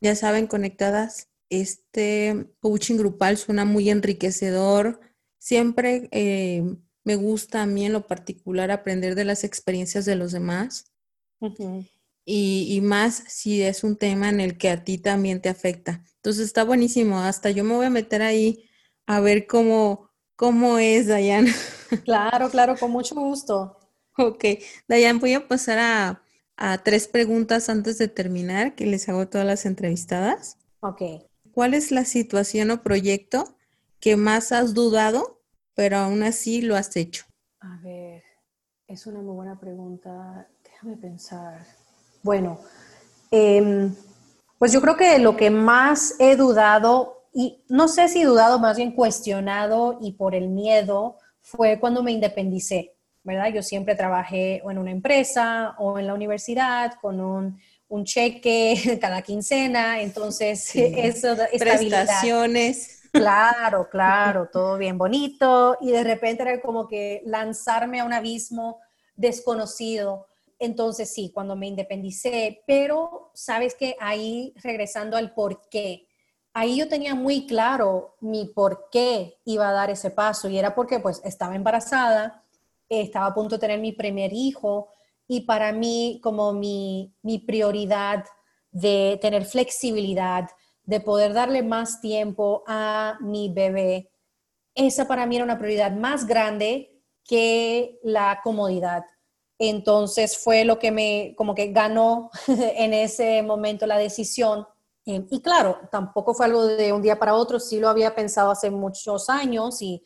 Ya 0.00 0.14
saben, 0.14 0.46
conectadas, 0.46 1.30
este 1.48 2.46
coaching 2.60 2.96
grupal 2.96 3.38
suena 3.38 3.64
muy 3.64 3.90
enriquecedor. 3.90 5.00
Siempre 5.38 6.08
eh, 6.12 6.62
me 7.04 7.16
gusta 7.16 7.62
a 7.62 7.66
mí 7.66 7.86
en 7.86 7.92
lo 7.92 8.06
particular 8.06 8.70
aprender 8.70 9.14
de 9.14 9.24
las 9.24 9.44
experiencias 9.44 10.04
de 10.04 10.16
los 10.16 10.32
demás 10.32 10.92
y, 12.24 12.80
más 12.82 13.24
si 13.28 13.62
es 13.62 13.82
un 13.82 13.96
tema 13.96 14.28
en 14.28 14.40
el 14.40 14.58
que 14.58 14.70
a 14.70 14.84
ti 14.84 14.98
también 14.98 15.40
te 15.40 15.48
afecta. 15.48 16.04
Entonces 16.16 16.46
está 16.46 16.64
buenísimo, 16.64 17.18
hasta 17.18 17.50
yo 17.50 17.64
me 17.64 17.74
voy 17.74 17.86
a 17.86 17.90
meter 17.90 18.22
ahí 18.22 18.68
a 19.06 19.20
ver 19.20 19.46
cómo, 19.46 20.10
cómo 20.36 20.78
es, 20.78 21.06
Dayan. 21.06 21.46
Claro, 22.04 22.50
claro, 22.50 22.76
con 22.78 22.92
mucho 22.92 23.16
gusto. 23.16 23.76
Ok, 24.16 24.44
Dayan, 24.86 25.18
voy 25.18 25.34
a 25.34 25.48
pasar 25.48 25.80
a, 25.80 26.22
a 26.56 26.78
tres 26.84 27.08
preguntas 27.08 27.68
antes 27.68 27.98
de 27.98 28.06
terminar, 28.06 28.76
que 28.76 28.86
les 28.86 29.08
hago 29.08 29.22
a 29.22 29.26
todas 29.28 29.44
las 29.44 29.66
entrevistadas. 29.66 30.56
Ok. 30.82 31.02
¿Cuál 31.50 31.74
es 31.74 31.90
la 31.90 32.04
situación 32.04 32.70
o 32.70 32.84
proyecto 32.84 33.56
que 33.98 34.16
más 34.16 34.52
has 34.52 34.72
dudado, 34.72 35.39
pero 35.80 35.96
aún 35.96 36.22
así 36.22 36.60
lo 36.60 36.76
has 36.76 36.94
hecho? 36.94 37.24
A 37.60 37.78
ver, 37.82 38.22
es 38.86 39.06
una 39.06 39.22
muy 39.22 39.34
buena 39.34 39.58
pregunta. 39.58 40.46
Déjame 40.62 40.98
pensar. 40.98 41.64
Bueno, 42.22 42.60
em, 43.30 43.90
pues 44.58 44.72
yo 44.72 44.82
creo 44.82 44.98
que 44.98 45.18
lo 45.18 45.38
que 45.38 45.48
más 45.48 46.16
he 46.18 46.36
dudado, 46.36 47.30
y 47.32 47.64
no 47.70 47.88
sé 47.88 48.08
si 48.08 48.24
dudado, 48.24 48.58
más 48.58 48.76
bien 48.76 48.92
cuestionado 48.92 49.96
y 50.02 50.12
por 50.12 50.34
el 50.34 50.50
miedo, 50.50 51.16
fue 51.40 51.80
cuando 51.80 52.02
me 52.02 52.12
independicé, 52.12 52.92
¿verdad? 53.22 53.50
Yo 53.50 53.62
siempre 53.62 53.94
trabajé 53.94 54.60
o 54.62 54.70
en 54.70 54.76
una 54.76 54.90
empresa 54.90 55.76
o 55.78 55.98
en 55.98 56.06
la 56.06 56.12
universidad 56.12 56.92
con 57.00 57.22
un, 57.22 57.58
cheque 58.04 58.74
cada 59.00 59.22
quincena, 59.22 60.02
entonces 60.02 60.72
eso, 60.76 61.38
prestaciones. 61.58 62.99
Claro, 63.12 63.88
claro, 63.90 64.48
todo 64.52 64.78
bien 64.78 64.96
bonito 64.96 65.76
y 65.80 65.90
de 65.90 66.04
repente 66.04 66.42
era 66.42 66.60
como 66.60 66.86
que 66.86 67.22
lanzarme 67.26 68.00
a 68.00 68.04
un 68.04 68.12
abismo 68.12 68.78
desconocido. 69.16 70.26
Entonces 70.60 71.12
sí, 71.12 71.30
cuando 71.34 71.56
me 71.56 71.66
independicé, 71.66 72.62
pero 72.66 73.30
sabes 73.34 73.74
que 73.74 73.96
ahí 74.00 74.54
regresando 74.62 75.16
al 75.16 75.34
por 75.34 75.68
qué, 75.68 76.06
ahí 76.54 76.76
yo 76.78 76.88
tenía 76.88 77.14
muy 77.14 77.46
claro 77.46 78.14
mi 78.20 78.46
por 78.46 78.88
qué 78.90 79.38
iba 79.44 79.68
a 79.68 79.72
dar 79.72 79.90
ese 79.90 80.10
paso 80.10 80.48
y 80.48 80.58
era 80.58 80.74
porque 80.74 81.00
pues 81.00 81.20
estaba 81.24 81.56
embarazada, 81.56 82.44
estaba 82.88 83.26
a 83.26 83.34
punto 83.34 83.56
de 83.56 83.60
tener 83.60 83.80
mi 83.80 83.92
primer 83.92 84.32
hijo 84.32 84.88
y 85.26 85.42
para 85.42 85.72
mí 85.72 86.20
como 86.22 86.52
mi, 86.52 87.12
mi 87.22 87.38
prioridad 87.38 88.24
de 88.72 89.18
tener 89.20 89.44
flexibilidad, 89.46 90.48
de 90.90 90.98
poder 90.98 91.32
darle 91.32 91.62
más 91.62 92.00
tiempo 92.00 92.64
a 92.66 93.16
mi 93.20 93.48
bebé, 93.48 94.10
esa 94.74 95.06
para 95.06 95.24
mí 95.24 95.36
era 95.36 95.44
una 95.44 95.56
prioridad 95.56 95.92
más 95.92 96.26
grande 96.26 97.00
que 97.24 98.00
la 98.02 98.40
comodidad. 98.42 99.04
Entonces 99.56 100.36
fue 100.36 100.64
lo 100.64 100.80
que 100.80 100.90
me, 100.90 101.34
como 101.36 101.54
que 101.54 101.70
ganó 101.70 102.30
en 102.48 102.92
ese 102.92 103.40
momento 103.44 103.86
la 103.86 103.98
decisión. 103.98 104.66
Eh, 105.06 105.24
y 105.30 105.40
claro, 105.40 105.78
tampoco 105.92 106.34
fue 106.34 106.46
algo 106.46 106.66
de 106.66 106.92
un 106.92 107.02
día 107.02 107.20
para 107.20 107.34
otro, 107.34 107.60
sí 107.60 107.78
lo 107.78 107.88
había 107.88 108.16
pensado 108.16 108.50
hace 108.50 108.68
muchos 108.68 109.30
años 109.30 109.80
y 109.82 110.02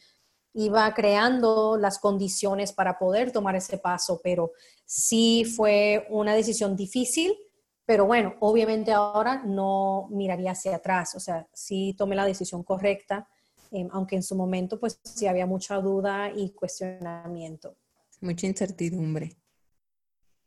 iba 0.52 0.92
creando 0.92 1.78
las 1.78 1.98
condiciones 1.98 2.74
para 2.74 2.98
poder 2.98 3.32
tomar 3.32 3.56
ese 3.56 3.78
paso, 3.78 4.20
pero 4.22 4.52
sí 4.84 5.46
fue 5.46 6.06
una 6.10 6.34
decisión 6.34 6.76
difícil, 6.76 7.34
pero 7.86 8.06
bueno, 8.06 8.34
obviamente 8.40 8.92
ahora 8.92 9.42
no 9.44 10.08
miraría 10.10 10.52
hacia 10.52 10.76
atrás, 10.76 11.14
o 11.14 11.20
sea, 11.20 11.46
sí 11.52 11.94
tomé 11.98 12.16
la 12.16 12.24
decisión 12.24 12.62
correcta, 12.62 13.28
eh, 13.70 13.86
aunque 13.92 14.16
en 14.16 14.22
su 14.22 14.34
momento 14.36 14.80
pues 14.80 15.00
sí 15.02 15.26
había 15.26 15.46
mucha 15.46 15.76
duda 15.76 16.30
y 16.34 16.50
cuestionamiento. 16.50 17.76
Mucha 18.20 18.46
incertidumbre. 18.46 19.36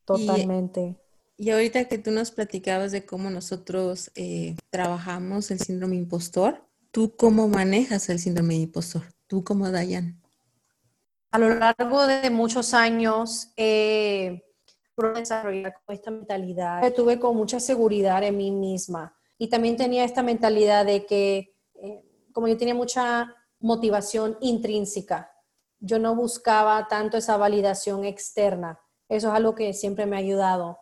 Totalmente. 0.06 0.96
Y, 1.38 1.52
ahorita 1.52 1.86
que 1.86 2.00
tú 2.00 2.10
nos 2.12 2.32
platicabas 2.32 2.92
de 2.92 3.06
cómo 3.06 3.30
nosotros 3.30 4.10
eh, 4.16 4.56
trabajamos 4.72 5.52
el 5.52 5.60
síndrome 5.60 5.98
impostor, 5.98 6.66
¿tú 6.92 7.16
cómo 7.16 7.48
manejas 7.48 8.10
el 8.10 8.18
síndrome 8.18 8.56
impostor? 8.56 9.04
¿Tú 9.28 9.44
cómo, 9.44 9.70
Dayan? 9.70 10.20
A 11.30 11.38
lo 11.38 11.54
largo 11.54 12.08
de 12.08 12.30
muchos 12.30 12.74
años 12.74 13.52
he 13.58 14.47
desarrollado 15.16 15.74
esta 15.90 16.12
mentalidad. 16.12 16.94
Tuve 16.94 17.20
con 17.20 17.36
mucha 17.36 17.60
seguridad 17.60 18.24
en 18.24 18.38
mí 18.38 18.52
misma 18.52 19.16
y 19.38 19.50
también 19.50 19.78
tenía 19.78 20.04
esta 20.04 20.24
mentalidad 20.24 20.86
de 20.86 21.06
que, 21.06 21.56
eh, 21.76 22.04
como 22.32 22.48
yo 22.48 22.58
tenía 22.58 22.76
mucha 22.76 23.34
motivación 23.60 24.38
intrínseca, 24.42 25.32
yo 25.80 26.00
no 26.00 26.16
buscaba 26.16 26.88
tanto 26.88 27.18
esa 27.18 27.38
validación 27.38 28.04
externa 28.04 28.80
eso 29.10 29.30
es 29.30 29.34
algo 29.34 29.56
que 29.56 29.74
siempre 29.74 30.06
me 30.06 30.16
ha 30.16 30.20
ayudado. 30.20 30.80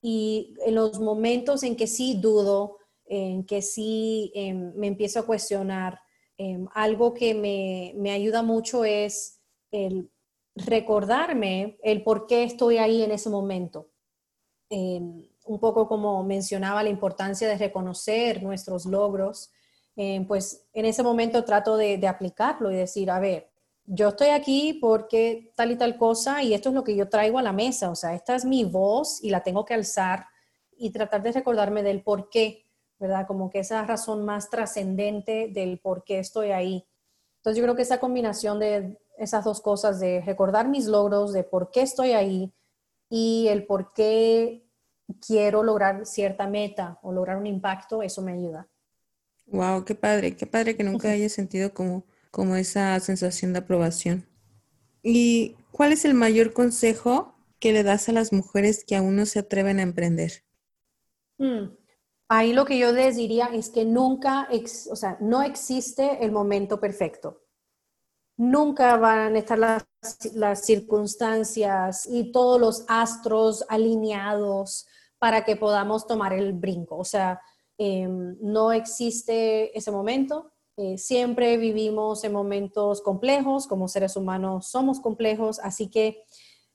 Y 0.00 0.54
en 0.66 0.74
los 0.74 0.98
momentos 0.98 1.62
en 1.62 1.76
que 1.76 1.86
sí 1.86 2.18
dudo, 2.20 2.78
en 3.04 3.44
que 3.44 3.62
sí 3.62 4.32
em, 4.34 4.72
me 4.74 4.88
empiezo 4.88 5.20
a 5.20 5.26
cuestionar, 5.26 6.00
em, 6.38 6.66
algo 6.74 7.14
que 7.14 7.34
me, 7.34 7.92
me, 7.96 8.10
ayuda 8.10 8.42
mucho 8.42 8.84
es 8.84 9.40
el 9.70 10.10
recordarme 10.54 11.78
el 11.82 12.02
por 12.02 12.26
qué 12.26 12.44
estoy 12.44 12.78
ahí 12.78 13.02
en 13.02 13.12
ese 13.12 13.30
momento. 13.30 13.88
Em, 14.70 15.26
un 15.44 15.58
poco 15.58 15.88
como 15.88 16.22
mencionaba 16.22 16.82
la 16.82 16.88
importancia 16.88 17.48
de 17.48 17.58
reconocer 17.58 18.42
nuestros 18.42 18.86
logros, 18.86 19.50
pues 20.26 20.66
en 20.72 20.86
ese 20.86 21.02
momento 21.02 21.44
trato 21.44 21.76
de, 21.76 21.98
de 21.98 22.08
aplicarlo 22.08 22.70
y 22.70 22.76
decir, 22.76 23.10
a 23.10 23.18
ver, 23.18 23.52
yo 23.84 24.08
estoy 24.08 24.28
aquí 24.28 24.78
porque 24.80 25.52
tal 25.56 25.72
y 25.72 25.76
tal 25.76 25.96
cosa 25.96 26.42
y 26.42 26.54
esto 26.54 26.68
es 26.68 26.74
lo 26.74 26.84
que 26.84 26.96
yo 26.96 27.08
traigo 27.08 27.38
a 27.38 27.42
la 27.42 27.52
mesa, 27.52 27.90
o 27.90 27.94
sea, 27.94 28.14
esta 28.14 28.34
es 28.34 28.44
mi 28.44 28.64
voz 28.64 29.22
y 29.22 29.30
la 29.30 29.42
tengo 29.42 29.64
que 29.64 29.74
alzar 29.74 30.26
y 30.76 30.90
tratar 30.90 31.22
de 31.22 31.32
recordarme 31.32 31.82
del 31.82 32.02
por 32.02 32.28
qué, 32.28 32.66
¿verdad? 32.98 33.26
Como 33.26 33.50
que 33.50 33.60
esa 33.60 33.84
razón 33.84 34.24
más 34.24 34.50
trascendente 34.50 35.48
del 35.48 35.78
por 35.80 36.04
qué 36.04 36.20
estoy 36.20 36.52
ahí. 36.52 36.86
Entonces 37.38 37.58
yo 37.58 37.64
creo 37.64 37.76
que 37.76 37.82
esa 37.82 37.98
combinación 37.98 38.60
de 38.60 38.98
esas 39.18 39.44
dos 39.44 39.60
cosas, 39.60 40.00
de 40.00 40.20
recordar 40.22 40.68
mis 40.68 40.86
logros, 40.86 41.32
de 41.32 41.44
por 41.44 41.70
qué 41.70 41.82
estoy 41.82 42.12
ahí 42.12 42.52
y 43.08 43.48
el 43.48 43.66
por 43.66 43.92
qué 43.92 44.66
quiero 45.26 45.62
lograr 45.62 46.06
cierta 46.06 46.46
meta 46.46 46.98
o 47.02 47.12
lograr 47.12 47.36
un 47.36 47.46
impacto, 47.46 48.02
eso 48.02 48.22
me 48.22 48.32
ayuda. 48.32 48.68
Wow, 49.46 49.84
qué 49.84 49.94
padre, 49.94 50.36
qué 50.36 50.46
padre 50.46 50.76
que 50.76 50.84
nunca 50.84 51.10
haya 51.10 51.28
sentido 51.28 51.74
como 51.74 52.04
como 52.32 52.56
esa 52.56 52.98
sensación 52.98 53.52
de 53.52 53.60
aprobación. 53.60 54.26
¿Y 55.02 55.54
cuál 55.70 55.92
es 55.92 56.04
el 56.04 56.14
mayor 56.14 56.52
consejo 56.52 57.36
que 57.60 57.72
le 57.72 57.84
das 57.84 58.08
a 58.08 58.12
las 58.12 58.32
mujeres 58.32 58.84
que 58.84 58.96
aún 58.96 59.14
no 59.14 59.26
se 59.26 59.38
atreven 59.38 59.78
a 59.78 59.82
emprender? 59.82 60.42
Hmm. 61.38 61.76
Ahí 62.28 62.54
lo 62.54 62.64
que 62.64 62.78
yo 62.78 62.90
les 62.90 63.16
diría 63.16 63.50
es 63.52 63.68
que 63.68 63.84
nunca, 63.84 64.48
o 64.90 64.96
sea, 64.96 65.18
no 65.20 65.42
existe 65.42 66.24
el 66.24 66.32
momento 66.32 66.80
perfecto. 66.80 67.41
Nunca 68.50 68.96
van 68.96 69.36
a 69.36 69.38
estar 69.38 69.58
las, 69.58 69.84
las 70.34 70.64
circunstancias 70.64 72.06
y 72.06 72.32
todos 72.32 72.60
los 72.60 72.84
astros 72.88 73.64
alineados 73.68 74.86
para 75.18 75.44
que 75.44 75.56
podamos 75.56 76.06
tomar 76.06 76.32
el 76.32 76.52
brinco. 76.52 76.96
O 76.96 77.04
sea, 77.04 77.40
em, 77.78 78.36
no 78.40 78.72
existe 78.72 79.76
ese 79.76 79.90
momento 79.90 80.52
eh, 80.76 80.96
siempre 80.96 81.58
vivimos 81.58 82.24
en 82.24 82.32
momentos 82.32 83.02
complejos, 83.02 83.66
como 83.66 83.88
seres 83.88 84.16
humanos 84.16 84.68
somos 84.68 85.00
complejos, 85.00 85.58
así 85.60 85.90
que 85.90 86.24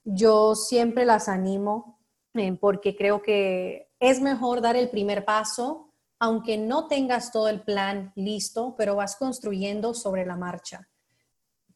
yo 0.03 0.53
siempre 0.55 1.03
las 1.03 1.27
animo 1.27 1.99
eh, 2.35 2.55
porque 2.61 2.95
creo 2.95 3.23
que 3.23 3.89
es 3.99 4.21
mejor 4.21 4.61
dar 4.61 4.75
el 4.75 4.91
primer 4.91 5.25
paso, 5.25 5.93
aunque 6.19 6.57
no 6.57 6.87
tengas 6.87 7.31
todo 7.31 7.47
el 7.49 7.63
plan 7.63 8.13
listo, 8.15 8.75
pero 8.77 8.95
vas 8.95 9.15
construyendo 9.15 9.95
sobre 9.95 10.25
la 10.25 10.35
marcha. 10.35 10.87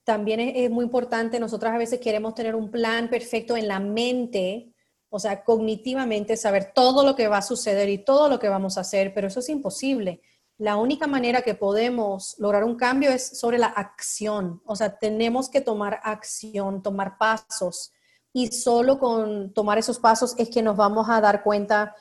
También 0.03 0.39
es, 0.39 0.69
muy 0.69 0.85
importante, 0.85 1.39
nosotras 1.39 1.73
a 1.73 1.77
veces 1.77 1.99
queremos 1.99 2.33
tener 2.33 2.55
un 2.55 2.71
plan 2.71 3.09
perfecto 3.09 3.55
en 3.55 3.67
la 3.67 3.79
mente, 3.79 4.73
o 5.09 5.19
sea, 5.19 5.43
cognitivamente 5.43 6.37
saber 6.37 6.71
todo 6.73 7.05
lo 7.05 7.15
que 7.15 7.27
va 7.27 7.37
a 7.37 7.41
suceder 7.41 7.89
y 7.89 7.99
todo 7.99 8.29
lo 8.29 8.39
que 8.39 8.49
vamos 8.49 8.77
a 8.77 8.81
hacer, 8.81 9.13
pero 9.13 9.27
eso 9.27 9.39
es 9.39 9.49
imposible 9.49 10.21
la 10.61 10.77
única 10.77 11.07
manera 11.07 11.41
que 11.41 11.55
podemos 11.55 12.35
lograr 12.37 12.63
un 12.63 12.75
cambio 12.75 13.09
es 13.09 13.39
sobre 13.39 13.57
la 13.57 13.65
acción. 13.65 14.61
O 14.67 14.75
sea, 14.75 14.95
tenemos 14.95 15.49
que 15.49 15.59
tomar 15.59 15.99
acción, 16.03 16.83
tomar 16.83 17.17
pasos. 17.17 17.91
Y 18.31 18.51
solo 18.51 18.99
con 18.99 19.53
tomar 19.53 19.79
esos 19.79 19.97
pasos 19.97 20.35
es 20.37 20.51
que 20.51 20.61
nos 20.61 20.77
vamos 20.77 21.09
a 21.09 21.19
dar 21.19 21.41
cuenta 21.41 21.95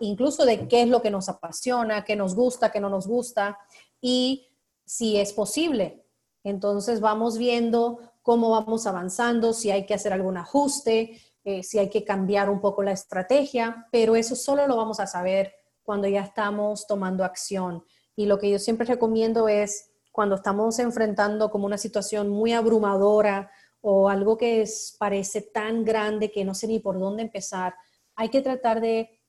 incluso 0.00 0.44
de 0.44 0.68
qué 0.68 0.82
es 0.82 0.88
lo 0.88 1.00
que 1.00 1.10
nos 1.10 1.30
apasiona, 1.30 2.04
qué 2.04 2.14
nos 2.14 2.34
gusta, 2.34 2.70
qué 2.70 2.78
no 2.78 2.90
nos 2.90 3.06
gusta 3.06 3.58
y 4.02 4.48
si 4.84 5.16
es 5.16 5.32
posible. 5.32 6.03
Entonces 6.44 7.00
vamos 7.00 7.38
viendo 7.38 7.98
cómo 8.22 8.50
vamos 8.50 8.86
avanzando, 8.86 9.52
si 9.52 9.70
hay 9.70 9.86
que 9.86 9.94
hacer 9.94 10.12
algún 10.12 10.36
ajuste, 10.36 11.20
eh, 11.42 11.62
si 11.62 11.78
hay 11.78 11.90
que 11.90 12.04
cambiar 12.04 12.48
un 12.48 12.60
poco 12.60 12.82
la 12.82 12.92
estrategia, 12.92 13.86
pero 13.90 14.14
eso 14.14 14.36
solo 14.36 14.66
lo 14.66 14.76
vamos 14.76 15.00
a 15.00 15.06
saber 15.06 15.52
cuando 15.82 16.06
ya 16.06 16.22
estamos 16.22 16.86
tomando 16.86 17.24
acción. 17.24 17.84
Y 18.14 18.26
lo 18.26 18.38
que 18.38 18.50
yo 18.50 18.58
siempre 18.58 18.86
recomiendo 18.86 19.48
es 19.48 19.90
cuando 20.12 20.36
estamos 20.36 20.78
enfrentando 20.78 21.50
como 21.50 21.66
una 21.66 21.76
situación 21.76 22.28
muy 22.28 22.52
abrumadora 22.52 23.50
o 23.80 24.08
algo 24.08 24.38
que 24.38 24.64
parece 24.98 25.42
tan 25.42 25.84
grande 25.84 26.30
que 26.30 26.44
no 26.44 26.54
sé 26.54 26.66
ni 26.66 26.78
por 26.78 26.98
dónde 26.98 27.22
empezar, 27.22 27.74
hay 28.14 28.28
que 28.28 28.40
tratar 28.40 28.80
de 28.80 29.20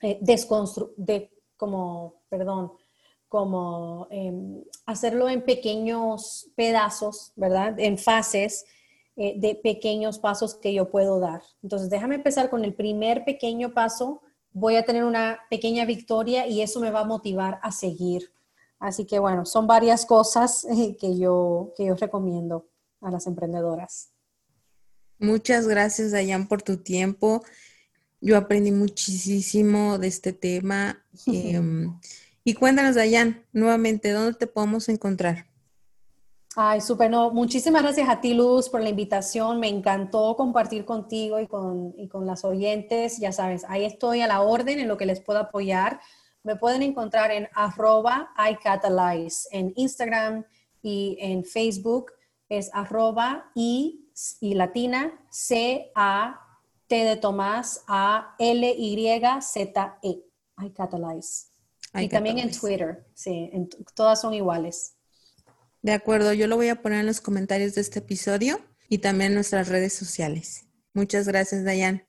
eh, 0.00 0.18
desconstruir, 0.20 0.94
de 0.96 1.30
como, 1.56 2.24
perdón, 2.28 2.72
como 3.32 4.08
em, 4.10 4.62
hacerlo 4.84 5.30
en 5.30 5.40
pequeños 5.40 6.50
pedazos, 6.54 7.32
¿verdad? 7.34 7.80
En 7.80 7.96
fases 7.96 8.66
eh, 9.16 9.32
de 9.38 9.54
pequeños 9.54 10.18
pasos 10.18 10.54
que 10.54 10.74
yo 10.74 10.90
puedo 10.90 11.18
dar. 11.18 11.40
Entonces, 11.62 11.88
déjame 11.88 12.16
empezar 12.16 12.50
con 12.50 12.62
el 12.62 12.74
primer 12.74 13.24
pequeño 13.24 13.72
paso 13.72 14.20
voy 14.52 14.76
a 14.76 14.84
tener 14.84 15.04
una 15.04 15.40
pequeña 15.48 15.86
victoria 15.86 16.46
y 16.46 16.60
eso 16.60 16.78
me 16.78 16.90
va 16.90 17.00
a 17.00 17.04
motivar 17.04 17.58
a 17.62 17.72
seguir. 17.72 18.30
Así 18.78 19.06
que 19.06 19.18
bueno, 19.18 19.46
son 19.46 19.66
varias 19.66 20.04
cosas 20.04 20.66
eh, 20.66 20.94
que 21.00 21.18
yo, 21.18 21.72
que 21.74 21.86
yo 21.86 21.94
recomiendo 21.94 22.68
a 23.00 23.10
las 23.10 23.26
emprendedoras. 23.26 24.10
Muchas 25.18 25.66
gracias, 25.66 26.10
Dayan, 26.10 26.48
por 26.48 26.60
tu 26.60 26.82
tiempo. 26.82 27.42
Yo 28.20 28.36
aprendí 28.36 28.72
muchísimo 28.72 29.98
de 29.98 30.08
este 30.08 30.34
tema. 30.34 31.02
Em, 31.26 31.98
y 32.44 32.54
cuéntanos, 32.54 32.94
Dayan, 32.94 33.44
nuevamente, 33.52 34.10
¿dónde 34.10 34.34
te 34.34 34.46
podemos 34.46 34.88
encontrar? 34.88 35.46
Ay, 36.54 36.82
súper, 36.82 37.10
no. 37.10 37.30
Muchísimas 37.30 37.82
gracias 37.82 38.08
a 38.10 38.20
ti, 38.20 38.34
Luz, 38.34 38.68
por 38.68 38.82
la 38.82 38.90
invitación. 38.90 39.58
Me 39.58 39.68
encantó 39.68 40.36
compartir 40.36 40.84
contigo 40.84 41.40
y 41.40 41.46
con, 41.46 41.94
y 41.96 42.08
con 42.08 42.26
las 42.26 42.44
oyentes. 42.44 43.18
Ya 43.18 43.32
sabes, 43.32 43.64
ahí 43.68 43.84
estoy 43.84 44.20
a 44.20 44.26
la 44.26 44.42
orden 44.42 44.78
en 44.78 44.88
lo 44.88 44.98
que 44.98 45.06
les 45.06 45.20
puedo 45.20 45.38
apoyar. 45.38 46.00
Me 46.42 46.56
pueden 46.56 46.82
encontrar 46.82 47.30
en 47.30 47.48
arroba 47.54 48.34
iCatalyze 48.50 49.48
en 49.50 49.72
Instagram 49.76 50.44
y 50.82 51.16
en 51.20 51.44
Facebook. 51.44 52.12
Es 52.50 52.68
arroba 52.74 53.50
y, 53.54 54.10
y 54.40 54.54
latina 54.54 55.24
C 55.30 55.90
A 55.94 56.38
T 56.86 57.04
de 57.04 57.16
Tomás 57.16 57.82
A 57.88 58.34
L 58.38 58.74
Y 58.76 59.08
Z 59.40 59.98
E. 60.02 60.22
iCatalyze. 60.62 61.51
Y 61.94 62.08
también 62.08 62.38
en 62.38 62.50
Twitter. 62.50 63.04
Sí, 63.14 63.50
todas 63.94 64.20
son 64.20 64.34
iguales. 64.34 64.94
De 65.82 65.92
acuerdo, 65.92 66.32
yo 66.32 66.46
lo 66.46 66.56
voy 66.56 66.68
a 66.68 66.80
poner 66.80 67.00
en 67.00 67.06
los 67.06 67.20
comentarios 67.20 67.74
de 67.74 67.80
este 67.80 67.98
episodio 67.98 68.60
y 68.88 68.98
también 68.98 69.32
en 69.32 69.34
nuestras 69.34 69.68
redes 69.68 69.92
sociales. 69.92 70.66
Muchas 70.94 71.26
gracias, 71.26 71.64
Dayan. 71.64 72.06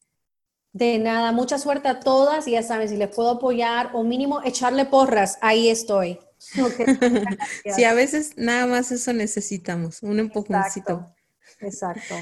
De 0.74 0.98
nada, 0.98 1.32
mucha 1.32 1.58
suerte 1.58 1.88
a 1.88 2.00
todas 2.00 2.48
y 2.48 2.52
ya 2.52 2.64
saben, 2.64 2.90
si 2.90 2.98
les 2.98 3.14
puedo 3.14 3.32
apoyar 3.32 3.92
o 3.94 4.04
mínimo 4.04 4.42
echarle 4.44 4.86
porras, 4.86 5.38
ahí 5.42 5.70
estoy. 5.70 6.20
sí, 7.76 7.84
a 7.84 7.94
veces 7.94 8.34
nada 8.38 8.66
más 8.66 8.92
eso 8.92 9.14
necesitamos, 9.14 10.04
un 10.04 10.20
empujoncito. 10.20 11.14
Exacto. 11.60 12.16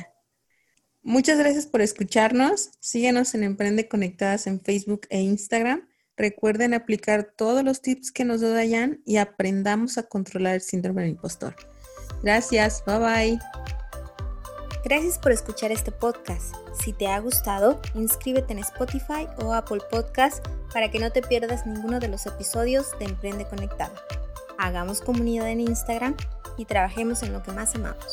Muchas 1.01 1.39
gracias 1.39 1.65
por 1.65 1.81
escucharnos. 1.81 2.71
Síguenos 2.79 3.33
en 3.33 3.43
Emprende 3.43 3.87
Conectadas 3.87 4.45
en 4.47 4.61
Facebook 4.61 5.07
e 5.09 5.21
Instagram. 5.21 5.87
Recuerden 6.17 6.73
aplicar 6.73 7.33
todos 7.35 7.63
los 7.63 7.81
tips 7.81 8.11
que 8.11 8.25
nos 8.25 8.41
da 8.41 8.49
Dayan 8.49 9.01
y 9.05 9.17
aprendamos 9.17 9.97
a 9.97 10.03
controlar 10.03 10.55
el 10.55 10.61
síndrome 10.61 11.01
del 11.01 11.11
impostor. 11.11 11.55
Gracias, 12.23 12.83
bye 12.85 12.99
bye. 12.99 13.39
Gracias 14.83 15.19
por 15.19 15.31
escuchar 15.31 15.71
este 15.71 15.91
podcast. 15.91 16.55
Si 16.73 16.91
te 16.91 17.07
ha 17.07 17.19
gustado, 17.19 17.79
inscríbete 17.93 18.53
en 18.53 18.59
Spotify 18.59 19.27
o 19.43 19.53
Apple 19.53 19.81
Podcast 19.91 20.45
para 20.73 20.89
que 20.89 20.99
no 20.99 21.11
te 21.11 21.21
pierdas 21.21 21.65
ninguno 21.67 21.99
de 21.99 22.07
los 22.07 22.25
episodios 22.25 22.87
de 22.97 23.05
Emprende 23.05 23.45
Conectado. 23.45 23.93
Hagamos 24.57 25.01
comunidad 25.01 25.49
en 25.49 25.61
Instagram 25.61 26.15
y 26.57 26.65
trabajemos 26.65 27.21
en 27.23 27.33
lo 27.33 27.43
que 27.43 27.51
más 27.51 27.75
amamos. 27.75 28.05